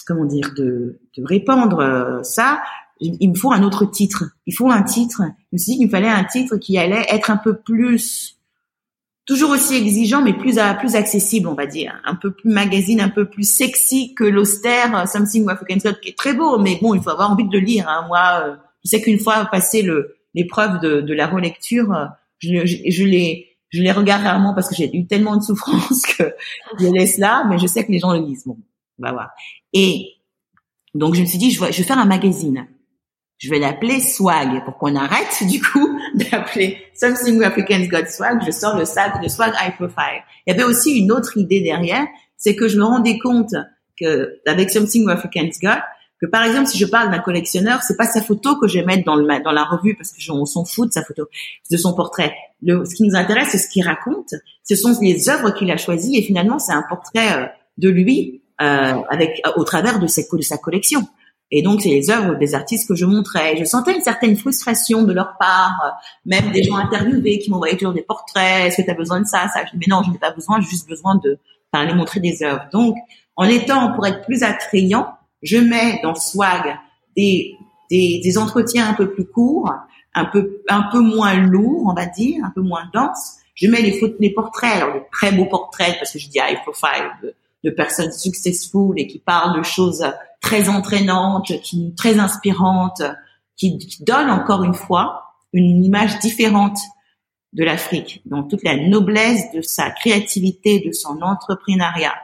comment 0.07 0.25
dire 0.25 0.53
de, 0.57 1.01
de 1.17 1.25
répandre 1.25 1.81
euh, 1.81 2.23
ça, 2.23 2.63
il 3.01 3.31
me 3.31 3.35
faut 3.35 3.53
un 3.53 3.63
autre 3.63 3.87
titre. 3.87 4.25
Il 4.47 4.55
faut 4.55 4.71
un 4.71 4.83
titre. 4.83 5.23
Je 5.23 5.55
me 5.55 5.59
suis 5.59 5.73
dit 5.73 5.79
qu'il 5.79 5.87
me 5.87 5.91
fallait 5.91 6.09
un 6.09 6.25
titre 6.25 6.57
qui 6.57 6.77
allait 6.79 7.05
être 7.09 7.31
un 7.31 7.39
peu 7.39 7.57
plus, 7.57 8.39
toujours 9.25 9.51
aussi 9.51 9.75
exigeant, 9.75 10.23
mais 10.23 10.35
plus 10.35 10.59
plus 10.79 10.95
accessible, 10.95 11.49
on 11.49 11.55
va 11.55 11.67
dire. 11.67 12.01
Un 12.05 12.15
peu 12.15 12.33
plus 12.33 12.51
magazine, 12.51 13.01
un 13.01 13.09
peu 13.09 13.29
plus 13.29 13.51
sexy 13.51 14.15
que 14.15 14.25
l'austère 14.25 14.97
euh, 14.97 15.07
Something 15.07 15.49
African 15.49 15.79
Scott, 15.79 16.01
qui 16.01 16.11
est 16.11 16.19
très 16.19 16.35
beau, 16.35 16.59
mais 16.59 16.79
bon, 16.81 16.95
il 16.95 17.03
faut 17.03 17.11
avoir 17.11 17.31
envie 17.31 17.49
de 17.49 17.53
le 17.53 17.65
lire. 17.65 17.89
Hein. 17.89 18.05
Moi, 18.09 18.43
euh, 18.45 18.57
je 18.85 18.91
sais 18.91 19.01
qu'une 19.01 19.19
fois 19.19 19.47
passé 19.47 19.87
l'épreuve 20.35 20.81
de, 20.81 21.15
la 21.15 21.27
relecture, 21.27 21.93
euh, 21.93 22.07
je, 22.39 23.05
les 23.05 23.93
regarde 23.93 24.23
rarement 24.23 24.53
parce 24.55 24.69
que 24.69 24.75
j'ai 24.75 24.95
eu 24.95 25.07
tellement 25.07 25.37
de 25.37 25.43
souffrance 25.43 26.03
que 26.19 26.35
je 26.79 26.87
laisse 26.87 27.17
là, 27.17 27.45
mais 27.49 27.59
je 27.59 27.67
sais 27.67 27.87
que 27.87 27.93
les 27.93 27.99
gens 27.99 28.13
le 28.13 28.21
lisent. 28.21 28.45
Bon, 28.45 28.59
on 28.99 29.03
va 29.03 29.13
voir. 29.13 29.31
Et 29.73 30.17
donc 30.95 31.15
je 31.15 31.21
me 31.21 31.27
suis 31.27 31.39
dit, 31.39 31.51
je 31.51 31.65
vais 31.65 31.73
faire 31.73 31.99
un 31.99 32.05
magazine 32.05 32.67
je 33.41 33.49
vais 33.49 33.59
l'appeler 33.59 34.01
swag 34.01 34.65
pour 34.65 34.77
qu'on 34.77 34.95
arrête 34.95 35.43
du 35.49 35.61
coup 35.61 35.99
d'appeler 36.15 36.79
Something 36.95 37.43
Africans 37.43 37.87
Got 37.91 38.07
Swag. 38.09 38.41
Je 38.47 38.51
sors 38.51 38.77
le 38.77 38.85
swag, 38.85 39.13
le 39.23 39.29
swag 39.29 39.53
high 39.61 39.75
profile. 39.75 40.23
Il 40.47 40.53
y 40.53 40.55
avait 40.55 40.65
aussi 40.65 40.99
une 40.99 41.11
autre 41.11 41.37
idée 41.37 41.63
derrière, 41.63 42.07
c'est 42.37 42.55
que 42.55 42.69
je 42.69 42.79
me 42.79 42.85
rendais 42.85 43.19
compte 43.19 43.55
que 43.99 44.41
avec 44.47 44.71
Something 44.71 45.09
Africans 45.09 45.49
Got, 45.63 45.81
que 46.21 46.27
par 46.27 46.45
exemple 46.45 46.67
si 46.67 46.77
je 46.77 46.85
parle 46.85 47.11
d'un 47.11 47.19
collectionneur, 47.19 47.83
c'est 47.83 47.97
pas 47.97 48.05
sa 48.05 48.21
photo 48.21 48.59
que 48.61 48.69
je 48.69 48.79
vais 48.79 48.85
mettre 48.85 49.05
dans 49.05 49.17
le 49.17 49.27
dans 49.43 49.53
la 49.53 49.65
revue 49.65 49.97
parce 49.97 50.13
que 50.13 50.21
on 50.31 50.45
s'en 50.45 50.67
fout 50.67 50.89
de 50.89 50.93
sa 50.93 51.03
photo, 51.03 51.27
de 51.71 51.77
son 51.79 51.95
portrait. 51.95 52.35
Ce 52.63 52.95
qui 52.95 53.05
nous 53.05 53.17
intéresse, 53.17 53.49
c'est 53.53 53.59
ce 53.59 53.71
qu'il 53.71 53.87
raconte. 53.87 54.35
Ce 54.65 54.77
sont 54.77 54.95
les 55.01 55.31
œuvres 55.31 55.51
qu'il 55.53 55.71
a 55.71 55.79
choisies 55.79 56.19
et 56.19 56.23
finalement 56.23 56.59
c'est 56.59 56.73
un 56.73 56.85
portrait 56.87 57.33
euh, 57.33 57.47
de 57.79 57.89
lui 57.89 58.43
euh, 58.61 58.95
avec 59.09 59.41
au 59.57 59.65
travers 59.65 59.99
de, 59.99 60.05
de 60.05 60.43
sa 60.43 60.59
collection. 60.59 61.09
Et 61.53 61.63
donc, 61.63 61.83
c'est 61.83 61.89
les 61.89 62.11
œuvres 62.11 62.37
des 62.37 62.55
artistes 62.55 62.89
que 62.89 62.95
je 62.95 63.05
montrais. 63.05 63.57
Je 63.57 63.65
sentais 63.65 63.95
une 63.95 64.03
certaine 64.03 64.37
frustration 64.37 65.03
de 65.03 65.13
leur 65.13 65.37
part, 65.39 65.99
même 66.25 66.53
des 66.53 66.63
gens 66.63 66.77
interviewés 66.77 67.39
qui 67.39 67.51
m'envoyaient 67.51 67.77
toujours 67.77 67.95
des 67.95 68.03
portraits. 68.03 68.67
Est-ce 68.67 68.77
que 68.77 68.83
tu 68.83 68.91
as 68.91 68.95
besoin 68.95 69.21
de 69.21 69.27
ça, 69.27 69.49
ça? 69.53 69.65
Je 69.65 69.73
dis, 69.73 69.79
mais 69.79 69.95
non, 69.95 70.03
je 70.05 70.11
n'ai 70.11 70.19
pas 70.19 70.31
besoin, 70.31 70.61
j'ai 70.61 70.69
juste 70.69 70.89
besoin 70.89 71.17
de 71.17 71.39
aller 71.73 71.95
montrer 71.95 72.21
des 72.21 72.43
œuvres. 72.43 72.67
Donc, 72.73 72.97
en 73.37 73.45
étant, 73.45 73.93
pour 73.93 74.07
être 74.07 74.25
plus 74.25 74.43
attrayant, 74.43 75.09
je 75.43 75.57
mets 75.57 76.01
dans 76.03 76.15
Swag 76.15 76.77
des, 77.17 77.57
des, 77.91 78.21
des 78.23 78.39
entretiens 78.39 78.89
un 78.89 78.95
peu 78.95 79.11
plus 79.11 79.25
courts, 79.25 79.73
un 80.15 80.25
peu, 80.25 80.63
un 80.69 80.83
peu 80.91 81.01
moins 81.01 81.35
lourds, 81.35 81.85
on 81.87 81.95
va 81.95 82.07
dire, 82.07 82.45
un 82.45 82.51
peu 82.51 82.61
moins 82.61 82.85
denses. 82.93 83.37
Je 83.55 83.69
mets 83.69 83.83
les, 83.83 83.99
photos, 83.99 84.17
les 84.21 84.31
portraits, 84.31 84.77
alors 84.77 84.95
les 84.95 85.03
très 85.13 85.33
beaux 85.33 85.47
portraits, 85.47 85.97
parce 85.99 86.13
que 86.13 86.19
je 86.19 86.29
dis 86.29 86.39
high 86.39 86.59
profile, 86.63 87.11
de, 87.23 87.35
de 87.65 87.71
personnes 87.71 88.13
successful 88.13 88.95
et 88.97 89.07
qui 89.07 89.19
parlent 89.19 89.59
de 89.59 89.63
choses 89.63 90.05
très 90.41 90.69
entraînantes, 90.69 91.53
qui 91.63 91.95
très 91.97 92.19
inspirantes, 92.19 93.03
qui, 93.57 93.79
donnent 94.01 94.31
encore 94.31 94.65
une 94.65 94.75
fois 94.75 95.25
une 95.53 95.85
image 95.85 96.19
différente 96.21 96.79
de 97.53 97.65
l'Afrique, 97.65 98.23
dans 98.25 98.45
toute 98.45 98.63
la 98.63 98.77
noblesse 98.77 99.53
de 99.53 99.61
sa 99.61 99.91
créativité, 99.91 100.81
de 100.81 100.93
son 100.93 101.21
entrepreneuriat. 101.21 102.15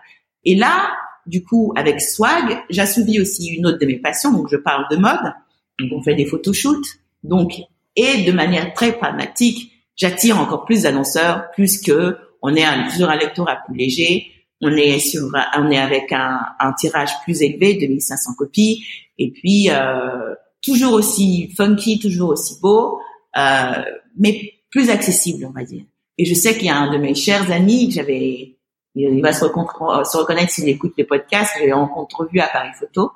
Et 0.44 0.54
là, 0.54 0.92
du 1.26 1.42
coup, 1.42 1.72
avec 1.76 2.00
Swag, 2.00 2.62
j'assouvis 2.70 3.20
aussi 3.20 3.48
une 3.48 3.66
autre 3.66 3.78
de 3.78 3.86
mes 3.86 3.98
passions, 3.98 4.32
donc 4.32 4.48
je 4.50 4.56
parle 4.56 4.86
de 4.90 4.96
mode, 4.96 5.34
donc 5.80 5.90
on 5.92 6.02
fait 6.02 6.14
des 6.14 6.26
photoshoots, 6.26 6.86
donc 7.24 7.60
et 7.96 8.22
de 8.22 8.32
manière 8.32 8.72
très 8.72 8.92
pragmatique, 8.92 9.72
j'attire 9.96 10.38
encore 10.38 10.64
plus 10.64 10.82
d'annonceurs, 10.82 11.50
puisque 11.52 11.92
on 12.42 12.54
est 12.54 12.64
un, 12.64 12.88
sur 12.90 13.10
un 13.10 13.16
lectorat 13.16 13.58
plus 13.66 13.76
léger, 13.76 14.32
on 14.60 14.70
est 14.70 14.98
sur, 14.98 15.28
on 15.58 15.70
est 15.70 15.78
avec 15.78 16.12
un, 16.12 16.40
un 16.58 16.72
tirage 16.72 17.10
plus 17.24 17.42
élevé, 17.42 17.74
2500 17.74 18.34
copies, 18.38 18.84
et 19.18 19.30
puis 19.30 19.68
euh, 19.70 20.34
toujours 20.62 20.94
aussi 20.94 21.52
funky, 21.56 21.98
toujours 21.98 22.30
aussi 22.30 22.58
beau, 22.60 22.98
euh, 23.36 23.82
mais 24.18 24.54
plus 24.70 24.90
accessible, 24.90 25.46
on 25.46 25.52
va 25.52 25.64
dire. 25.64 25.84
Et 26.18 26.24
je 26.24 26.34
sais 26.34 26.54
qu'il 26.54 26.66
y 26.66 26.70
a 26.70 26.76
un 26.76 26.92
de 26.92 26.98
mes 26.98 27.14
chers 27.14 27.50
amis 27.52 27.88
que 27.88 27.94
j'avais, 27.94 28.56
il 28.94 29.22
va 29.22 29.32
se, 29.32 29.44
se 29.44 30.16
reconnaître 30.16 30.50
s'il 30.50 30.68
écoute 30.68 30.94
les 30.96 31.04
podcasts, 31.04 31.54
j'avais 31.58 31.72
rencontré 31.72 32.24
vu 32.32 32.40
à 32.40 32.48
Paris 32.48 32.70
Photo 32.78 33.12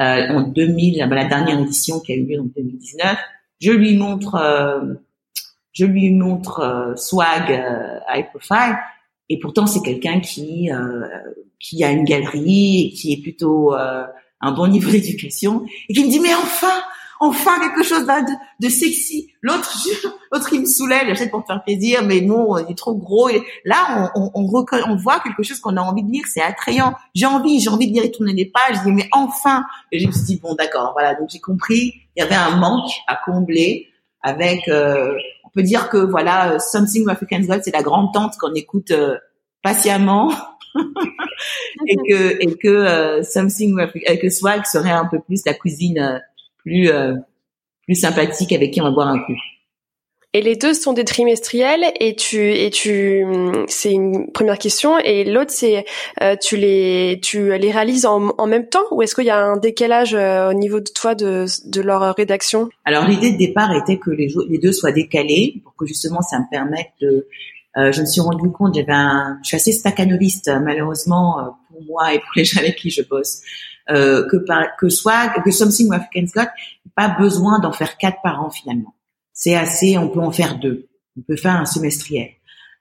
euh, 0.00 0.28
en 0.28 0.42
2000, 0.42 0.98
la 0.98 1.24
dernière 1.24 1.58
édition 1.58 2.00
qui 2.00 2.12
a 2.12 2.16
eu 2.16 2.24
lieu 2.24 2.40
en 2.40 2.44
2019. 2.44 3.16
Je 3.60 3.72
lui 3.72 3.96
montre, 3.96 4.34
euh, 4.34 4.94
je 5.72 5.86
lui 5.86 6.10
montre 6.10 6.60
euh, 6.60 6.96
Swag 6.96 7.50
euh, 7.50 7.98
High 8.08 8.26
Profile, 8.30 8.76
et 9.28 9.38
pourtant 9.38 9.66
c'est 9.66 9.82
quelqu'un 9.82 10.20
qui 10.20 10.68
qui 11.60 11.84
a 11.84 11.90
une 11.90 12.04
galerie, 12.04 12.92
qui 12.96 13.12
est 13.12 13.22
plutôt 13.22 13.74
un 13.74 14.52
bon 14.52 14.66
niveau 14.68 14.90
d'éducation, 14.92 15.64
et 15.88 15.94
qui 15.94 16.04
me 16.04 16.10
dit 16.10 16.20
mais 16.20 16.34
enfin 16.34 16.82
enfin 17.20 17.58
quelque 17.60 17.82
chose 17.82 18.06
de, 18.06 18.66
de 18.66 18.68
sexy. 18.68 19.30
L'autre, 19.42 19.72
l'autre 20.32 20.48
il 20.52 20.60
me 20.60 20.66
saoulait, 20.66 21.02
il 21.08 21.30
pour 21.30 21.42
te 21.42 21.46
faire 21.46 21.62
plaisir, 21.62 22.02
mais 22.04 22.20
non, 22.20 22.58
il 22.58 22.70
est 22.70 22.78
trop 22.78 22.94
gros. 22.94 23.28
Et 23.28 23.42
là, 23.64 24.12
on, 24.14 24.30
on, 24.34 24.44
on, 24.44 24.96
voit 24.96 25.20
quelque 25.20 25.42
chose 25.42 25.60
qu'on 25.60 25.76
a 25.76 25.80
envie 25.80 26.02
de 26.02 26.10
lire, 26.10 26.24
c'est 26.26 26.42
attrayant. 26.42 26.94
J'ai 27.14 27.26
envie, 27.26 27.60
j'ai 27.60 27.70
envie 27.70 27.88
de 27.88 27.92
lire 27.92 28.04
et 28.04 28.10
tourner 28.10 28.32
les 28.32 28.46
pages. 28.46 28.78
Je 28.78 28.84
dis 28.84 28.92
mais 28.92 29.08
enfin. 29.12 29.64
Et 29.92 29.98
je 29.98 30.06
me 30.06 30.12
suis 30.12 30.24
dit 30.24 30.40
bon 30.40 30.54
d'accord, 30.54 30.92
voilà. 30.92 31.14
Donc 31.14 31.30
j'ai 31.30 31.40
compris, 31.40 31.94
il 32.16 32.20
y 32.20 32.22
avait 32.22 32.34
un 32.34 32.56
manque 32.56 32.90
à 33.06 33.18
combler 33.24 33.88
avec. 34.22 34.68
Euh, 34.68 35.14
peut 35.54 35.62
dire 35.62 35.88
que 35.88 35.98
voilà, 35.98 36.58
Something 36.58 37.08
African's 37.08 37.46
Got, 37.46 37.60
c'est 37.62 37.74
la 37.74 37.82
grande 37.82 38.12
tante 38.12 38.36
qu'on 38.38 38.54
écoute 38.54 38.90
euh, 38.90 39.16
patiemment. 39.62 40.32
et 41.86 41.96
que 41.96 42.42
et 42.42 42.56
que 42.56 42.68
euh, 42.68 43.22
something 43.22 43.76
que 44.20 44.30
swag 44.30 44.64
serait 44.64 44.90
un 44.90 45.06
peu 45.06 45.20
plus 45.20 45.44
la 45.46 45.54
cuisine 45.54 45.98
euh, 45.98 46.18
plus 46.58 46.90
euh, 46.90 47.14
plus 47.84 47.94
sympathique 47.94 48.52
avec 48.52 48.72
qui 48.72 48.80
on 48.80 48.84
va 48.84 48.90
boire 48.90 49.08
un 49.08 49.18
coup. 49.20 49.36
Et 50.34 50.42
les 50.42 50.56
deux 50.56 50.74
sont 50.74 50.92
des 50.92 51.04
trimestriels 51.04 51.84
et 52.00 52.16
tu 52.16 52.50
et 52.50 52.68
tu 52.70 53.24
c'est 53.68 53.92
une 53.92 54.32
première 54.32 54.58
question 54.58 54.98
et 54.98 55.24
l'autre 55.24 55.52
c'est 55.52 55.84
euh, 56.20 56.34
tu 56.40 56.56
les 56.56 57.20
tu 57.22 57.56
les 57.56 57.70
réalises 57.70 58.04
en, 58.04 58.34
en 58.36 58.46
même 58.46 58.68
temps 58.68 58.84
ou 58.90 59.00
est-ce 59.00 59.14
qu'il 59.14 59.24
y 59.24 59.30
a 59.30 59.38
un 59.38 59.56
décalage 59.56 60.12
euh, 60.14 60.50
au 60.50 60.54
niveau 60.54 60.80
de 60.80 60.90
toi 60.92 61.14
de, 61.14 61.46
de 61.66 61.80
leur 61.80 62.14
rédaction? 62.16 62.68
Alors 62.84 63.06
l'idée 63.06 63.30
de 63.32 63.38
départ 63.38 63.72
était 63.74 63.98
que 63.98 64.10
les, 64.10 64.58
deux 64.58 64.72
soient 64.72 64.92
décalés 64.92 65.60
pour 65.62 65.76
que 65.76 65.86
justement 65.86 66.20
ça 66.20 66.40
me 66.40 66.50
permette 66.50 66.90
de 67.00 67.28
je 67.76 68.00
me 68.00 68.06
suis 68.06 68.20
rendu 68.20 68.50
compte 68.50 68.74
j'avais 68.74 68.92
un 68.92 69.38
je 69.42 69.48
suis 69.48 69.56
assez 69.56 69.72
staccanoviste 69.72 70.50
malheureusement 70.62 71.56
pour 71.70 71.82
moi 71.84 72.12
et 72.12 72.18
pour 72.18 72.30
les 72.36 72.44
gens 72.44 72.60
avec 72.60 72.76
qui 72.76 72.90
je 72.90 73.02
bosse 73.02 73.40
euh, 73.90 74.26
que 74.30 74.38
par, 74.38 74.76
que 74.78 74.88
soit 74.88 75.28
que 75.44 75.50
Something 75.50 75.92
African's 75.92 76.32
Got, 76.32 76.48
pas 76.96 77.08
besoin 77.08 77.58
d'en 77.58 77.72
faire 77.72 77.98
quatre 77.98 78.16
par 78.22 78.42
an 78.42 78.48
finalement. 78.48 78.93
C'est 79.34 79.54
assez, 79.54 79.98
on 79.98 80.08
peut 80.08 80.20
en 80.20 80.30
faire 80.30 80.58
deux. 80.58 80.88
On 81.18 81.20
peut 81.20 81.36
faire 81.36 81.56
un 81.56 81.66
semestriel. 81.66 82.30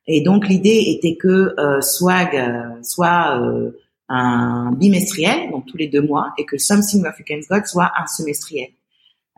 Et 0.08 0.22
donc 0.22 0.48
l'idée 0.48 0.86
était 0.88 1.18
que 1.18 1.60
euh, 1.60 1.82
Swag 1.82 2.36
euh, 2.36 2.82
soit 2.82 3.42
euh, 3.42 3.72
un 4.08 4.72
bimestriel, 4.72 5.52
donc 5.52 5.66
tous 5.66 5.78
les 5.78 5.88
deux 5.88 6.02
mois, 6.02 6.34
et 6.38 6.46
que 6.46 6.58
Something 6.58 7.06
African's 7.06 7.48
Got 7.50 7.66
soit 7.66 7.92
un 7.98 8.08
semestriel. 8.08 8.70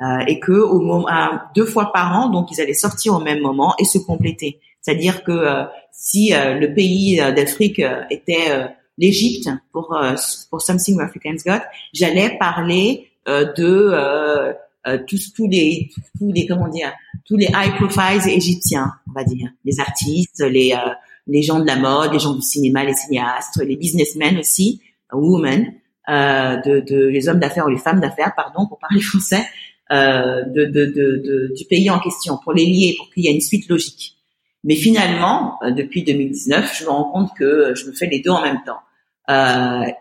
Euh, 0.02 0.20
et 0.28 0.40
que 0.40 0.52
au 0.52 0.80
moment, 0.82 1.08
deux 1.56 1.66
fois 1.66 1.92
par 1.92 2.16
an, 2.20 2.30
donc 2.30 2.52
ils 2.52 2.62
allaient 2.62 2.74
sortir 2.74 3.14
au 3.16 3.20
même 3.20 3.40
moment 3.40 3.74
et 3.80 3.86
se 3.86 3.98
compléter. 3.98 4.60
C'est-à-dire 4.82 5.24
que 5.24 5.66
si 5.92 6.32
le 6.32 6.68
pays 6.76 7.18
d'Afrique 7.18 7.82
était 8.12 8.70
l'Égypte 8.98 9.50
pour 9.72 9.96
euh, 9.96 10.16
pour 10.50 10.62
Something 10.62 11.00
Africans 11.00 11.36
Got, 11.46 11.64
j'allais 11.94 12.38
parler 12.38 13.10
euh, 13.28 13.52
de 13.54 14.54
euh, 14.88 15.00
tous 15.08 15.34
tous 15.34 15.48
les 15.48 15.90
tous 16.18 16.32
les 16.32 16.46
comment 16.46 16.68
dire 16.68 16.92
tous 17.26 17.38
les 17.38 17.48
high 17.48 17.76
profiles 17.76 18.28
égyptiens, 18.30 18.92
on 19.10 19.14
va 19.14 19.24
dire, 19.24 19.50
les 19.64 19.80
artistes, 19.80 20.42
les 20.42 20.76
les 21.28 21.42
gens 21.42 21.60
de 21.60 21.66
la 21.66 21.76
mode, 21.76 22.14
les 22.14 22.20
gens 22.20 22.36
du 22.36 22.42
cinéma, 22.42 22.84
les 22.84 22.94
cinéastes, 22.94 23.60
les 23.64 23.76
businessmen 23.76 24.38
aussi, 24.38 24.82
women, 25.12 25.74
euh, 26.10 26.58
de, 26.58 26.80
de 26.82 27.08
les 27.08 27.28
hommes 27.28 27.40
d'affaires 27.40 27.66
ou 27.66 27.70
les 27.70 27.78
femmes 27.80 28.00
d'affaires, 28.00 28.34
pardon, 28.36 28.68
pour 28.68 28.80
parler 28.80 29.02
français, 29.02 29.44
euh, 29.92 30.44
de, 30.44 30.66
de, 30.66 30.86
de, 30.86 31.54
du 31.56 31.66
pays 31.66 31.90
en 31.90 32.00
question, 32.00 32.38
pour 32.44 32.54
les 32.54 32.66
lier, 32.66 32.96
pour 32.98 33.10
qu'il 33.12 33.24
y 33.24 33.28
ait 33.28 33.34
une 33.34 33.42
suite 33.42 33.68
logique. 33.70 34.18
Mais 34.64 34.76
finalement, 34.76 35.60
depuis 35.76 36.04
2019, 36.04 36.76
je 36.80 36.86
me 36.86 36.90
rends 36.90 37.12
compte 37.12 37.30
que 37.38 37.74
je 37.76 37.86
me 37.86 37.94
fais 37.94 38.08
les 38.08 38.20
deux 38.20 38.32
en 38.32 38.42
même 38.42 38.62
temps. 38.66 38.80
Euh, 39.30 39.92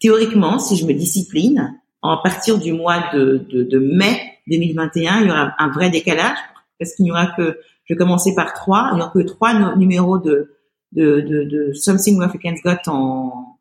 théoriquement, 0.00 0.58
si 0.58 0.76
je 0.76 0.86
me 0.86 0.94
discipline, 0.94 1.78
à 2.02 2.18
partir 2.22 2.58
du 2.58 2.72
mois 2.72 3.10
de, 3.12 3.46
de, 3.50 3.62
de, 3.64 3.78
mai 3.78 4.18
2021, 4.48 5.20
il 5.20 5.26
y 5.28 5.30
aura 5.30 5.54
un 5.58 5.70
vrai 5.70 5.90
décalage 5.90 6.38
parce 6.78 6.94
qu'il 6.94 7.04
n'y 7.04 7.10
aura 7.10 7.28
que, 7.36 7.58
je 7.84 7.94
vais 7.94 7.98
commencer 7.98 8.34
par 8.34 8.52
trois, 8.54 8.90
il 8.92 8.96
n'y 8.96 9.02
aura 9.02 9.10
que 9.10 9.20
trois 9.20 9.76
numéros 9.76 10.18
de, 10.18 10.56
de, 10.92 11.20
de, 11.20 11.44
de 11.44 11.72
Something 11.74 12.18
Got 12.64 12.90
en, 12.90 13.58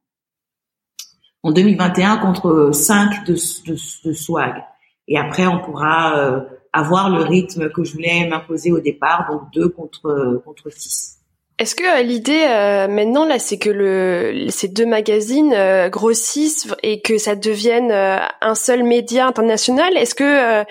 en 1.43 1.51
2021 1.51 2.17
contre 2.17 2.71
cinq 2.73 3.25
de, 3.25 3.33
de, 3.33 4.07
de 4.07 4.13
swag. 4.13 4.63
Et 5.07 5.17
après, 5.17 5.45
on 5.47 5.59
pourra 5.59 6.17
euh, 6.17 6.41
avoir 6.71 7.09
le 7.09 7.21
rythme 7.21 7.69
que 7.69 7.83
je 7.83 7.93
voulais 7.93 8.27
m'imposer 8.27 8.71
au 8.71 8.79
départ, 8.79 9.27
donc 9.29 9.51
deux 9.53 9.69
contre 9.69 10.41
contre 10.45 10.71
six. 10.71 11.22
Est-ce 11.59 11.75
que 11.75 11.83
euh, 11.83 12.01
l'idée 12.01 12.45
euh, 12.49 12.87
maintenant 12.87 13.25
là, 13.25 13.37
c'est 13.37 13.59
que 13.59 13.69
le, 13.69 14.47
ces 14.49 14.67
deux 14.67 14.87
magazines 14.87 15.53
euh, 15.53 15.87
grossissent 15.87 16.67
et 16.81 17.01
que 17.01 17.19
ça 17.19 17.35
devienne 17.35 17.91
un 17.91 18.55
seul 18.55 18.83
média 18.83 19.27
international? 19.27 19.95
Est-ce 19.95 20.15
que 20.15 20.63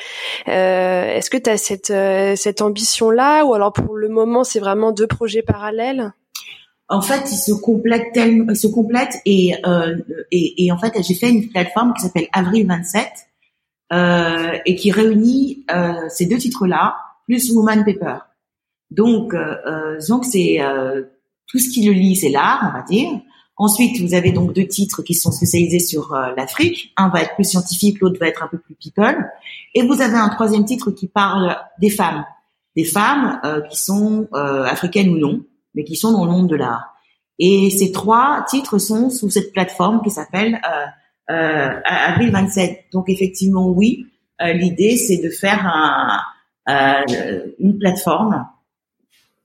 est-ce 0.46 1.30
que 1.30 1.36
tu 1.36 1.50
as 1.50 1.56
cette 1.56 1.92
cette 2.36 2.62
ambition 2.62 3.10
là 3.10 3.44
ou 3.44 3.54
alors 3.54 3.72
pour 3.72 3.96
le 3.96 4.08
moment 4.08 4.42
c'est 4.42 4.58
vraiment 4.58 4.90
deux 4.90 5.06
projets 5.06 5.42
parallèles? 5.42 6.12
En 6.88 7.00
fait, 7.00 7.30
ils 7.30 7.36
se 7.36 7.52
complètent 7.52 8.12
tellement, 8.12 8.46
ils 8.50 8.56
se 8.56 8.66
complètent 8.66 9.16
et, 9.24 9.54
et, 10.30 10.66
et 10.66 10.72
en 10.72 10.78
fait, 10.78 10.92
j'ai 11.00 11.14
fait 11.14 11.30
une 11.30 11.48
plateforme 11.48 11.94
qui 11.94 12.02
s'appelle 12.02 12.26
Avril 12.32 12.66
27 12.66 14.62
et 14.66 14.74
qui 14.74 14.90
réunit 14.90 15.64
ces 16.08 16.26
deux 16.26 16.38
titres-là 16.38 16.96
plus 17.26 17.50
Woman 17.52 17.84
Paper. 17.84 18.18
Donc, 18.92 19.32
euh, 19.32 19.56
euh, 19.66 20.00
donc 20.08 20.24
c'est 20.24 20.60
euh, 20.60 21.02
tout 21.46 21.58
ce 21.58 21.70
qui 21.70 21.84
le 21.86 21.92
lit, 21.92 22.16
c'est 22.16 22.28
l'art, 22.28 22.70
on 22.70 22.78
va 22.78 22.84
dire. 22.84 23.08
Ensuite, 23.56 24.00
vous 24.00 24.14
avez 24.14 24.32
donc 24.32 24.54
deux 24.54 24.66
titres 24.66 25.02
qui 25.02 25.14
sont 25.14 25.30
spécialisés 25.30 25.78
sur 25.78 26.16
l'Afrique. 26.36 26.92
Un 26.96 27.10
va 27.10 27.22
être 27.22 27.34
plus 27.34 27.44
scientifique, 27.44 28.00
l'autre 28.00 28.18
va 28.18 28.26
être 28.26 28.42
un 28.42 28.48
peu 28.48 28.58
plus 28.58 28.74
people. 28.74 29.30
Et 29.74 29.82
vous 29.86 30.00
avez 30.00 30.16
un 30.16 30.30
troisième 30.30 30.64
titre 30.64 30.90
qui 30.90 31.06
parle 31.06 31.56
des 31.78 31.90
femmes, 31.90 32.24
des 32.74 32.84
femmes 32.84 33.40
qui 33.70 33.76
sont 33.76 34.26
africaines 34.32 35.10
ou 35.10 35.18
non, 35.18 35.44
mais 35.74 35.84
qui 35.84 35.96
sont 35.96 36.12
dans 36.12 36.24
le 36.24 36.30
monde 36.32 36.48
de 36.48 36.56
l'art. 36.56 36.94
Et 37.38 37.68
ces 37.70 37.92
trois 37.92 38.44
titres 38.48 38.78
sont 38.78 39.10
sous 39.10 39.30
cette 39.30 39.52
plateforme 39.52 40.00
qui 40.02 40.10
s'appelle 40.10 40.58
euh, 41.30 41.68
Avril 41.84 42.30
27. 42.32 42.86
Donc 42.90 43.10
effectivement, 43.10 43.68
oui, 43.68 44.06
l'idée 44.40 44.96
c'est 44.96 45.18
de 45.18 45.28
faire 45.28 45.70
un, 46.66 47.04
une 47.60 47.78
plateforme 47.78 48.46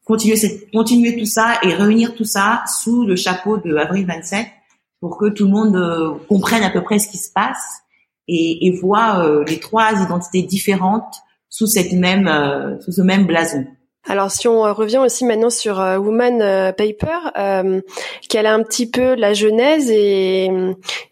continuer, 0.08 0.38
continuer 0.74 1.18
tout 1.18 1.26
ça 1.26 1.60
et 1.62 1.74
réunir 1.74 2.16
tout 2.16 2.26
ça 2.26 2.64
sous 2.82 3.06
le 3.06 3.16
chapeau 3.16 3.58
de 3.58 3.76
Avril 3.76 4.06
27 4.06 4.48
pour 5.02 5.18
que 5.18 5.30
tout 5.30 5.46
le 5.46 5.52
monde 5.52 5.76
euh, 5.76 6.14
comprenne 6.28 6.64
à 6.64 6.70
peu 6.70 6.82
près 6.82 6.98
ce 6.98 7.08
qui 7.08 7.18
se 7.18 7.32
passe 7.32 7.82
et, 8.28 8.68
et 8.68 8.72
voit 8.72 9.44
les 9.48 9.60
trois 9.60 9.92
identités 10.02 10.42
différentes 10.42 11.14
sous 11.50 11.68
cette 11.68 11.94
même 11.94 12.30
sous 12.82 12.92
ce 12.92 13.02
même 13.02 13.26
blason. 13.26 13.66
Alors 14.04 14.32
si 14.32 14.50
on 14.50 14.62
revient 14.74 14.98
aussi 14.98 15.24
maintenant 15.24 15.50
sur 15.50 15.78
Woman 15.78 16.74
Paper, 16.78 17.32
quelle 18.28 18.46
est 18.46 18.50
un 18.50 18.64
petit 18.64 18.90
peu 18.90 19.16
la 19.16 19.34
genèse 19.34 19.90
et, 19.90 20.50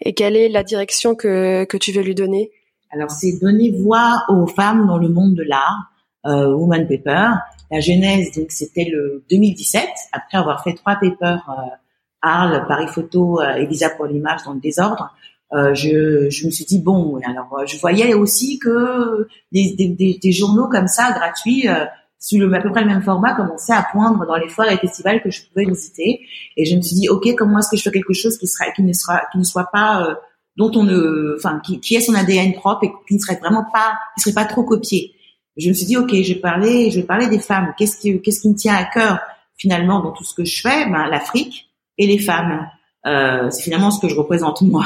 et 0.01 0.13
quelle 0.13 0.35
est 0.35 0.49
la 0.49 0.63
direction 0.63 1.15
que, 1.15 1.63
que 1.63 1.77
tu 1.77 1.93
veux 1.93 2.01
lui 2.01 2.15
donner? 2.15 2.51
Alors 2.91 3.11
c'est 3.11 3.39
donner 3.41 3.71
voix 3.71 4.23
aux 4.27 4.47
femmes 4.47 4.87
dans 4.87 4.97
le 4.97 5.07
monde 5.07 5.35
de 5.35 5.43
l'art, 5.43 5.91
Woman 6.25 6.85
Paper. 6.85 7.35
La 7.75 7.81
genèse, 7.81 8.31
donc, 8.31 8.51
c'était 8.51 8.85
le 8.85 9.25
2017, 9.29 9.85
après 10.13 10.37
avoir 10.37 10.63
fait 10.63 10.73
trois 10.75 10.95
papers, 10.95 11.43
euh, 11.49 11.75
Arles, 12.21 12.65
Paris 12.69 12.87
Photo 12.87 13.41
euh, 13.41 13.55
et 13.55 13.65
Visa 13.65 13.89
pour 13.89 14.05
l'image 14.05 14.43
dans 14.45 14.53
le 14.53 14.61
désordre. 14.61 15.13
Euh, 15.51 15.75
je, 15.75 16.45
me 16.45 16.51
suis 16.51 16.63
dit 16.63 16.79
bon, 16.79 17.19
alors 17.27 17.65
je 17.67 17.77
voyais 17.77 18.13
aussi 18.13 18.59
que 18.59 19.27
des, 19.51 20.31
journaux 20.31 20.69
comme 20.69 20.87
ça 20.87 21.11
gratuits 21.11 21.67
euh, 21.67 21.85
sous 22.17 22.39
le, 22.39 22.51
à 22.53 22.61
peu 22.61 22.71
près 22.71 22.81
le 22.81 22.87
même 22.87 23.03
format 23.03 23.33
commençaient 23.33 23.73
à 23.73 23.85
poindre 23.91 24.25
dans 24.25 24.37
les 24.37 24.47
foires 24.47 24.71
et 24.71 24.77
festivals 24.77 25.21
que 25.21 25.29
je 25.29 25.41
pouvais 25.45 25.65
visiter. 25.65 26.21
Et 26.55 26.63
je 26.63 26.77
me 26.77 26.81
suis 26.81 26.95
dit 26.95 27.09
ok, 27.09 27.35
comment 27.37 27.59
est-ce 27.59 27.69
que 27.69 27.77
je 27.77 27.83
fais 27.83 27.91
quelque 27.91 28.13
chose 28.13 28.37
qui 28.37 28.47
sera 28.47 28.71
qui 28.71 28.83
ne 28.83 28.93
sera 28.93 29.21
qui 29.33 29.37
ne 29.37 29.43
soit 29.43 29.69
pas 29.71 30.07
euh, 30.07 30.15
dont 30.55 30.71
on 30.75 30.83
ne, 30.83 31.35
enfin 31.37 31.59
qui, 31.65 31.81
qui 31.81 31.95
ait 31.95 32.01
son 32.01 32.15
ADN 32.15 32.53
propre 32.53 32.85
et 32.85 32.91
qui 33.07 33.15
ne 33.15 33.19
serait 33.19 33.37
vraiment 33.37 33.65
pas 33.73 33.97
qui 34.15 34.21
serait 34.21 34.33
pas 34.33 34.45
trop 34.45 34.63
copié? 34.63 35.14
Je 35.57 35.69
me 35.69 35.73
suis 35.73 35.85
dit 35.85 35.97
ok, 35.97 36.13
je 36.13 36.33
vais 36.33 36.39
parler, 36.39 36.91
je 36.91 36.99
vais 36.99 37.05
parler 37.05 37.27
des 37.27 37.39
femmes. 37.39 37.73
Qu'est-ce 37.77 37.97
qui, 37.97 38.21
qu'est-ce 38.21 38.41
qui 38.41 38.49
me 38.49 38.55
tient 38.55 38.75
à 38.75 38.85
cœur 38.85 39.19
finalement 39.57 40.01
dans 40.01 40.11
tout 40.11 40.23
ce 40.23 40.33
que 40.33 40.43
je 40.43 40.61
fais? 40.61 40.85
Ben 40.89 41.07
l'Afrique 41.07 41.69
et 41.97 42.07
les 42.07 42.19
femmes. 42.19 42.67
Euh, 43.05 43.49
c'est 43.51 43.63
finalement 43.63 43.91
ce 43.91 43.99
que 43.99 44.07
je 44.07 44.15
représente 44.15 44.61
moi. 44.61 44.85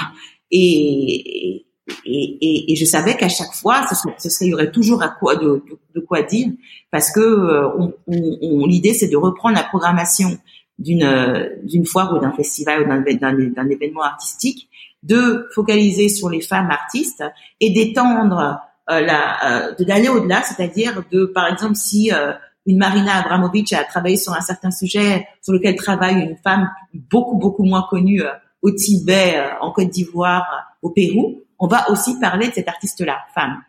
Et, 0.52 1.66
et, 2.06 2.38
et, 2.42 2.72
et 2.72 2.76
je 2.76 2.86
savais 2.86 3.16
qu'à 3.16 3.30
chaque 3.30 3.54
fois, 3.54 3.86
ce, 3.88 4.30
serait, 4.30 4.46
il 4.46 4.50
y 4.50 4.54
aurait 4.54 4.72
toujours 4.72 5.02
à 5.02 5.10
quoi 5.10 5.36
de, 5.36 5.64
de, 5.96 6.00
quoi 6.00 6.22
dire, 6.22 6.48
parce 6.92 7.12
que 7.12 7.20
euh, 7.20 7.70
on, 7.78 7.94
on, 8.08 8.66
l'idée 8.66 8.94
c'est 8.94 9.08
de 9.08 9.18
reprendre 9.18 9.56
la 9.56 9.64
programmation 9.64 10.38
d'une 10.78 11.50
d'une 11.64 11.86
foire 11.86 12.14
ou 12.16 12.20
d'un 12.20 12.32
festival 12.32 12.84
ou 12.84 12.88
d'un, 12.88 13.02
d'un 13.02 13.70
événement 13.70 14.04
artistique, 14.04 14.70
de 15.04 15.48
focaliser 15.54 16.10
sur 16.10 16.30
les 16.30 16.42
femmes 16.42 16.72
artistes 16.72 17.24
et 17.60 17.72
d'étendre 17.72 18.40
euh, 18.40 18.69
la, 18.90 19.70
euh, 19.70 19.76
d'aller 19.80 20.10
au-delà, 20.10 20.42
c'est-à-dire 20.44 21.04
de, 21.12 21.26
par 21.26 21.48
exemple, 21.48 21.76
si 21.76 22.12
euh, 22.12 22.34
une 22.66 22.78
Marina 22.78 23.18
Abramovic 23.18 23.74
a 23.74 23.84
travaillé 23.84 24.18
sur 24.18 24.34
un 24.34 24.42
certain 24.42 24.72
sujet 24.72 25.28
sur 25.42 25.54
lequel 25.54 25.76
travaille 25.76 26.16
une 26.16 26.38
femme 26.38 26.70
beaucoup 26.94 27.38
beaucoup 27.38 27.64
moins 27.64 27.86
connue 27.90 28.22
au 28.62 28.72
Tibet, 28.72 29.42
en 29.62 29.72
Côte 29.72 29.90
d'Ivoire, 29.90 30.46
au 30.82 30.90
Pérou, 30.90 31.42
on 31.58 31.68
va 31.68 31.90
aussi 31.90 32.20
parler 32.20 32.50
de 32.50 32.54
cette 32.54 32.68
artiste-là, 32.68 33.20
femme. 33.34 33.62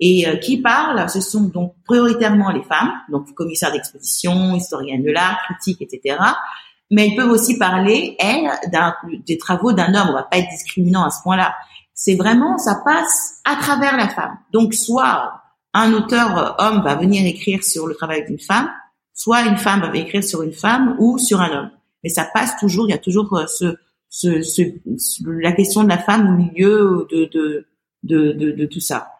Et 0.00 0.26
qui 0.40 0.60
parle, 0.60 1.08
ce 1.08 1.20
sont 1.20 1.44
donc 1.44 1.74
prioritairement 1.84 2.50
les 2.50 2.62
femmes, 2.62 2.92
donc 3.10 3.32
commissaires 3.34 3.72
d'exposition, 3.72 4.54
historiennes 4.54 5.02
de 5.02 5.10
l'art, 5.10 5.38
critiques, 5.44 5.80
etc. 5.80 6.18
Mais 6.90 7.08
elles 7.08 7.16
peuvent 7.16 7.30
aussi 7.30 7.58
parler, 7.58 8.16
elles, 8.18 8.50
des 9.26 9.38
travaux 9.38 9.72
d'un 9.72 9.94
homme. 9.94 10.08
On 10.10 10.14
va 10.14 10.24
pas 10.24 10.38
être 10.38 10.50
discriminant 10.50 11.04
à 11.04 11.10
ce 11.10 11.22
point-là 11.22 11.54
c'est 11.94 12.16
vraiment, 12.16 12.58
ça 12.58 12.82
passe 12.84 13.40
à 13.44 13.56
travers 13.56 13.96
la 13.96 14.08
femme. 14.08 14.36
Donc, 14.52 14.74
soit 14.74 15.40
un 15.72 15.92
auteur 15.92 16.38
euh, 16.38 16.64
homme 16.64 16.82
va 16.82 16.96
venir 16.96 17.24
écrire 17.24 17.62
sur 17.62 17.86
le 17.86 17.94
travail 17.94 18.24
d'une 18.26 18.40
femme, 18.40 18.68
soit 19.12 19.42
une 19.42 19.56
femme 19.56 19.80
va 19.80 19.96
écrire 19.96 20.24
sur 20.24 20.42
une 20.42 20.52
femme 20.52 20.96
ou 20.98 21.18
sur 21.18 21.40
un 21.40 21.50
homme. 21.56 21.70
Mais 22.02 22.10
ça 22.10 22.28
passe 22.34 22.56
toujours, 22.58 22.88
il 22.88 22.90
y 22.90 22.94
a 22.94 22.98
toujours 22.98 23.32
euh, 23.36 23.46
ce, 23.46 23.76
ce, 24.08 24.42
ce 24.42 24.62
la 25.26 25.52
question 25.52 25.84
de 25.84 25.88
la 25.88 25.98
femme 25.98 26.28
au 26.28 26.36
milieu 26.36 27.06
de, 27.10 27.30
de, 27.32 27.66
de, 28.02 28.52
de, 28.52 28.66
tout 28.66 28.80
ça. 28.80 29.10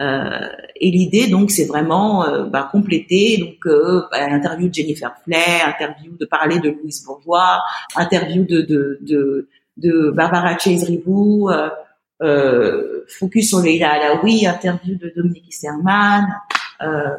Euh, 0.00 0.48
et 0.76 0.90
l'idée, 0.90 1.28
donc, 1.28 1.50
c'est 1.50 1.64
vraiment 1.64 2.26
euh, 2.28 2.44
bah, 2.44 2.68
compléter 2.70 3.38
donc 3.38 3.66
euh, 3.66 4.02
bah, 4.10 4.28
l'interview 4.28 4.68
de 4.68 4.74
Jennifer 4.74 5.14
Flair, 5.24 5.68
interview 5.68 6.16
de 6.18 6.26
parler 6.26 6.58
de 6.58 6.70
Louise 6.70 7.04
Bourgeois, 7.04 7.62
interview 7.94 8.44
de 8.44 8.60
de, 8.62 8.98
de, 9.00 9.48
de 9.78 10.10
Barbara 10.10 10.58
Chase 10.58 10.84
Ribou, 10.84 11.50
euh, 12.22 13.04
focus 13.08 13.48
sur 13.48 13.60
Leila 13.60 13.92
Alaoui, 13.92 14.46
interview 14.46 14.96
de 14.96 15.12
Dominique 15.14 15.52
Serman. 15.52 16.26
Euh, 16.82 17.16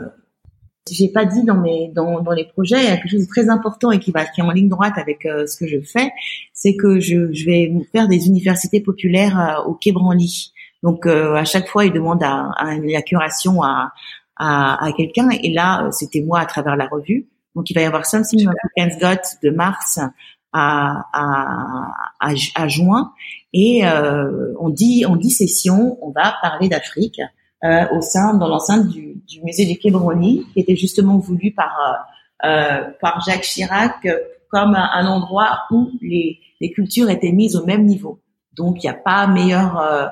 j'ai 0.89 1.09
pas 1.09 1.25
dit 1.25 1.43
dans 1.43 1.55
mes 1.55 1.91
dans, 1.93 2.21
dans 2.21 2.31
les 2.31 2.45
projets, 2.45 2.79
quelque 2.81 3.09
chose 3.09 3.25
de 3.25 3.27
très 3.27 3.49
important 3.49 3.91
et 3.91 3.99
qui 3.99 4.11
va 4.11 4.25
qui 4.25 4.39
est 4.39 4.43
en 4.43 4.51
ligne 4.51 4.69
droite 4.69 4.93
avec 4.97 5.25
euh, 5.25 5.45
ce 5.45 5.57
que 5.57 5.67
je 5.67 5.81
fais, 5.81 6.11
c'est 6.53 6.75
que 6.75 6.99
je, 6.99 7.33
je 7.33 7.45
vais 7.45 7.73
faire 7.91 8.07
des 8.07 8.27
universités 8.27 8.79
populaires 8.79 9.39
euh, 9.39 9.69
au 9.69 9.73
Quai 9.73 9.91
Branly. 9.91 10.53
Donc 10.83 11.07
à 11.07 11.43
chaque 11.43 11.67
fois, 11.67 11.85
ils 11.85 11.91
demandent 11.91 12.23
à, 12.23 12.51
à 12.55 12.75
la 12.77 13.01
curation 13.01 13.63
à 13.63 13.91
à, 14.37 14.85
à 14.85 14.91
quelqu'un 14.93 15.29
et 15.31 15.51
là 15.51 15.89
c'était 15.91 16.21
moi 16.21 16.39
à 16.39 16.45
travers 16.45 16.75
la 16.75 16.87
revue. 16.87 17.27
Donc 17.55 17.69
il 17.69 17.73
va 17.73 17.81
y 17.81 17.85
avoir 17.85 18.05
Something 18.05 18.47
African's 18.47 18.99
Got 18.99 19.39
de 19.43 19.49
mars 19.49 19.99
à, 20.53 21.05
à, 21.13 22.33
à 22.55 22.67
juin 22.67 23.13
et 23.53 23.87
euh, 23.87 24.53
on 24.59 24.69
dit 24.69 25.05
on 25.07 25.15
dit 25.15 25.31
session, 25.31 25.97
on 26.01 26.11
va 26.11 26.35
parler 26.41 26.69
d'Afrique 26.69 27.21
euh, 27.63 27.85
au 27.95 28.01
sein 28.01 28.35
dans 28.35 28.47
l'enceinte 28.47 28.87
du, 28.87 29.15
du, 29.27 29.41
musée 29.43 29.65
du 29.65 29.77
Quai 29.79 29.91
qui 29.91 30.59
était 30.59 30.75
justement 30.75 31.17
voulu 31.17 31.53
par 31.53 31.75
euh, 32.45 32.81
par 33.01 33.21
Jacques 33.25 33.41
Chirac 33.41 34.07
comme 34.49 34.75
un, 34.75 35.07
endroit 35.07 35.61
où 35.71 35.91
les, 36.01 36.39
les 36.61 36.71
cultures 36.71 37.09
étaient 37.09 37.31
mises 37.31 37.55
au 37.55 37.65
même 37.65 37.85
niveau. 37.85 38.21
Donc 38.55 38.83
il 38.83 38.87
n'y 38.87 38.89
a 38.89 38.93
pas 38.93 39.27
meilleur 39.27 39.79
euh, 39.79 40.07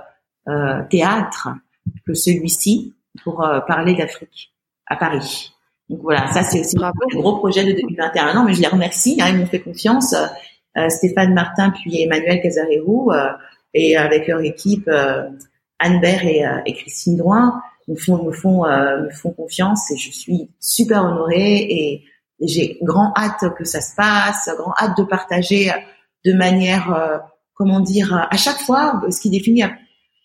euh, 0.47 0.83
théâtre 0.89 1.49
que 2.05 2.13
celui-ci 2.13 2.93
pour 3.23 3.43
euh, 3.43 3.59
parler 3.61 3.95
d'Afrique 3.95 4.53
à 4.87 4.95
Paris. 4.95 5.51
Donc 5.89 5.99
voilà, 6.01 6.27
ça 6.27 6.43
c'est 6.43 6.59
aussi 6.59 6.77
un 6.81 6.91
gros 7.13 7.37
projet 7.37 7.63
de 7.63 7.71
2021. 7.71 8.33
Non, 8.33 8.43
mais 8.43 8.53
je 8.53 8.61
les 8.61 8.67
remercie, 8.67 9.17
hein, 9.21 9.27
ils 9.29 9.37
m'ont 9.37 9.45
fait 9.45 9.61
confiance. 9.61 10.15
Euh, 10.77 10.89
Stéphane 10.89 11.33
Martin 11.33 11.69
puis 11.71 12.01
Emmanuel 12.01 12.41
Casarero 12.41 13.11
euh, 13.11 13.29
et 13.73 13.95
avec 13.97 14.27
leur 14.27 14.41
équipe 14.41 14.87
euh, 14.87 15.23
Anne 15.79 16.01
Bert 16.01 16.25
et, 16.25 16.43
et, 16.65 16.73
Christine 16.73 17.17
Drouin 17.17 17.61
me 17.87 17.95
font 17.95 18.23
me 18.23 18.31
font 18.31 18.63
me 18.65 19.09
font 19.09 19.31
confiance 19.31 19.91
et 19.91 19.97
je 19.97 20.11
suis 20.11 20.49
super 20.59 21.03
honorée 21.03 21.57
et, 21.69 22.03
j'ai 22.41 22.77
grand 22.81 23.13
hâte 23.15 23.45
que 23.57 23.63
ça 23.63 23.79
se 23.79 23.95
passe, 23.95 24.49
grand 24.57 24.73
hâte 24.77 24.97
de 24.97 25.03
partager 25.03 25.71
de 26.25 26.33
manière 26.33 27.21
comment 27.53 27.79
dire 27.79 28.27
à 28.29 28.35
chaque 28.35 28.57
fois 28.57 29.01
ce 29.09 29.21
qui 29.21 29.29
définit 29.29 29.63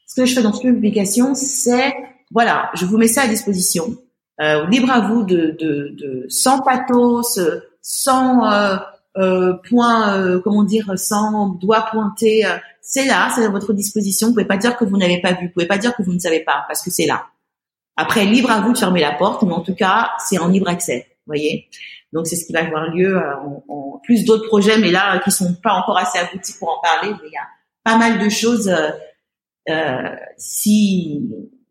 ce 0.07 0.21
que 0.21 0.27
je 0.27 0.35
fais 0.35 0.43
dans 0.43 0.51
toute 0.51 0.63
publication 0.63 1.37
c'est 1.37 1.95
voilà 2.33 2.69
je 2.75 2.85
vous 2.85 2.99
mets 2.99 3.07
ça 3.07 3.23
à 3.23 3.29
disposition. 3.29 3.97
Euh, 4.41 4.67
libre 4.69 4.91
à 4.91 5.01
vous 5.01 5.23
de, 5.23 5.55
de, 5.61 5.95
de 5.99 6.27
sans 6.31 6.63
pathos 6.63 7.39
sans 7.83 8.51
euh, 8.51 8.77
euh, 9.17 9.55
point, 9.69 10.17
euh, 10.17 10.41
comment 10.41 10.63
dire, 10.63 10.93
sans 10.97 11.49
doigt 11.49 11.87
pointé, 11.91 12.47
euh, 12.47 12.57
c'est 12.81 13.07
là, 13.07 13.31
c'est 13.35 13.45
à 13.45 13.49
votre 13.49 13.73
disposition. 13.73 14.29
Vous 14.29 14.35
pouvez 14.35 14.45
pas 14.45 14.57
dire 14.57 14.77
que 14.77 14.85
vous 14.85 14.97
n'avez 14.97 15.21
pas 15.21 15.33
vu, 15.33 15.47
vous 15.47 15.53
pouvez 15.53 15.67
pas 15.67 15.79
dire 15.79 15.95
que 15.97 16.03
vous 16.03 16.13
ne 16.13 16.19
savez 16.19 16.41
pas, 16.41 16.65
parce 16.69 16.83
que 16.83 16.91
c'est 16.91 17.07
là. 17.07 17.27
Après, 17.97 18.25
libre 18.25 18.51
à 18.51 18.61
vous 18.61 18.73
de 18.73 18.79
fermer 18.79 19.01
la 19.01 19.13
porte, 19.13 19.43
mais 19.43 19.53
en 19.53 19.61
tout 19.63 19.75
cas, 19.75 20.13
c'est 20.19 20.39
en 20.39 20.49
libre 20.49 20.69
accès, 20.69 21.17
voyez. 21.27 21.69
Donc 22.13 22.27
c'est 22.27 22.37
ce 22.37 22.47
qui 22.47 22.53
va 22.53 22.65
avoir 22.65 22.89
lieu 22.89 23.17
en, 23.19 23.63
en 23.69 24.01
plus 24.03 24.25
d'autres 24.25 24.47
projets, 24.49 24.79
mais 24.79 24.91
là 24.91 25.19
qui 25.21 25.31
sont 25.31 25.55
pas 25.63 25.75
encore 25.75 25.99
assez 25.99 26.19
aboutis 26.19 26.55
pour 26.59 26.69
en 26.71 26.81
parler. 26.81 27.15
Il 27.25 27.31
y 27.31 27.37
a 27.37 27.47
pas 27.85 27.97
mal 27.97 28.19
de 28.19 28.29
choses 28.29 28.73
si 30.37 31.23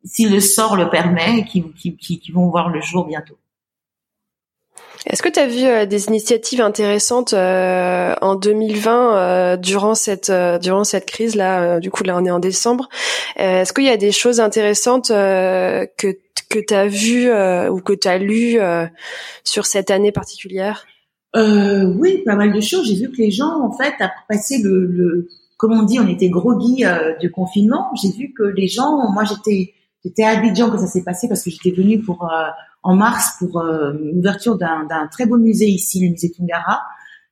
si 0.03 0.29
le 0.29 0.39
sort 0.39 0.75
le 0.75 0.89
permet, 0.89 1.45
qui, 1.45 1.63
qui, 1.73 1.95
qui 1.97 2.31
vont 2.31 2.49
voir 2.49 2.69
le 2.69 2.81
jour 2.81 3.05
bientôt. 3.05 3.37
Est-ce 5.05 5.23
que 5.23 5.29
tu 5.29 5.39
as 5.39 5.47
vu 5.47 5.63
euh, 5.63 5.85
des 5.85 6.07
initiatives 6.07 6.61
intéressantes 6.61 7.33
euh, 7.33 8.13
en 8.21 8.35
2020 8.35 9.15
euh, 9.15 9.57
durant 9.57 9.95
cette 9.95 10.31
durant 10.61 10.83
cette 10.83 11.05
crise 11.05 11.35
là 11.35 11.79
du 11.79 11.89
coup 11.89 12.03
là 12.03 12.17
on 12.17 12.25
est 12.25 12.31
en 12.31 12.39
décembre 12.39 12.89
Est-ce 13.37 13.73
qu'il 13.73 13.85
y 13.85 13.89
a 13.89 13.97
des 13.97 14.11
choses 14.11 14.39
intéressantes 14.39 15.07
que 15.07 16.17
que 16.49 16.59
tu 16.59 16.73
as 16.73 16.87
vues 16.87 17.29
ou 17.69 17.79
que 17.81 17.93
tu 17.93 18.07
as 18.07 18.17
lues 18.17 18.57
sur 19.43 19.65
cette 19.65 19.91
année 19.91 20.11
particulière? 20.11 20.85
Oui, 21.35 22.23
pas 22.25 22.35
mal 22.35 22.51
de 22.51 22.59
choses. 22.59 22.87
J'ai 22.87 22.95
vu 22.95 23.11
que 23.11 23.17
les 23.17 23.31
gens 23.31 23.61
en 23.61 23.71
fait 23.71 23.93
après 23.99 24.23
passer 24.27 24.57
le, 24.61 24.85
le 24.85 25.29
comme 25.57 25.73
on 25.73 25.83
dit, 25.83 25.99
on 25.99 26.07
était 26.07 26.29
groggy 26.29 26.83
du 27.19 27.31
confinement. 27.31 27.89
J'ai 28.01 28.11
vu 28.11 28.33
que 28.33 28.43
les 28.43 28.67
gens, 28.67 29.11
moi 29.13 29.23
j'étais 29.23 29.73
j'étais 30.03 30.23
à 30.23 30.29
Abidjan 30.29 30.69
quand 30.69 30.79
ça 30.79 30.87
s'est 30.87 31.03
passé 31.03 31.27
parce 31.27 31.43
que 31.43 31.51
j'étais 31.51 31.71
venue 31.71 32.01
pour 32.01 32.27
en 32.83 32.95
mars 32.95 33.35
pour 33.39 33.59
euh, 33.59 33.93
l'ouverture 34.13 34.57
d'un 34.57 35.07
très 35.11 35.25
beau 35.25 35.37
musée 35.37 35.67
ici, 35.67 36.05
le 36.05 36.11
musée 36.11 36.31
Tungara, 36.31 36.81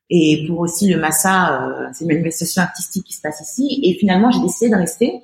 et 0.10 0.46
pour 0.48 0.60
aussi 0.60 0.88
le 0.88 1.00
Massa, 1.00 1.62
euh, 1.62 1.88
c'est 1.94 2.06
une 2.06 2.12
manifestation 2.12 2.62
artistique 2.62 3.06
qui 3.06 3.14
se 3.14 3.22
passe 3.22 3.42
ici. 3.42 3.80
Et 3.84 3.94
finalement, 3.96 4.32
j'ai 4.32 4.40
décidé 4.40 4.70
de 4.70 4.76
rester. 4.76 5.22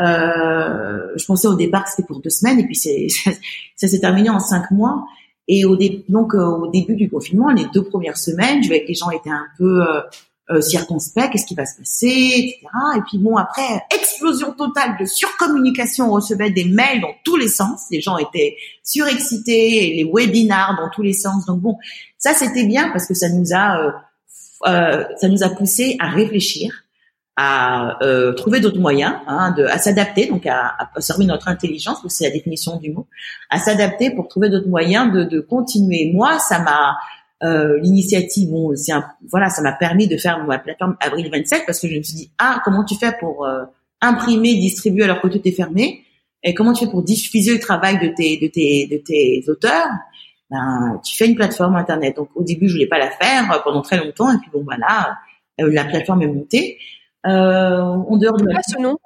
Euh, 0.00 1.12
je 1.16 1.24
pensais 1.24 1.48
au 1.48 1.54
départ 1.54 1.84
que 1.84 1.90
c'était 1.90 2.06
pour 2.06 2.20
deux 2.20 2.30
semaines, 2.30 2.60
et 2.60 2.64
puis 2.64 2.76
c'est 2.76 3.08
ça 3.76 3.88
s'est 3.88 4.00
terminé 4.00 4.30
en 4.30 4.40
cinq 4.40 4.70
mois. 4.70 5.04
Et 5.50 5.64
au 5.64 5.78
donc 6.08 6.34
au 6.34 6.68
début 6.70 6.94
du 6.94 7.08
confinement, 7.08 7.50
les 7.50 7.64
deux 7.72 7.82
premières 7.82 8.18
semaines, 8.18 8.62
je 8.62 8.68
voyais 8.68 8.82
que 8.82 8.88
les 8.88 8.94
gens 8.94 9.10
étaient 9.10 9.30
un 9.30 9.46
peu 9.56 9.82
euh, 9.82 10.02
circonspect, 10.60 11.32
qu'est-ce 11.32 11.46
qui 11.46 11.54
va 11.54 11.66
se 11.66 11.76
passer, 11.76 12.06
etc. 12.06 12.66
Et 12.96 13.00
puis 13.08 13.18
bon, 13.18 13.36
après, 13.36 13.82
explosion 13.94 14.52
totale 14.52 14.96
de 14.98 15.04
surcommunication, 15.04 16.10
on 16.10 16.12
recevait 16.12 16.50
des 16.50 16.64
mails 16.64 17.00
dans 17.00 17.14
tous 17.24 17.36
les 17.36 17.48
sens, 17.48 17.82
les 17.90 18.00
gens 18.00 18.16
étaient 18.18 18.56
surexcités, 18.82 19.94
les 19.94 20.04
webinars 20.04 20.76
dans 20.76 20.90
tous 20.90 21.02
les 21.02 21.12
sens. 21.12 21.44
Donc 21.46 21.60
bon, 21.60 21.76
ça 22.16 22.34
c'était 22.34 22.64
bien 22.64 22.90
parce 22.90 23.06
que 23.06 23.14
ça 23.14 23.28
nous 23.28 23.52
a, 23.52 23.78
euh, 23.78 23.90
euh, 24.66 25.04
ça 25.16 25.28
nous 25.28 25.42
a 25.42 25.50
poussé 25.50 25.96
à 26.00 26.08
réfléchir, 26.08 26.72
à 27.36 28.02
euh, 28.02 28.32
trouver 28.32 28.60
d'autres 28.60 28.80
moyens, 28.80 29.14
hein, 29.26 29.52
de, 29.52 29.64
à 29.64 29.78
s'adapter, 29.78 30.26
donc 30.26 30.46
à, 30.46 30.74
à 30.94 31.00
servir 31.00 31.28
notre 31.28 31.48
intelligence, 31.48 31.98
c'est 32.08 32.24
la 32.24 32.30
définition 32.30 32.76
du 32.78 32.90
mot, 32.90 33.06
à 33.50 33.58
s'adapter 33.58 34.10
pour 34.10 34.28
trouver 34.28 34.48
d'autres 34.48 34.68
moyens 34.68 35.12
de, 35.12 35.24
de 35.24 35.40
continuer. 35.40 36.10
Moi, 36.12 36.38
ça 36.40 36.58
m'a 36.60 36.96
euh, 37.44 37.78
l'initiative, 37.80 38.50
bon, 38.50 38.74
c'est 38.74 38.92
voilà, 39.30 39.48
ça 39.48 39.62
m'a 39.62 39.72
permis 39.72 40.08
de 40.08 40.16
faire 40.16 40.44
ma 40.44 40.58
plateforme 40.58 40.96
Avril 41.00 41.30
27 41.30 41.64
parce 41.66 41.80
que 41.80 41.88
je 41.88 41.96
me 41.96 42.02
suis 42.02 42.16
dit 42.16 42.30
ah 42.38 42.60
comment 42.64 42.84
tu 42.84 42.96
fais 42.96 43.12
pour 43.20 43.46
euh, 43.46 43.64
imprimer, 44.00 44.54
distribuer 44.54 45.04
alors 45.04 45.20
que 45.20 45.28
tout 45.28 45.40
est 45.44 45.52
fermé? 45.52 46.04
Et 46.42 46.54
comment 46.54 46.72
tu 46.72 46.84
fais 46.84 46.90
pour 46.90 47.02
diffuser 47.02 47.52
le 47.54 47.60
travail 47.60 47.98
de 47.98 48.08
tes 48.14 48.38
de 48.38 48.48
tes 48.48 48.86
de 48.86 48.98
tes 48.98 49.44
auteurs? 49.48 49.88
Ben 50.50 51.00
tu 51.04 51.16
fais 51.16 51.26
une 51.28 51.36
plateforme 51.36 51.76
internet. 51.76 52.16
Donc 52.16 52.30
au 52.34 52.42
début 52.42 52.68
je 52.68 52.74
voulais 52.74 52.88
pas 52.88 52.98
la 52.98 53.10
faire 53.10 53.62
pendant 53.62 53.82
très 53.82 53.98
longtemps 53.98 54.32
et 54.32 54.38
puis 54.38 54.50
bon 54.52 54.62
voilà 54.64 55.18
la 55.58 55.84
plateforme 55.84 56.22
est 56.22 56.28
montée. 56.28 56.78
Euh, 57.26 57.80
en 57.80 58.16
dehors 58.16 58.36
de 58.36 58.46
ce 58.66 58.80
nom? 58.80 58.96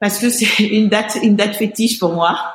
Parce 0.00 0.18
que 0.20 0.30
c'est 0.30 0.64
une 0.64 0.88
date 0.88 1.18
une 1.22 1.36
date 1.36 1.56
fétiche 1.56 1.98
pour 1.98 2.12
moi. 2.12 2.54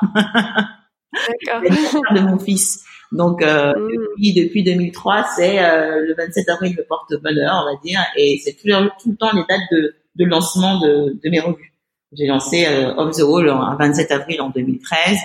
D'accord. 1.14 1.62
de 2.16 2.20
mon 2.22 2.40
fils. 2.40 2.84
Donc 3.14 3.42
euh, 3.42 3.74
mm. 3.74 3.88
depuis, 3.92 4.34
depuis 4.34 4.64
2003, 4.64 5.26
c'est 5.36 5.64
euh, 5.64 6.02
le 6.02 6.16
27 6.16 6.50
avril 6.50 6.76
le 6.76 6.84
porte-bonheur, 6.84 7.64
on 7.64 7.74
va 7.74 7.80
dire, 7.84 8.00
et 8.18 8.42
c'est 8.44 8.54
tout, 8.54 8.68
tout, 9.02 9.12
le 9.12 9.16
temps 9.16 9.32
les 9.34 9.44
dates 9.48 9.62
de, 9.72 9.96
de 10.16 10.26
lancement 10.26 10.80
de, 10.80 11.18
de 11.24 11.30
mes 11.30 11.40
revues. 11.40 11.74
J'ai 12.12 12.28
lancé 12.28 12.66
euh, 12.66 12.94
Off 12.96 13.16
the 13.16 13.22
Wall 13.22 13.50
un 13.50 13.76
27 13.76 14.12
avril 14.12 14.42
en 14.42 14.50
2013, 14.50 15.18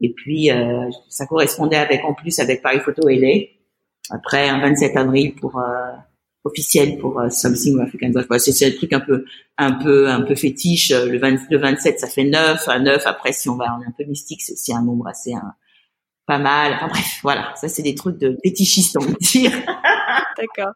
et 0.00 0.12
puis 0.12 0.50
euh, 0.50 0.88
ça 1.08 1.26
correspondait 1.26 1.76
avec 1.76 2.04
en 2.04 2.14
plus 2.14 2.38
avec 2.40 2.62
Paris 2.62 2.80
Photo 2.80 3.08
LA. 3.08 3.46
Après 4.10 4.48
un 4.48 4.60
27 4.60 4.96
avril 4.96 5.34
pour 5.34 5.58
euh, 5.58 5.92
officiel 6.44 6.96
pour 6.96 7.20
euh, 7.20 7.28
Something 7.28 7.78
African 7.80 8.08
Gospel. 8.08 8.40
C'est 8.40 8.66
un 8.66 8.70
truc 8.70 8.92
un 8.94 9.00
peu 9.00 9.26
un 9.58 9.72
peu 9.72 10.08
un 10.08 10.22
peu 10.22 10.34
fétiche. 10.34 10.92
Le, 10.92 11.18
20, 11.18 11.50
le 11.50 11.58
27 11.58 12.00
ça 12.00 12.06
fait 12.06 12.24
9, 12.24 12.68
à 12.68 12.78
9 12.78 13.06
après 13.06 13.32
si 13.32 13.50
on 13.50 13.56
va 13.56 13.76
on 13.78 13.82
est 13.82 13.86
un 13.86 13.94
peu 13.96 14.04
mystique, 14.04 14.40
c'est 14.40 14.52
aussi 14.52 14.72
un 14.72 14.82
nombre 14.82 15.08
assez 15.08 15.34
un, 15.34 15.54
pas 16.28 16.38
mal. 16.38 16.74
Enfin 16.74 16.86
bref, 16.88 17.18
voilà, 17.22 17.52
ça 17.56 17.68
c'est 17.68 17.82
des 17.82 17.96
trucs 17.96 18.18
de 18.18 18.38
fétichistes, 18.44 18.96
on 18.96 19.04
va 19.04 19.14
dire. 19.20 19.50
D'accord. 20.38 20.72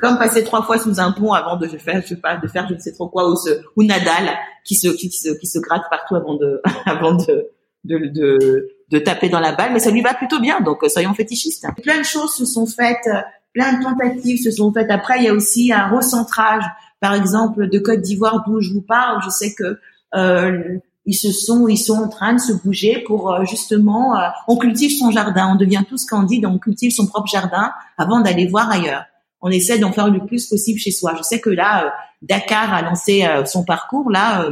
Comme 0.00 0.18
passer 0.18 0.42
trois 0.42 0.62
fois 0.62 0.78
sous 0.78 0.98
un 0.98 1.12
pont 1.12 1.32
avant 1.32 1.56
de 1.56 1.68
faire, 1.68 2.00
je 2.02 2.08
sais 2.08 2.16
pas, 2.16 2.36
de 2.36 2.48
faire 2.48 2.66
je 2.68 2.74
ne 2.74 2.78
sais 2.78 2.92
trop 2.92 3.08
quoi, 3.08 3.30
ou, 3.30 3.36
ce, 3.36 3.60
ou 3.76 3.84
Nadal 3.84 4.30
qui 4.64 4.74
se, 4.74 4.88
qui, 4.88 5.10
se, 5.10 5.38
qui 5.38 5.46
se 5.46 5.58
gratte 5.58 5.84
partout 5.90 6.16
avant 6.16 6.34
de, 6.34 6.60
avant 6.86 7.14
de, 7.14 7.50
de, 7.84 7.98
de, 7.98 8.68
de, 8.90 8.98
taper 8.98 9.28
dans 9.28 9.40
la 9.40 9.52
balle, 9.52 9.72
mais 9.72 9.78
ça 9.78 9.90
lui 9.90 10.00
va 10.00 10.14
plutôt 10.14 10.40
bien, 10.40 10.60
donc 10.60 10.84
soyons 10.88 11.12
fétichistes. 11.14 11.66
Plein 11.82 11.98
de 11.98 12.04
choses 12.04 12.34
se 12.34 12.46
sont 12.46 12.66
faites, 12.66 13.08
plein 13.52 13.78
de 13.78 13.82
tentatives 13.82 14.42
se 14.42 14.50
sont 14.50 14.72
faites. 14.72 14.90
Après, 14.90 15.18
il 15.18 15.24
y 15.24 15.28
a 15.28 15.34
aussi 15.34 15.72
un 15.72 15.88
recentrage, 15.88 16.64
par 17.00 17.14
exemple, 17.14 17.68
de 17.68 17.78
Côte 17.78 18.00
d'Ivoire 18.00 18.44
d'où 18.46 18.60
je 18.60 18.72
vous 18.72 18.82
parle. 18.82 19.20
Je 19.24 19.30
sais 19.30 19.54
que 19.54 19.78
euh, 20.14 20.78
ils 21.06 21.14
se 21.14 21.32
sont 21.32 21.66
ils 21.68 21.78
sont 21.78 21.94
en 21.94 22.08
train 22.08 22.34
de 22.34 22.40
se 22.40 22.52
bouger 22.52 23.02
pour 23.06 23.32
euh, 23.32 23.44
justement 23.44 24.16
euh, 24.16 24.28
on 24.48 24.56
cultive 24.56 24.96
son 24.98 25.10
jardin 25.10 25.50
on 25.52 25.56
devient 25.56 25.82
tous 25.88 26.04
candides 26.04 26.44
on 26.44 26.58
cultive 26.58 26.92
son 26.92 27.06
propre 27.06 27.28
jardin 27.28 27.72
avant 27.98 28.20
d'aller 28.20 28.46
voir 28.46 28.70
ailleurs. 28.70 29.04
On 29.42 29.50
essaie 29.50 29.78
d'en 29.78 29.90
faire 29.90 30.10
le 30.10 30.26
plus 30.26 30.46
possible 30.48 30.78
chez 30.78 30.90
soi. 30.90 31.14
Je 31.16 31.22
sais 31.22 31.40
que 31.40 31.48
là 31.48 31.86
euh, 31.86 31.90
Dakar 32.20 32.74
a 32.74 32.82
lancé 32.82 33.26
son 33.46 33.64
parcours 33.64 34.10
là 34.10 34.46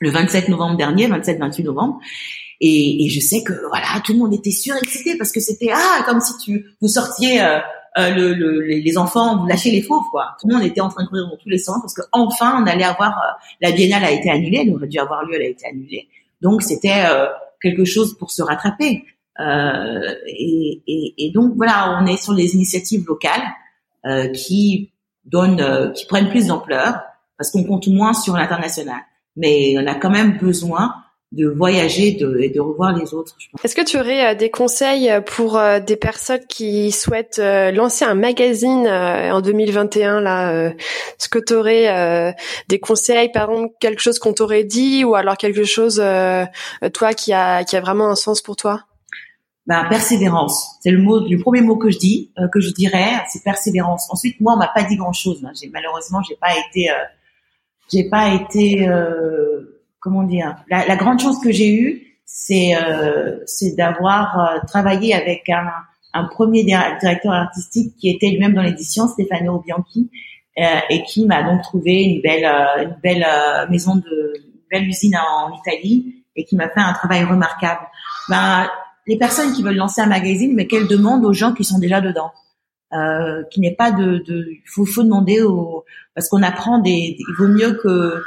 le 0.00 0.10
27 0.10 0.48
novembre 0.48 0.76
dernier 0.76 1.06
27 1.06 1.38
28 1.38 1.64
novembre. 1.64 1.98
Et, 2.60 3.04
et, 3.04 3.08
je 3.10 3.20
sais 3.20 3.42
que 3.42 3.52
voilà 3.68 4.00
tout 4.04 4.14
le 4.14 4.18
monde 4.18 4.32
était 4.32 4.50
surexcité 4.50 5.18
parce 5.18 5.30
que 5.30 5.40
c'était 5.40 5.70
ah 5.74 6.02
comme 6.06 6.20
si 6.20 6.32
tu 6.38 6.64
vous 6.80 6.88
sortiez 6.88 7.42
euh, 7.42 7.58
le, 7.96 8.34
le, 8.34 8.60
les 8.60 8.98
enfants 8.98 9.38
vous 9.38 9.46
lâchez 9.46 9.70
les 9.70 9.82
fauves 9.82 10.04
quoi. 10.10 10.36
Tout 10.40 10.48
le 10.48 10.54
monde 10.54 10.64
était 10.64 10.80
en 10.80 10.88
train 10.88 11.04
de 11.04 11.08
courir 11.08 11.28
dans 11.28 11.36
tous 11.36 11.48
les 11.48 11.58
sens 11.58 11.78
parce 11.80 11.94
que 11.94 12.02
enfin 12.12 12.62
on 12.62 12.66
allait 12.66 12.84
avoir 12.84 13.10
euh, 13.10 13.44
la 13.60 13.72
biennale 13.72 14.04
a 14.04 14.10
été 14.10 14.30
annulée, 14.30 14.64
elle 14.66 14.74
aurait 14.74 14.88
dû 14.88 14.98
avoir 14.98 15.24
lieu, 15.24 15.34
elle 15.34 15.42
a 15.42 15.48
été 15.48 15.66
annulée. 15.66 16.08
Donc 16.42 16.62
c'était 16.62 17.04
euh, 17.06 17.26
quelque 17.62 17.84
chose 17.84 18.16
pour 18.18 18.30
se 18.30 18.42
rattraper. 18.42 19.04
Et, 19.38 20.82
et, 20.86 21.14
et, 21.18 21.30
donc 21.30 21.56
voilà, 21.56 21.98
on 22.00 22.06
est 22.06 22.16
sur 22.16 22.32
les 22.32 22.54
initiatives 22.54 23.04
locales 23.06 23.42
qui 24.32 24.92
donnent, 25.26 25.92
qui 25.92 26.06
prennent 26.06 26.30
plus 26.30 26.46
d'ampleur 26.46 27.00
parce 27.36 27.50
qu'on 27.50 27.64
compte 27.64 27.86
moins 27.88 28.14
sur 28.14 28.34
l'international. 28.34 29.00
Mais 29.36 29.74
on 29.78 29.86
a 29.86 29.94
quand 29.94 30.08
même 30.08 30.38
besoin 30.38 30.94
de 31.32 31.48
voyager 31.48 32.12
de, 32.12 32.38
et 32.40 32.50
de 32.50 32.60
revoir 32.60 32.96
les 32.96 33.12
autres. 33.12 33.36
Est-ce 33.64 33.74
que 33.74 33.84
tu 33.84 33.98
aurais 33.98 34.32
euh, 34.32 34.34
des 34.36 34.50
conseils 34.50 35.10
pour 35.26 35.58
euh, 35.58 35.80
des 35.80 35.96
personnes 35.96 36.44
qui 36.48 36.92
souhaitent 36.92 37.40
euh, 37.40 37.72
lancer 37.72 38.04
un 38.04 38.14
magazine 38.14 38.86
en 38.86 39.40
2021 39.40 40.20
là 40.20 40.70
Est-ce 40.70 41.28
que 41.28 41.38
tu 41.38 41.54
aurais 41.54 42.34
des 42.68 42.78
conseils, 42.78 43.30
par 43.30 43.50
exemple 43.50 43.74
quelque 43.80 44.00
chose 44.00 44.18
qu'on 44.18 44.32
t'aurait 44.32 44.64
dit 44.64 45.04
ou 45.04 45.14
alors 45.14 45.36
quelque 45.36 45.64
chose 45.64 46.02
toi 46.92 47.14
qui 47.14 47.32
a 47.32 47.64
qui 47.64 47.76
a 47.76 47.80
vraiment 47.80 48.08
un 48.08 48.14
sens 48.14 48.40
pour 48.40 48.56
toi? 48.56 48.82
Ben, 49.66 49.84
persévérance, 49.88 50.76
c'est 50.80 50.92
le 50.92 51.02
mot, 51.02 51.18
le 51.18 51.38
premier 51.38 51.60
mot 51.60 51.76
que 51.76 51.90
je 51.90 51.98
dis, 51.98 52.32
que 52.52 52.60
je 52.60 52.70
dirais, 52.70 53.24
c'est 53.28 53.42
persévérance. 53.42 54.06
Ensuite, 54.10 54.40
moi, 54.40 54.54
on 54.54 54.58
m'a 54.58 54.68
pas 54.68 54.84
dit 54.84 54.96
grand 54.96 55.12
chose. 55.12 55.44
Hein. 55.44 55.50
J'ai 55.60 55.68
malheureusement, 55.68 56.22
j'ai 56.22 56.36
pas 56.36 56.52
été, 56.52 56.88
j'ai 57.92 58.08
pas 58.08 58.32
été 58.32 58.88
comment 60.06 60.22
dire, 60.22 60.54
la, 60.70 60.94
grande 60.94 61.18
chance 61.18 61.40
que 61.42 61.50
j'ai 61.50 61.74
eue, 61.74 62.02
c'est 62.24 62.76
euh, 62.76 63.38
d'avoir 63.76 64.38
euh, 64.38 64.58
travaillé 64.64 65.14
avec 65.14 65.48
un, 65.48 66.24
premier 66.30 66.62
directeur 66.62 67.32
artistique 67.32 67.94
qui 67.98 68.08
était 68.08 68.30
lui-même 68.30 68.54
dans 68.54 68.62
l'édition, 68.62 69.08
Stefano 69.08 69.64
Bianchi, 69.66 70.08
euh, 70.58 70.62
et 70.88 71.02
qui 71.02 71.26
m'a 71.26 71.42
donc 71.42 71.60
trouvé 71.62 72.04
une 72.04 72.22
belle 72.22 72.44
euh, 72.44 72.84
une 72.84 72.96
belle 73.02 73.26
maison 73.68 73.96
de 73.96 74.32
une 74.36 74.60
belle 74.70 74.88
usine 74.88 75.16
en, 75.16 75.52
Italie 75.58 76.24
et 76.36 76.44
qui 76.44 76.54
m'a 76.54 76.68
fait 76.68 76.80
un 76.80 76.92
travail 76.92 77.24
remarquable. 77.24 77.82
Ben, 78.28 78.70
les 79.08 79.18
personnes 79.18 79.52
qui 79.52 79.64
veulent 79.64 79.76
lancer 79.76 80.00
un 80.00 80.06
magazine, 80.06 80.54
mais 80.54 80.68
qu'elles 80.68 80.86
demandent 80.86 81.24
aux 81.24 81.32
gens 81.32 81.52
qui 81.52 81.64
sont 81.64 81.80
déjà 81.80 82.00
dedans. 82.00 82.30
Qui 83.50 83.60
n'est 83.60 83.74
pas 83.74 83.90
de, 83.90 84.24
de 84.26 84.48
faut, 84.64 84.86
faut 84.86 85.02
demander 85.02 85.42
aux 85.42 85.84
parce 86.14 86.28
qu'on 86.30 86.42
apprend 86.42 86.78
des, 86.78 87.16
il 87.18 87.34
vaut 87.36 87.48
mieux 87.48 87.74
que 87.74 88.22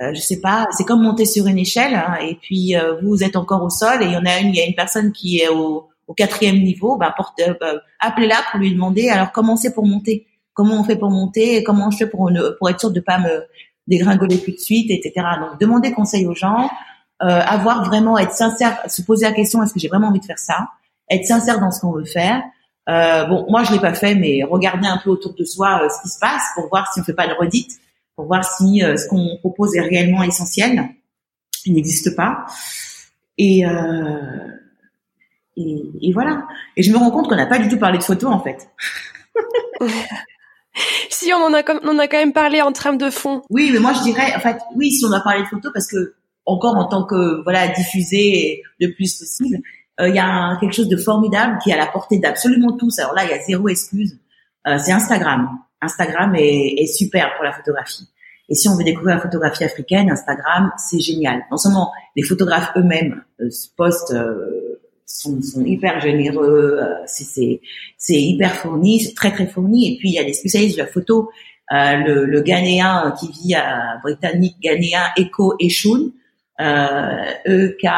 euh, 0.00 0.14
je 0.14 0.20
sais 0.20 0.40
pas, 0.40 0.66
c'est 0.70 0.84
comme 0.84 1.02
monter 1.02 1.24
sur 1.24 1.46
une 1.46 1.58
échelle 1.58 1.94
hein, 1.94 2.16
et 2.20 2.36
puis 2.36 2.76
euh, 2.76 3.00
vous 3.02 3.24
êtes 3.24 3.34
encore 3.34 3.64
au 3.64 3.70
sol 3.70 4.02
et 4.02 4.06
il 4.06 4.12
y 4.12 4.16
en 4.16 4.24
a 4.26 4.38
une, 4.38 4.48
il 4.48 4.56
y 4.56 4.60
a 4.60 4.66
une 4.66 4.74
personne 4.74 5.10
qui 5.10 5.38
est 5.38 5.48
au, 5.48 5.88
au 6.06 6.14
quatrième 6.14 6.60
niveau, 6.62 6.96
bah, 6.96 7.14
euh, 7.40 7.54
bah, 7.60 7.74
appelez-la 7.98 8.36
pour 8.50 8.60
lui 8.60 8.72
demander 8.72 9.08
alors 9.08 9.32
comment 9.32 9.56
c'est 9.56 9.74
pour 9.74 9.86
monter, 9.86 10.26
comment 10.54 10.80
on 10.80 10.84
fait 10.84 10.96
pour 10.96 11.10
monter, 11.10 11.64
comment 11.64 11.90
je 11.90 11.98
fais 11.98 12.06
pour 12.06 12.30
pour 12.58 12.70
être 12.70 12.80
sûr 12.80 12.90
de 12.92 13.00
pas 13.00 13.18
me 13.18 13.44
dégringoler 13.88 14.38
tout 14.38 14.52
de 14.52 14.58
suite, 14.58 14.90
etc. 14.90 15.26
Donc 15.40 15.60
demandez 15.60 15.92
conseil 15.92 16.26
aux 16.26 16.34
gens, 16.34 16.70
euh, 17.22 17.26
avoir 17.26 17.84
vraiment 17.84 18.18
être 18.18 18.32
sincère, 18.32 18.78
se 18.86 19.02
poser 19.02 19.26
la 19.26 19.32
question 19.32 19.62
est-ce 19.62 19.74
que 19.74 19.80
j'ai 19.80 19.88
vraiment 19.88 20.08
envie 20.08 20.20
de 20.20 20.24
faire 20.24 20.38
ça, 20.38 20.68
être 21.10 21.24
sincère 21.24 21.58
dans 21.58 21.72
ce 21.72 21.80
qu'on 21.80 21.92
veut 21.92 22.04
faire. 22.04 22.42
Euh, 22.88 23.24
bon, 23.24 23.46
moi 23.50 23.64
je 23.64 23.72
l'ai 23.72 23.80
pas 23.80 23.94
fait, 23.94 24.14
mais 24.14 24.44
regardez 24.48 24.86
un 24.86 24.98
peu 24.98 25.10
autour 25.10 25.34
de 25.34 25.44
soi 25.44 25.88
ce 25.90 26.02
qui 26.02 26.08
se 26.08 26.18
passe 26.20 26.42
pour 26.54 26.68
voir 26.68 26.92
si 26.92 27.00
on 27.00 27.04
fait 27.04 27.14
pas 27.14 27.26
de 27.26 27.34
redite 27.34 27.72
pour 28.18 28.26
voir 28.26 28.42
si 28.42 28.82
euh, 28.82 28.96
ce 28.96 29.06
qu'on 29.06 29.36
propose 29.38 29.76
est 29.76 29.80
réellement 29.80 30.24
essentiel. 30.24 30.88
Il 31.64 31.74
n'existe 31.74 32.16
pas. 32.16 32.46
Et, 33.38 33.64
euh, 33.64 34.48
et, 35.56 35.84
et, 36.02 36.12
voilà. 36.12 36.44
Et 36.76 36.82
je 36.82 36.90
me 36.90 36.98
rends 36.98 37.12
compte 37.12 37.28
qu'on 37.28 37.36
n'a 37.36 37.46
pas 37.46 37.60
du 37.60 37.68
tout 37.68 37.78
parlé 37.78 37.98
de 37.98 38.02
photos 38.02 38.32
en 38.32 38.42
fait. 38.42 38.68
si 41.10 41.32
on 41.32 41.36
en 41.36 41.54
a 41.54 41.62
on 41.84 41.96
a 42.00 42.08
quand 42.08 42.18
même 42.18 42.32
parlé 42.32 42.60
en 42.60 42.72
trame 42.72 42.98
de 42.98 43.08
fond. 43.08 43.44
Oui, 43.50 43.70
mais 43.72 43.78
moi 43.78 43.92
je 43.92 44.02
dirais 44.02 44.34
en 44.34 44.40
fait 44.40 44.58
oui 44.74 44.90
si 44.90 45.04
on 45.04 45.12
a 45.12 45.20
parlé 45.20 45.42
de 45.42 45.46
photos 45.46 45.70
parce 45.72 45.86
que 45.86 46.16
encore 46.44 46.74
en 46.74 46.88
tant 46.88 47.04
que 47.04 47.44
voilà 47.44 47.68
diffuser 47.68 48.62
le 48.80 48.92
plus 48.94 49.16
possible, 49.16 49.58
euh, 50.00 50.08
il 50.08 50.16
y 50.16 50.18
a 50.18 50.56
quelque 50.58 50.74
chose 50.74 50.88
de 50.88 50.96
formidable 50.96 51.58
qui 51.62 51.70
est 51.70 51.74
à 51.74 51.76
la 51.76 51.86
portée 51.86 52.18
d'absolument 52.18 52.76
tous. 52.76 52.98
Alors 52.98 53.14
là 53.14 53.22
il 53.22 53.30
y 53.30 53.32
a 53.32 53.40
zéro 53.44 53.68
excuse. 53.68 54.18
Euh, 54.66 54.76
c'est 54.78 54.90
Instagram. 54.90 55.60
Instagram 55.80 56.34
est, 56.34 56.74
est, 56.78 56.86
super 56.86 57.34
pour 57.36 57.44
la 57.44 57.52
photographie. 57.52 58.08
Et 58.48 58.54
si 58.54 58.68
on 58.68 58.76
veut 58.76 58.84
découvrir 58.84 59.16
la 59.16 59.20
photographie 59.20 59.64
africaine, 59.64 60.10
Instagram, 60.10 60.72
c'est 60.78 61.00
génial. 61.00 61.44
Non 61.50 61.56
seulement 61.56 61.92
les 62.16 62.22
photographes 62.22 62.70
eux-mêmes 62.76 63.22
euh, 63.40 63.48
postent, 63.76 64.12
euh, 64.12 64.80
sont, 65.04 65.40
sont, 65.42 65.64
hyper 65.64 66.00
généreux, 66.00 66.78
euh, 66.80 66.94
c'est 67.06 67.60
hyper 68.08 68.54
fourni, 68.54 69.00
c'est 69.00 69.14
très 69.14 69.32
très 69.32 69.46
fourni. 69.46 69.92
Et 69.92 69.98
puis 69.98 70.08
il 70.10 70.14
y 70.14 70.18
a 70.18 70.24
des 70.24 70.32
spécialistes 70.32 70.78
de 70.78 70.82
la 70.82 70.88
photo, 70.88 71.30
euh, 71.72 71.96
le, 71.96 72.24
le 72.24 72.40
Ghanéen 72.40 73.14
qui 73.20 73.30
vit 73.30 73.54
à 73.54 73.98
britannique 74.02 74.56
Ghanéen 74.60 75.02
Eko 75.16 75.54
Eshun, 75.60 76.10
E 76.60 77.76
K 77.80 77.88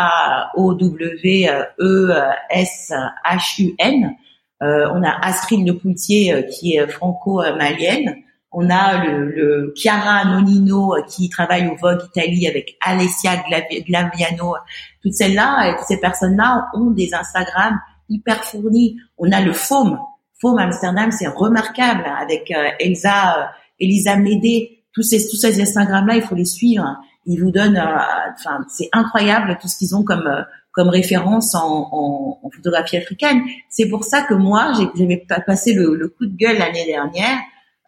O 0.56 0.74
W 0.74 1.48
E 1.78 2.10
S 2.50 2.92
H 3.24 3.62
U 3.62 3.74
N 3.78 4.16
on 4.60 5.02
a 5.02 5.18
Astrid 5.22 5.66
Le 5.66 5.76
Poultier 5.76 6.46
qui 6.48 6.74
est 6.74 6.86
franco-malienne. 6.88 8.16
On 8.52 8.68
a 8.68 9.04
le, 9.04 9.30
le, 9.30 9.72
Chiara 9.76 10.24
Nonino 10.24 10.96
qui 11.08 11.28
travaille 11.28 11.68
au 11.68 11.76
Vogue 11.76 12.00
Italie 12.14 12.48
avec 12.48 12.76
Alessia 12.84 13.42
Glaviano. 13.86 14.56
Toutes 15.02 15.14
celles-là, 15.14 15.76
ces 15.86 16.00
personnes-là 16.00 16.66
ont 16.74 16.90
des 16.90 17.14
Instagram 17.14 17.78
hyper 18.08 18.44
fournis. 18.44 18.96
On 19.18 19.30
a 19.32 19.40
le 19.40 19.52
FOAM. 19.52 19.98
FOAM 20.40 20.58
Amsterdam, 20.58 21.10
c'est 21.12 21.28
remarquable 21.28 22.04
avec 22.20 22.52
Elsa, 22.80 23.52
Elisa 23.78 24.16
Médé. 24.16 24.84
Tous 24.92 25.02
ces, 25.02 25.28
tous 25.28 25.36
ces 25.36 25.60
Instagram-là, 25.60 26.16
il 26.16 26.22
faut 26.22 26.34
les 26.34 26.44
suivre. 26.44 26.96
Ils 27.26 27.40
vous 27.40 27.52
donnent, 27.52 27.78
enfin, 27.78 28.64
c'est 28.68 28.88
incroyable 28.92 29.56
tout 29.60 29.68
ce 29.68 29.78
qu'ils 29.78 29.94
ont 29.94 30.02
comme 30.02 30.28
comme 30.72 30.88
référence 30.88 31.54
en, 31.54 31.88
en, 31.92 32.38
en 32.42 32.50
photographie 32.50 32.96
africaine. 32.96 33.42
C'est 33.68 33.88
pour 33.88 34.04
ça 34.04 34.22
que 34.22 34.34
moi, 34.34 34.72
j'avais 34.94 35.26
passé 35.46 35.72
le, 35.72 35.94
le, 35.94 36.08
coup 36.08 36.26
de 36.26 36.36
gueule 36.36 36.58
l'année 36.58 36.86
dernière 36.86 37.38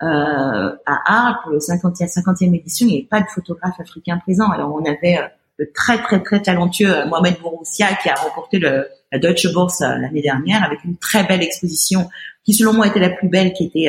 euh, 0.03 0.72
à 0.87 1.03
Arles 1.07 1.37
pour 1.43 1.53
le 1.53 1.59
50e, 1.59 2.12
50e 2.12 2.55
édition. 2.55 2.87
Il 2.87 2.91
n'y 2.91 2.99
avait 2.99 3.07
pas 3.09 3.20
de 3.20 3.28
photographe 3.28 3.78
africain 3.78 4.18
présent. 4.18 4.51
Alors 4.51 4.74
on 4.74 4.85
avait 4.85 5.18
euh, 5.18 5.28
le 5.59 5.70
très 5.72 6.03
très 6.03 6.20
très 6.22 6.43
talentueux 6.43 6.93
euh, 6.93 7.07
Mohamed 7.07 7.39
Bouroussia 7.41 7.95
qui 8.03 8.09
a 8.09 8.14
remporté 8.14 8.59
le, 8.59 8.89
la 9.12 9.18
Deutsche 9.18 9.53
Bourse 9.53 9.83
euh, 9.83 9.97
l'année 9.99 10.22
dernière 10.22 10.64
avec 10.64 10.83
une 10.85 10.97
très 10.97 11.24
belle 11.24 11.43
exposition 11.43 12.09
qui 12.45 12.55
selon 12.55 12.72
moi 12.72 12.89
était 12.89 12.99
la 12.99 13.11
plus 13.11 13.28
belle 13.28 13.53
qui 13.53 13.66
était 13.66 13.89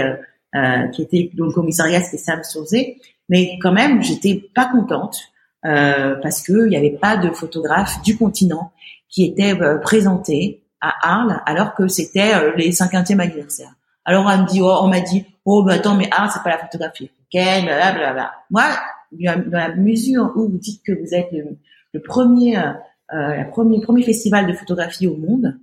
euh, 0.55 0.87
qui 0.89 1.01
était 1.01 1.31
dans 1.33 1.45
le 1.45 1.51
commissariat 1.51 2.01
c'était 2.01 2.17
Sam 2.17 2.43
Sauzé. 2.43 2.97
Mais 3.29 3.57
quand 3.61 3.71
même, 3.71 4.03
j'étais 4.03 4.49
pas 4.53 4.65
contente 4.65 5.17
euh, 5.65 6.15
parce 6.21 6.41
que 6.43 6.65
il 6.65 6.69
n'y 6.69 6.75
avait 6.75 6.97
pas 6.97 7.17
de 7.17 7.29
photographe 7.31 8.01
du 8.03 8.17
continent 8.17 8.72
qui 9.13 9.25
était 9.25 9.53
euh, 9.61 9.77
présenté 9.77 10.63
à 10.81 10.93
Arles 11.03 11.41
alors 11.45 11.75
que 11.75 11.87
c'était 11.87 12.33
euh, 12.33 12.51
les 12.57 12.71
50e 12.71 13.19
anniversaire. 13.19 13.73
Alors 14.05 14.25
on 14.25 14.37
me 14.37 14.47
dit, 14.47 14.59
oh, 14.61 14.79
on 14.81 14.87
m'a 14.87 14.99
dit, 14.99 15.25
oh 15.45 15.63
bah 15.63 15.73
attends 15.73 15.95
mais 15.95 16.09
Arles 16.11 16.31
c'est 16.33 16.43
pas 16.43 16.49
la 16.49 16.57
photographie 16.57 17.09
africaine, 17.13 17.65
blablabla. 17.65 18.33
Moi, 18.49 18.65
dans 19.11 19.45
la 19.51 19.75
mesure 19.75 20.33
où 20.35 20.49
vous 20.49 20.57
dites 20.57 20.81
que 20.83 20.91
vous 20.91 21.13
êtes 21.13 21.29
le, 21.31 22.01
premier, 22.01 22.57
euh, 22.57 22.73
le 23.11 23.49
premier, 23.49 23.79
premier 23.79 24.03
festival 24.03 24.47
de 24.47 24.53
photographie 24.53 25.07
au 25.07 25.15
monde, 25.15 25.57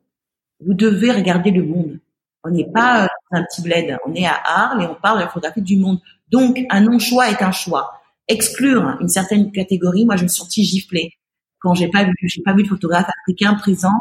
vous 0.65 0.75
devez 0.75 1.11
regarder 1.11 1.51
le 1.51 1.65
monde. 1.65 1.99
On 2.45 2.51
n'est 2.51 2.71
pas 2.71 3.09
un 3.33 3.43
petit 3.43 3.61
bled, 3.61 3.99
on 4.07 4.15
est 4.15 4.27
à 4.27 4.41
Arles 4.45 4.83
et 4.83 4.87
on 4.87 4.95
parle 4.95 5.19
de 5.19 5.25
la 5.25 5.29
photographie 5.29 5.61
du 5.61 5.77
monde. 5.77 5.99
Donc 6.31 6.61
un 6.71 6.81
non-choix 6.81 7.29
est 7.29 7.43
un 7.43 7.53
choix 7.53 8.01
exclure 8.31 8.97
une 9.01 9.09
certaine 9.09 9.51
catégorie, 9.51 10.07
moi 10.07 10.17
je 10.17 10.23
me 10.23 10.29
suis 10.29 10.41
sentie 10.41 10.65
giflée 10.65 11.15
quand 11.61 11.75
j'ai 11.75 11.89
pas 11.89 12.05
vu 12.05 12.13
j'ai 12.23 12.43
pas 12.43 12.55
vu 12.55 12.63
de 12.63 12.69
photographe 12.69 13.09
africain 13.23 13.55
présent 13.55 13.93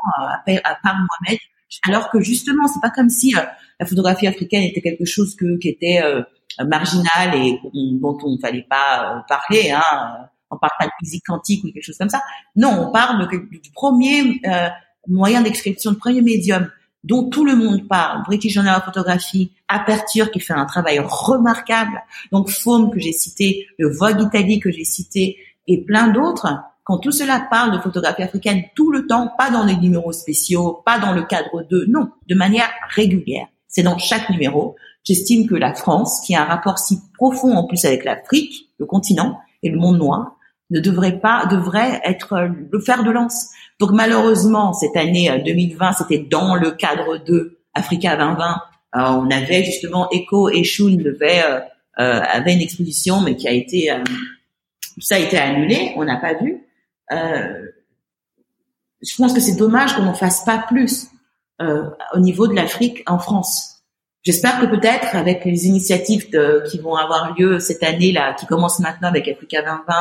euh, 0.48 0.58
à, 0.64 0.76
part 0.76 0.96
Mohamed. 0.96 1.40
Alors 1.88 2.10
que 2.10 2.20
justement 2.20 2.68
c'est 2.68 2.82
pas 2.82 2.90
comme 2.90 3.10
si 3.10 3.36
euh, 3.36 3.42
la 3.80 3.86
photographie 3.86 4.28
africaine 4.28 4.64
était 4.64 4.82
quelque 4.82 5.06
chose 5.06 5.36
qui 5.36 5.68
était 5.68 6.02
euh, 6.04 6.24
marginal 6.66 7.36
et 7.36 7.60
dont 7.74 8.18
on 8.24 8.32
ne 8.32 8.38
fallait 8.40 8.66
pas 8.70 9.24
parler 9.28 9.72
hein. 9.72 10.28
On 10.52 10.58
parle 10.58 10.72
pas 10.80 10.86
de 10.88 10.92
physique 11.00 11.22
quantique 11.28 11.64
ou 11.64 11.68
quelque 11.72 11.84
chose 11.84 11.98
comme 12.00 12.10
ça. 12.10 12.24
Non 12.56 12.88
on 12.88 12.92
parle 12.92 13.28
du 13.28 13.72
premier 13.72 14.42
moyen 15.08 15.42
d'expression, 15.42 15.92
le 15.92 15.98
premier 15.98 16.22
médium 16.22 16.70
dont 17.04 17.30
tout 17.30 17.46
le 17.46 17.56
monde 17.56 17.88
parle, 17.88 18.24
British 18.24 18.54
Journal 18.54 18.78
of 18.78 18.84
Photography, 18.84 19.54
Aperture 19.68 20.32
qui 20.32 20.40
fait 20.40 20.54
un 20.54 20.66
travail 20.66 21.00
remarquable, 21.00 22.04
donc 22.32 22.50
Foam 22.50 22.92
que 22.92 23.00
j'ai 23.00 23.14
cité, 23.14 23.68
le 23.78 23.90
Vogue 23.90 24.22
Italie 24.22 24.60
que 24.60 24.72
j'ai 24.72 24.84
cité 24.84 25.38
et 25.68 25.84
plein 25.84 26.10
d'autres, 26.10 26.48
quand 26.90 26.98
tout 26.98 27.12
cela 27.12 27.46
parle 27.52 27.72
de 27.72 27.78
photographie 27.78 28.24
africaine 28.24 28.64
tout 28.74 28.92
le 28.92 29.06
temps, 29.06 29.30
pas 29.38 29.52
dans 29.52 29.64
les 29.64 29.76
numéros 29.76 30.12
spéciaux, 30.12 30.82
pas 30.84 30.98
dans 30.98 31.14
le 31.14 31.22
cadre 31.22 31.62
de, 31.70 31.86
non, 31.88 32.10
de 32.28 32.34
manière 32.34 32.68
régulière. 32.96 33.46
C'est 33.68 33.84
dans 33.84 34.00
chaque 34.00 34.28
numéro. 34.32 34.76
J'estime 35.04 35.48
que 35.48 35.54
la 35.54 35.76
France, 35.76 36.20
qui 36.26 36.34
a 36.34 36.42
un 36.42 36.46
rapport 36.46 36.80
si 36.80 36.98
profond 37.14 37.56
en 37.56 37.68
plus 37.68 37.86
avec 37.86 38.06
l'Afrique, 38.06 38.72
le 38.80 38.88
continent 38.88 39.38
et 39.62 39.70
le 39.70 39.78
monde 39.78 40.00
noir, 40.00 40.36
ne 40.72 40.80
devrait 40.80 41.20
pas, 41.20 41.46
devrait 41.46 42.02
être 42.04 42.50
le 42.72 42.80
fer 42.80 43.04
de 43.04 43.12
lance. 43.12 43.50
Donc 43.80 43.92
malheureusement, 43.92 44.74
cette 44.74 44.98
année 44.98 45.30
2020, 45.46 45.90
euh, 45.90 45.92
c'était 45.96 46.26
dans 46.28 46.56
le 46.56 46.72
cadre 46.72 47.24
de 47.24 47.60
Africa 47.76 48.18
2020. 48.18 48.62
Euh, 48.96 49.00
on 49.12 49.30
avait 49.30 49.64
justement 49.64 50.10
Echo 50.10 50.50
et 50.50 50.64
Shun 50.64 50.96
devait 50.96 51.44
euh, 51.46 51.60
euh, 52.00 52.22
avait 52.24 52.56
une 52.56 52.62
exposition, 52.62 53.22
mais 53.22 53.36
qui 53.36 53.48
a 53.48 53.52
été 53.52 53.92
ça 55.00 55.18
a 55.18 55.20
été 55.20 55.38
annulé. 55.38 55.94
On 55.96 56.04
n'a 56.04 56.18
pas 56.18 56.34
vu. 56.34 56.64
Je 57.12 57.72
pense 59.18 59.34
que 59.34 59.40
c'est 59.40 59.56
dommage 59.56 59.96
qu'on 59.96 60.04
n'en 60.04 60.14
fasse 60.14 60.44
pas 60.44 60.60
plus 60.68 61.08
au 61.60 62.20
niveau 62.20 62.48
de 62.48 62.56
l'Afrique 62.56 63.04
en 63.08 63.20
France. 63.20 63.80
J'espère 64.24 64.60
que 64.60 64.66
peut-être 64.66 65.16
avec 65.16 65.46
les 65.46 65.68
initiatives 65.68 66.30
de, 66.30 66.64
qui 66.70 66.78
vont 66.78 66.96
avoir 66.96 67.36
lieu 67.38 67.60
cette 67.60 67.84
année 67.84 68.12
là, 68.12 68.34
qui 68.34 68.46
commencent 68.46 68.80
maintenant 68.80 69.08
avec 69.08 69.28
Africa 69.28 69.62
2020, 69.62 69.94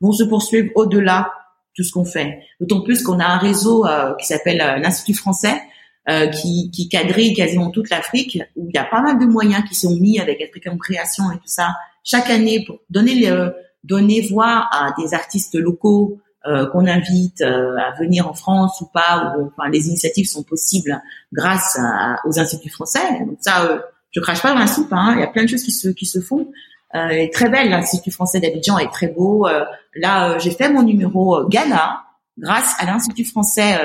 vont 0.00 0.12
se 0.12 0.24
poursuivre 0.24 0.70
au-delà 0.74 1.30
tout 1.76 1.84
ce 1.84 1.92
qu'on 1.92 2.04
fait. 2.04 2.40
D'autant 2.60 2.80
plus 2.80 3.02
qu'on 3.02 3.20
a 3.20 3.26
un 3.26 3.38
réseau 3.38 3.86
euh, 3.86 4.14
qui 4.16 4.26
s'appelle 4.26 4.60
euh, 4.60 4.78
l'Institut 4.78 5.14
français, 5.14 5.60
euh, 6.08 6.28
qui, 6.28 6.70
qui 6.70 6.88
quadrille 6.88 7.34
quasiment 7.34 7.70
toute 7.70 7.90
l'Afrique, 7.90 8.42
où 8.56 8.68
il 8.68 8.74
y 8.74 8.78
a 8.78 8.84
pas 8.84 9.02
mal 9.02 9.18
de 9.18 9.26
moyens 9.26 9.62
qui 9.68 9.74
sont 9.74 9.94
mis 9.96 10.18
avec 10.18 10.40
African 10.40 10.78
Création 10.78 11.30
et 11.30 11.36
tout 11.36 11.42
ça, 11.46 11.74
chaque 12.02 12.30
année 12.30 12.64
pour 12.66 12.78
donner, 12.88 13.14
le, 13.16 13.54
donner 13.84 14.22
voix 14.22 14.66
à 14.72 14.94
des 14.98 15.12
artistes 15.12 15.54
locaux 15.56 16.18
qu'on 16.44 16.86
invite 16.86 17.42
à 17.42 17.92
venir 17.98 18.28
en 18.28 18.32
France 18.32 18.80
ou 18.80 18.86
pas, 18.86 19.34
ou 19.38 19.46
enfin 19.48 19.68
les 19.70 19.88
initiatives 19.88 20.26
sont 20.26 20.42
possibles 20.42 21.00
grâce 21.32 21.78
aux 22.24 22.38
instituts 22.38 22.70
français. 22.70 23.00
Donc 23.26 23.38
ça, 23.40 23.80
je 24.12 24.20
crache 24.20 24.40
pas 24.40 24.52
dans 24.52 24.58
la 24.58 24.66
soupe. 24.66 24.92
Hein. 24.92 25.14
Il 25.16 25.20
y 25.20 25.24
a 25.24 25.26
plein 25.26 25.42
de 25.42 25.48
choses 25.48 25.62
qui 25.62 25.72
se 25.72 25.88
qui 25.88 26.06
se 26.06 26.20
font. 26.20 26.48
Euh, 26.94 27.08
est 27.08 27.32
très 27.32 27.50
belle. 27.50 27.68
L'Institut 27.68 28.10
français 28.10 28.40
d'Abidjan 28.40 28.78
est 28.78 28.90
très 28.90 29.08
beau. 29.08 29.46
Euh, 29.46 29.64
là, 29.94 30.30
euh, 30.30 30.38
j'ai 30.38 30.50
fait 30.50 30.70
mon 30.70 30.82
numéro 30.82 31.46
Ghana 31.46 32.02
grâce 32.38 32.74
à 32.78 32.86
l'Institut 32.86 33.24
français 33.24 33.76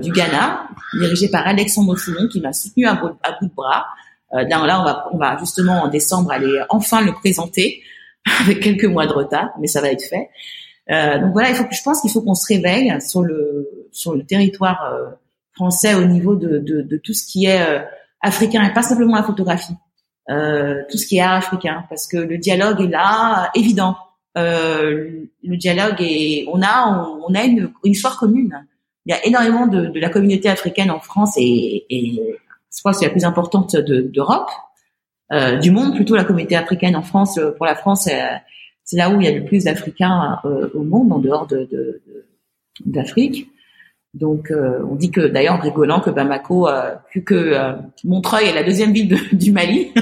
du 0.00 0.12
Ghana, 0.12 0.68
dirigé 1.00 1.28
par 1.28 1.44
Alexandre 1.44 1.96
Foulon, 1.96 2.28
qui 2.28 2.40
m'a 2.40 2.52
soutenu 2.52 2.86
à 2.86 2.94
bout, 2.94 3.08
de 3.08 3.48
bras. 3.52 3.84
là, 4.30 4.44
là, 4.44 4.80
on 4.80 4.84
va, 4.84 5.08
on 5.12 5.18
va 5.18 5.36
justement 5.38 5.82
en 5.82 5.88
décembre 5.88 6.30
aller 6.30 6.62
enfin 6.68 7.00
le 7.00 7.12
présenter 7.12 7.82
avec 8.40 8.60
quelques 8.60 8.84
mois 8.84 9.08
de 9.08 9.12
retard, 9.12 9.50
mais 9.60 9.66
ça 9.66 9.80
va 9.80 9.90
être 9.90 10.04
fait. 10.04 10.30
Donc 10.88 11.32
voilà, 11.32 11.50
il 11.50 11.54
faut 11.54 11.64
que 11.64 11.74
je 11.74 11.82
pense 11.82 12.00
qu'il 12.00 12.10
faut 12.10 12.22
qu'on 12.22 12.34
se 12.34 12.46
réveille 12.52 12.98
sur 13.00 13.22
le 13.22 13.88
sur 13.92 14.14
le 14.14 14.24
territoire 14.24 14.80
français 15.52 15.94
au 15.94 16.04
niveau 16.04 16.34
de, 16.34 16.58
de, 16.58 16.82
de, 16.82 16.96
tout 16.96 17.12
ce 17.12 17.26
qui 17.26 17.46
est 17.46 17.84
africain 18.20 18.64
et 18.64 18.72
pas 18.72 18.82
simplement 18.82 19.16
la 19.16 19.22
photographie. 19.22 19.74
Euh, 20.30 20.82
tout 20.90 20.98
ce 20.98 21.06
qui 21.06 21.16
est 21.16 21.22
africain, 21.22 21.84
parce 21.88 22.06
que 22.06 22.18
le 22.18 22.36
dialogue 22.36 22.82
est 22.82 22.88
là, 22.88 23.50
évident. 23.54 23.96
Euh, 24.36 25.24
le 25.42 25.56
dialogue 25.56 25.96
est, 26.00 26.44
on 26.52 26.60
a, 26.60 27.08
on, 27.26 27.34
a 27.34 27.44
une, 27.44 27.72
une, 27.82 27.92
histoire 27.92 28.18
commune. 28.18 28.66
Il 29.06 29.14
y 29.14 29.14
a 29.14 29.24
énormément 29.24 29.66
de, 29.66 29.86
de 29.86 29.98
la 29.98 30.10
communauté 30.10 30.50
africaine 30.50 30.90
en 30.90 31.00
France 31.00 31.34
et, 31.38 31.86
et 31.88 32.20
je 32.70 32.80
crois 32.80 32.92
que 32.92 32.98
c'est 32.98 33.06
la 33.06 33.10
plus 33.10 33.24
importante 33.24 33.74
d'Europe, 33.76 34.50
euh, 35.32 35.56
du 35.56 35.70
monde 35.70 35.94
plutôt 35.94 36.14
la 36.14 36.24
communauté 36.24 36.56
africaine 36.56 36.94
en 36.94 37.02
France. 37.02 37.40
Pour 37.56 37.64
la 37.64 37.74
France, 37.74 38.06
c'est 38.88 38.96
là 38.96 39.10
où 39.10 39.20
il 39.20 39.26
y 39.26 39.28
a 39.28 39.38
le 39.38 39.44
plus 39.44 39.64
d'Africains 39.64 40.40
euh, 40.46 40.70
au 40.72 40.82
monde 40.82 41.12
en 41.12 41.18
dehors 41.18 41.46
de 41.46 42.00
d'Afrique. 42.86 43.50
Donc, 44.14 44.50
euh, 44.50 44.82
on 44.90 44.94
dit 44.94 45.10
que 45.10 45.20
d'ailleurs 45.20 45.56
en 45.56 45.60
rigolant 45.60 46.00
que 46.00 46.08
Bamako, 46.08 46.66
euh, 46.66 46.94
vu 47.12 47.22
que 47.22 47.34
euh, 47.34 47.74
Montreuil 48.04 48.48
est 48.48 48.54
la 48.54 48.62
deuxième 48.62 48.92
ville 48.92 49.18
du 49.32 49.52
Mali, 49.52 49.92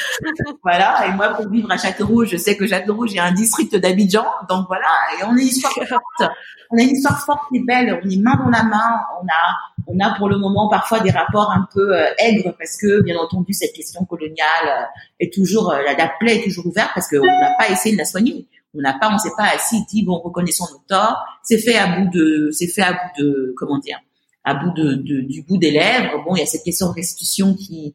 voilà. 0.62 1.06
Et 1.06 1.12
moi, 1.12 1.28
pour 1.28 1.50
vivre 1.50 1.70
à 1.70 1.76
Châteaurouge, 1.76 2.30
je 2.30 2.38
sais 2.38 2.56
que 2.56 2.66
Châteaurouge 2.66 3.14
est 3.14 3.18
un 3.18 3.32
district 3.32 3.76
d'Abidjan, 3.76 4.24
donc 4.48 4.66
voilà. 4.68 4.86
Et 5.18 5.24
on 5.24 5.28
a 5.28 5.32
une 5.32 5.38
histoire 5.40 5.74
forte. 5.86 6.32
On 6.70 6.78
a 6.78 6.82
une 6.82 6.90
histoire 6.96 7.22
forte 7.22 7.42
et 7.54 7.60
belle. 7.60 8.00
On 8.02 8.08
est 8.08 8.16
main 8.16 8.36
dans 8.36 8.48
la 8.48 8.62
main. 8.62 9.00
On 9.20 9.26
a, 9.26 9.86
on 9.86 10.00
a 10.00 10.16
pour 10.16 10.30
le 10.30 10.38
moment 10.38 10.70
parfois 10.70 11.00
des 11.00 11.10
rapports 11.10 11.50
un 11.50 11.68
peu 11.74 11.94
aigres 12.18 12.54
parce 12.58 12.78
que, 12.78 13.02
bien 13.02 13.18
entendu, 13.18 13.52
cette 13.52 13.74
question 13.74 14.02
coloniale 14.06 14.88
est 15.20 15.30
toujours 15.30 15.72
la, 15.72 15.92
la 15.92 16.10
plaie 16.18 16.38
est 16.38 16.44
toujours 16.44 16.66
ouverte 16.66 16.92
parce 16.94 17.08
qu'on 17.08 17.26
n'a 17.26 17.54
pas 17.58 17.68
essayé 17.68 17.94
de 17.94 17.98
la 17.98 18.06
soigner. 18.06 18.46
On 18.74 18.80
n'a 18.80 18.94
pas, 18.94 19.10
on 19.12 19.18
s'est 19.18 19.32
pas 19.36 19.48
assis 19.54 19.84
dit 19.88 20.02
bon, 20.02 20.18
reconnaissons 20.18 20.66
nos 20.72 20.82
torts. 20.88 21.24
C'est 21.42 21.58
fait 21.58 21.76
à 21.76 21.98
bout 21.98 22.10
de, 22.10 22.50
c'est 22.52 22.68
fait 22.68 22.82
à 22.82 22.92
bout 22.92 23.22
de, 23.22 23.54
comment 23.56 23.78
dire, 23.78 23.98
à 24.44 24.54
bout 24.54 24.72
de, 24.72 24.94
de, 24.94 25.20
du 25.20 25.42
bout 25.42 25.58
des 25.58 25.70
lèvres. 25.70 26.22
Bon, 26.24 26.34
il 26.36 26.40
y 26.40 26.42
a 26.42 26.46
cette 26.46 26.64
question 26.64 26.88
de 26.88 26.94
restitution 26.94 27.54
qui 27.54 27.94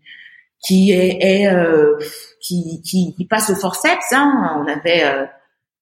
qui 0.59 0.91
est, 0.91 1.17
est 1.21 1.47
euh, 1.47 1.97
qui, 2.41 2.82
qui, 2.82 3.13
qui, 3.15 3.25
passe 3.25 3.51
au 3.51 3.55
forceps. 3.55 4.11
Hein. 4.11 4.57
On 4.59 4.67
avait, 4.67 5.03
euh, 5.05 5.25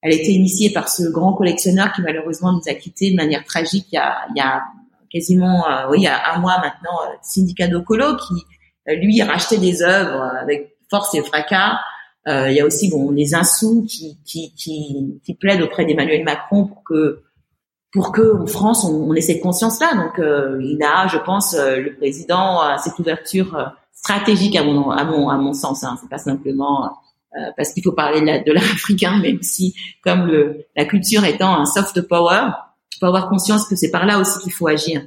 elle 0.01 0.13
été 0.13 0.31
initiée 0.31 0.71
par 0.71 0.89
ce 0.89 1.03
grand 1.03 1.33
collectionneur 1.33 1.93
qui 1.93 2.01
malheureusement 2.01 2.51
nous 2.51 2.61
a 2.67 2.73
quittés 2.73 3.11
de 3.11 3.15
manière 3.15 3.43
tragique 3.45 3.87
il 3.91 3.95
y 3.95 3.97
a, 3.97 4.27
il 4.29 4.37
y 4.37 4.41
a 4.41 4.63
quasiment, 5.11 5.67
euh, 5.69 5.89
oui, 5.89 5.99
il 5.99 6.03
y 6.03 6.07
a 6.07 6.33
un 6.33 6.39
mois 6.39 6.57
maintenant, 6.57 6.99
euh, 7.05 7.15
Syndicat 7.21 7.69
Colo 7.79 8.17
qui 8.17 8.43
lui 8.87 9.21
rachetait 9.23 9.57
des 9.57 9.81
œuvres 9.81 10.21
avec 10.39 10.75
force 10.89 11.15
et 11.15 11.23
fracas 11.23 11.71
euh, 11.73 11.77
il 12.27 12.53
y 12.53 12.59
a 12.59 12.65
aussi 12.65 12.89
bon 12.89 13.11
les 13.11 13.35
insous 13.35 13.85
qui, 13.87 14.17
qui, 14.25 14.51
qui, 14.55 15.19
qui 15.23 15.33
plaident 15.35 15.61
auprès 15.61 15.85
d'Emmanuel 15.85 16.23
Macron 16.23 16.65
pour 16.65 16.83
que 16.83 17.21
pour 17.95 18.11
que 18.11 18.41
en 18.41 18.45
France 18.45 18.83
on, 18.83 19.09
on 19.09 19.13
ait 19.13 19.21
cette 19.21 19.41
conscience-là. 19.41 19.95
Donc 19.95 20.19
euh, 20.19 20.59
il 20.61 20.83
a, 20.83 21.07
je 21.07 21.17
pense, 21.17 21.55
euh, 21.55 21.77
le 21.77 21.95
président 21.95 22.59
cette 22.77 22.99
ouverture 22.99 23.55
euh, 23.55 23.65
stratégique 23.93 24.55
à 24.57 24.63
mon 24.63 24.91
à 24.91 25.05
mon 25.05 25.29
à 25.29 25.37
mon 25.37 25.53
sens. 25.53 25.83
Hein. 25.83 25.97
C'est 25.99 26.09
pas 26.09 26.19
simplement 26.19 26.91
parce 27.57 27.73
qu'il 27.73 27.83
faut 27.83 27.91
parler 27.91 28.21
de 28.21 28.51
l'africain, 28.53 29.19
même 29.19 29.41
si 29.41 29.75
comme 30.03 30.25
le, 30.27 30.65
la 30.77 30.85
culture 30.85 31.25
étant 31.25 31.53
un 31.59 31.65
soft 31.65 31.99
power, 32.01 32.51
il 32.93 32.99
faut 32.99 33.07
avoir 33.07 33.27
conscience 33.27 33.67
que 33.67 33.75
c'est 33.75 33.91
par 33.91 34.05
là 34.05 34.19
aussi 34.19 34.39
qu'il 34.39 34.53
faut 34.53 34.67
agir. 34.67 35.01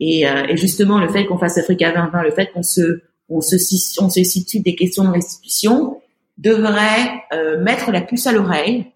Et, 0.00 0.22
et, 0.22 0.56
justement, 0.56 0.98
le 0.98 1.08
fait 1.08 1.26
qu'on 1.26 1.38
fasse 1.38 1.56
Africa 1.56 1.92
2020, 1.92 2.22
le 2.24 2.30
fait 2.32 2.50
qu'on 2.52 2.64
se 2.64 3.02
on 3.28 3.40
se 3.40 3.54
on 4.00 4.10
se 4.10 4.24
situe 4.24 4.58
des 4.58 4.74
questions 4.74 5.04
de 5.04 5.10
restitution, 5.10 6.00
devrait 6.38 7.24
mettre 7.60 7.90
la 7.90 8.00
puce 8.00 8.26
à 8.26 8.32
l'oreille 8.32 8.86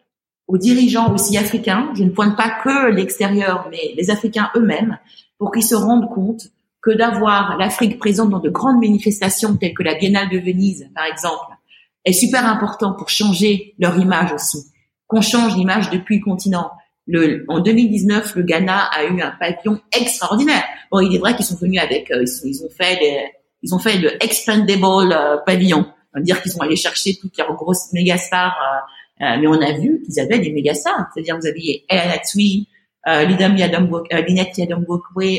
aux 0.49 0.59
dirigeants 0.59 1.13
aussi 1.15 1.37
africains, 1.37 1.91
je 1.95 2.05
ne 2.05 2.11
pointe 2.11 2.37
pas 2.37 2.51
que 2.63 2.91
l'extérieur, 2.91 3.69
mais 3.71 3.95
les 3.97 4.11
Africains 4.11 4.51
eux-mêmes, 4.57 4.99
pour 5.39 5.51
qu'ils 5.53 5.65
se 5.65 5.75
rendent 5.75 6.11
compte 6.11 6.49
que 6.83 6.91
d'avoir 6.91 7.57
l'Afrique 7.59 7.99
présente 7.99 8.31
dans 8.31 8.41
de 8.41 8.51
grandes 8.51 8.81
manifestations 8.81 9.57
telles 9.57 9.73
que 9.73 9.85
la 9.85 9.95
Biennale 9.95 10.29
de 10.29 10.39
Venise, 10.39 10.91
par 10.95 11.07
exemple, 11.07 11.57
est 12.05 12.13
super 12.13 12.45
important 12.47 12.93
pour 12.93 13.09
changer 13.09 13.75
leur 13.79 13.99
image 13.99 14.33
aussi. 14.33 14.59
Qu'on 15.07 15.21
change 15.21 15.57
l'image 15.57 15.91
depuis 15.91 16.19
le 16.19 16.25
continent. 16.25 16.71
Le, 17.07 17.45
en 17.49 17.61
2019, 17.61 18.37
le 18.37 18.43
Ghana 18.43 18.85
a 18.93 19.05
eu 19.05 19.21
un 19.21 19.31
pavillon 19.31 19.81
extraordinaire. 19.97 20.65
Bon, 20.91 21.01
il 21.01 21.15
est 21.15 21.19
vrai 21.19 21.37
qu'ils 21.37 21.45
sont 21.45 21.57
venus 21.57 21.81
avec, 21.81 22.11
euh, 22.11 22.25
ils, 22.45 22.65
ont 22.65 22.71
fait 22.71 23.33
ils 23.63 23.75
ont 23.75 23.79
fait 23.79 23.99
le 23.99 24.23
expandable 24.23 25.13
euh, 25.13 25.37
pavillon, 25.47 25.87
dire 26.21 26.43
qu'ils 26.43 26.53
sont 26.53 26.61
allés 26.61 26.77
chercher 26.77 27.17
toutes 27.21 27.37
leurs 27.39 27.55
grosses 27.55 27.93
méga 27.93 28.19
stars 28.19 28.57
euh, 28.61 28.81
euh, 29.23 29.37
mais 29.41 29.47
on 29.47 29.61
a 29.61 29.73
vu 29.73 30.03
qu'ils 30.05 30.19
avaient 30.21 30.39
des 30.39 30.53
méga 30.53 30.75
stars. 30.75 31.07
C'est-à-dire, 31.13 31.39
vous 31.39 31.47
aviez 31.47 31.85
Ella 31.89 32.09
Natsui, 32.09 32.69
euh, 33.07 33.25
Lidam 33.25 33.57
Yadam 33.57 33.93
euh, 33.93 34.21
Linette 34.23 34.59
Yadam 34.59 34.85
euh, 34.89 35.39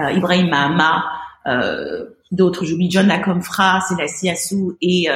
euh, 0.00 0.10
Ibrahim 0.12 0.48
Mahama, 0.48 1.04
euh, 1.46 2.06
d'autres, 2.30 2.64
j'oublie 2.64 2.90
John 2.90 3.06
Lacomfra, 3.08 3.80
Célassie 3.82 4.30
Assou 4.30 4.76
et 4.80 5.08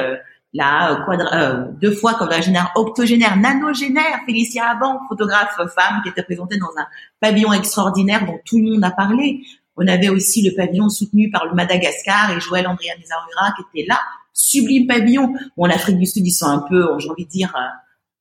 la 0.53 1.03
quadra, 1.05 1.53
deux 1.81 1.91
fois 1.91 2.13
quadragénaire, 2.13 2.71
octogénaire, 2.75 3.37
nanogénaire, 3.37 4.21
Félicia 4.25 4.69
Aban, 4.69 4.99
photographe 5.09 5.55
femme 5.55 6.01
qui 6.03 6.09
était 6.09 6.23
présentée 6.23 6.57
dans 6.57 6.71
un 6.77 6.85
pavillon 7.19 7.53
extraordinaire 7.53 8.25
dont 8.25 8.39
tout 8.45 8.57
le 8.57 8.71
monde 8.71 8.83
a 8.83 8.91
parlé. 8.91 9.41
On 9.77 9.87
avait 9.87 10.09
aussi 10.09 10.41
le 10.47 10.55
pavillon 10.55 10.89
soutenu 10.89 11.29
par 11.29 11.45
le 11.45 11.53
Madagascar 11.53 12.31
et 12.31 12.39
Joël 12.39 12.67
Andrea 12.67 12.95
Mizarura 12.99 13.53
qui 13.55 13.79
était 13.79 13.87
là 13.87 13.99
sublime 14.33 14.87
pavillon. 14.87 15.33
Bon, 15.57 15.65
l'Afrique 15.65 15.97
du 15.97 16.05
Sud, 16.05 16.25
ils 16.27 16.31
sont 16.31 16.47
un 16.47 16.63
peu, 16.69 16.87
j'ai 16.99 17.09
envie 17.09 17.25
de 17.25 17.29
dire, 17.29 17.53
euh, 17.55 17.67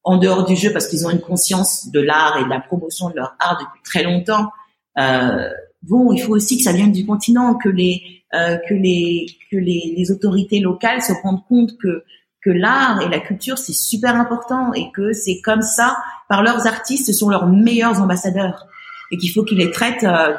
en 0.05 0.19
dehors 0.19 0.45
du 0.45 0.55
jeu 0.55 0.73
parce 0.73 0.87
qu'ils 0.87 1.07
ont 1.07 1.11
une 1.11 1.21
conscience 1.21 1.91
de 1.91 2.01
l'art 2.01 2.39
et 2.39 2.45
de 2.45 2.51
la 2.51 2.61
promotion 2.61 3.11
de 3.11 3.17
leur 3.17 3.35
art 3.41 3.59
depuis 3.59 3.83
très 3.83 4.03
longtemps. 4.05 4.51
Euh, 4.99 5.49
bon, 5.83 6.13
il 6.13 6.21
faut 6.21 6.35
aussi 6.35 6.59
que 6.59 6.63
ça 6.63 6.73
vienne 6.73 6.93
du 6.93 7.05
continent, 7.05 7.55
que 7.57 7.69
les 7.69 8.03
euh, 8.35 8.59
que 8.69 8.75
les 8.75 9.27
que 9.51 9.57
les, 9.57 9.95
les, 9.97 10.11
autorités 10.11 10.61
locales 10.61 11.03
se 11.03 11.13
rendent 11.23 11.45
compte 11.47 11.77
que 11.79 12.05
que 12.43 12.51
l'art 12.51 13.01
et 13.01 13.09
la 13.09 13.21
culture 13.21 13.59
c'est 13.59 13.73
super 13.73 14.17
important 14.17 14.73
et 14.75 14.91
que 14.93 15.13
c'est 15.13 15.41
comme 15.41 15.63
ça 15.63 15.97
par 16.29 16.43
leurs 16.43 16.67
artistes, 16.67 17.07
ce 17.07 17.13
sont 17.13 17.31
leurs 17.31 17.47
meilleurs 17.47 18.01
ambassadeurs 18.01 18.67
et 19.11 19.17
qu'il 19.17 19.31
faut 19.31 19.45
qu'ils 19.45 19.59
les 19.59 19.71
traitent 19.71 20.05
euh, 20.05 20.35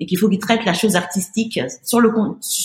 et 0.00 0.06
qu'il 0.06 0.18
faut 0.18 0.28
qu'ils 0.28 0.38
traitent 0.38 0.64
la 0.64 0.74
chose 0.74 0.96
artistique 0.96 1.60
sur 1.82 2.00
le 2.00 2.12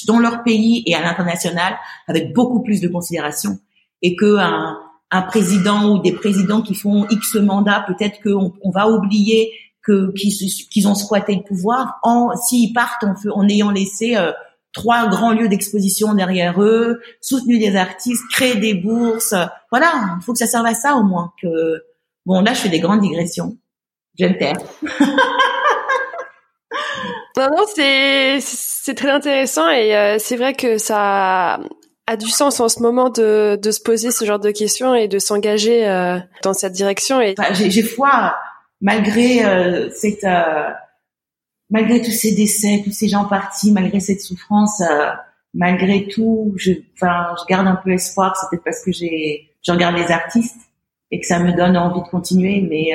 dans 0.07 0.19
leur 0.19 0.43
pays 0.43 0.83
et 0.85 0.95
à 0.95 1.01
l'international 1.01 1.77
avec 2.07 2.33
beaucoup 2.33 2.61
plus 2.61 2.81
de 2.81 2.87
considération 2.87 3.59
et 4.01 4.15
que 4.15 4.37
un, 4.37 4.77
un 5.11 5.21
président 5.21 5.95
ou 5.95 6.01
des 6.01 6.11
présidents 6.11 6.61
qui 6.61 6.75
font 6.75 7.07
X 7.09 7.35
mandats, 7.35 7.85
peut-être 7.87 8.21
qu'on 8.21 8.53
on 8.61 8.71
va 8.71 8.89
oublier 8.89 9.51
qu'ils 9.85 10.87
ont 10.87 10.95
squatté 10.95 11.35
le 11.35 11.43
pouvoir 11.43 11.99
en 12.03 12.35
s'ils 12.35 12.73
partent 12.73 13.03
en, 13.03 13.13
en 13.33 13.49
ayant 13.49 13.69
laissé 13.69 14.15
euh, 14.15 14.31
trois 14.73 15.07
grands 15.07 15.31
lieux 15.31 15.47
d'exposition 15.47 16.13
derrière 16.13 16.61
eux, 16.61 16.99
soutenu 17.21 17.59
des 17.59 17.75
artistes, 17.75 18.23
créé 18.31 18.55
des 18.55 18.73
bourses. 18.73 19.35
Voilà, 19.71 20.17
il 20.19 20.23
faut 20.23 20.33
que 20.33 20.39
ça 20.39 20.47
serve 20.47 20.65
à 20.65 20.73
ça 20.73 20.95
au 20.95 21.03
moins. 21.03 21.31
Que 21.41 21.83
bon, 22.25 22.41
là, 22.41 22.53
je 22.53 22.61
fais 22.61 22.69
des 22.69 22.79
grandes 22.79 23.01
digressions. 23.01 23.57
Je 24.17 24.25
me 24.25 24.37
taire. 24.37 24.57
Non, 27.37 27.47
non, 27.49 27.63
c'est 27.73 28.39
c'est 28.41 28.95
très 28.95 29.09
intéressant 29.09 29.69
et 29.69 29.95
euh, 29.95 30.17
c'est 30.19 30.35
vrai 30.35 30.53
que 30.53 30.77
ça 30.77 31.59
a 32.05 32.17
du 32.17 32.27
sens 32.29 32.59
en 32.59 32.69
ce 32.69 32.81
moment 32.81 33.09
de, 33.09 33.57
de 33.61 33.71
se 33.71 33.81
poser 33.81 34.11
ce 34.11 34.25
genre 34.25 34.39
de 34.39 34.51
questions 34.51 34.93
et 34.93 35.07
de 35.07 35.19
s'engager 35.19 35.87
euh, 35.87 36.19
dans 36.43 36.53
cette 36.53 36.73
direction. 36.73 37.21
Et 37.21 37.33
j'ai 37.53 37.81
foi 37.81 38.35
malgré 38.81 39.45
euh, 39.45 39.89
cette 39.89 40.25
malgré 41.69 42.01
tous 42.01 42.11
ces 42.11 42.35
décès, 42.35 42.81
tous 42.83 42.91
ces 42.91 43.07
gens 43.07 43.25
partis, 43.25 43.71
malgré 43.71 43.99
cette 43.99 44.21
souffrance, 44.21 44.83
malgré 45.55 46.07
tout, 46.07 46.53
je 46.57 46.73
enfin 46.95 47.33
je 47.39 47.45
garde 47.47 47.67
un 47.67 47.77
peu 47.77 47.93
espoir. 47.93 48.35
C'est 48.35 48.47
peut-être 48.51 48.65
parce 48.65 48.83
que 48.83 48.91
j'ai 48.91 49.49
je 49.65 49.71
regarde 49.71 49.95
les 49.95 50.11
artistes 50.11 50.59
et 51.09 51.19
que 51.19 51.25
ça 51.25 51.39
me 51.39 51.53
donne 51.53 51.77
envie 51.77 52.01
de 52.01 52.07
continuer, 52.09 52.61
mais 52.61 52.91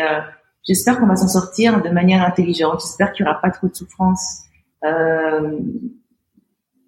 J'espère 0.67 0.99
qu'on 0.99 1.07
va 1.07 1.17
s'en 1.17 1.29
sortir 1.29 1.83
de 1.83 1.89
manière 1.89 2.23
intelligente. 2.23 2.81
J'espère 2.83 3.13
qu'il 3.13 3.25
n'y 3.25 3.31
aura 3.31 3.41
pas 3.41 3.51
trop 3.51 3.69
de 3.69 3.75
souffrance. 3.75 4.43
Euh, 4.85 5.59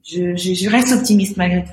je, 0.03 0.37
je, 0.37 0.55
je, 0.55 0.71
reste 0.71 0.93
optimiste 0.93 1.37
malgré 1.37 1.64
tout. 1.64 1.71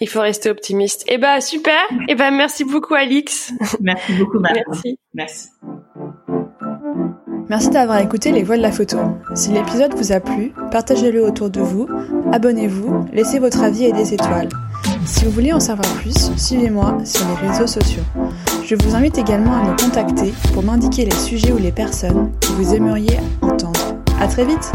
Il 0.00 0.08
faut 0.08 0.20
rester 0.20 0.50
optimiste. 0.50 1.04
Eh 1.08 1.18
ben 1.18 1.40
super. 1.40 1.80
Eh 2.08 2.14
ben 2.14 2.30
merci 2.30 2.64
beaucoup 2.64 2.94
Alix. 2.94 3.52
Merci 3.80 4.12
beaucoup 4.14 4.38
Marie. 4.38 4.62
Merci. 4.66 4.98
Merci. 5.14 5.48
Merci 7.48 7.70
d'avoir 7.70 7.98
écouté 7.98 8.30
Les 8.30 8.42
Voix 8.42 8.58
de 8.58 8.62
la 8.62 8.72
Photo. 8.72 8.98
Si 9.34 9.50
l'épisode 9.50 9.94
vous 9.94 10.12
a 10.12 10.20
plu, 10.20 10.52
partagez-le 10.70 11.24
autour 11.24 11.48
de 11.48 11.60
vous, 11.60 11.88
abonnez-vous, 12.30 13.06
laissez 13.12 13.38
votre 13.38 13.62
avis 13.62 13.86
et 13.86 13.92
des 13.92 14.12
étoiles. 14.12 14.50
Si 15.08 15.24
vous 15.24 15.30
voulez 15.30 15.54
en 15.54 15.58
savoir 15.58 15.88
plus, 15.94 16.30
suivez-moi 16.36 16.98
sur 17.04 17.26
les 17.28 17.48
réseaux 17.48 17.66
sociaux. 17.66 18.02
Je 18.62 18.74
vous 18.74 18.94
invite 18.94 19.16
également 19.16 19.54
à 19.54 19.62
me 19.62 19.76
contacter 19.76 20.34
pour 20.52 20.62
m'indiquer 20.62 21.06
les 21.06 21.16
sujets 21.16 21.50
ou 21.50 21.56
les 21.56 21.72
personnes 21.72 22.30
que 22.42 22.48
vous 22.48 22.74
aimeriez 22.74 23.18
entendre. 23.40 23.96
À 24.20 24.28
très 24.28 24.44
vite! 24.44 24.70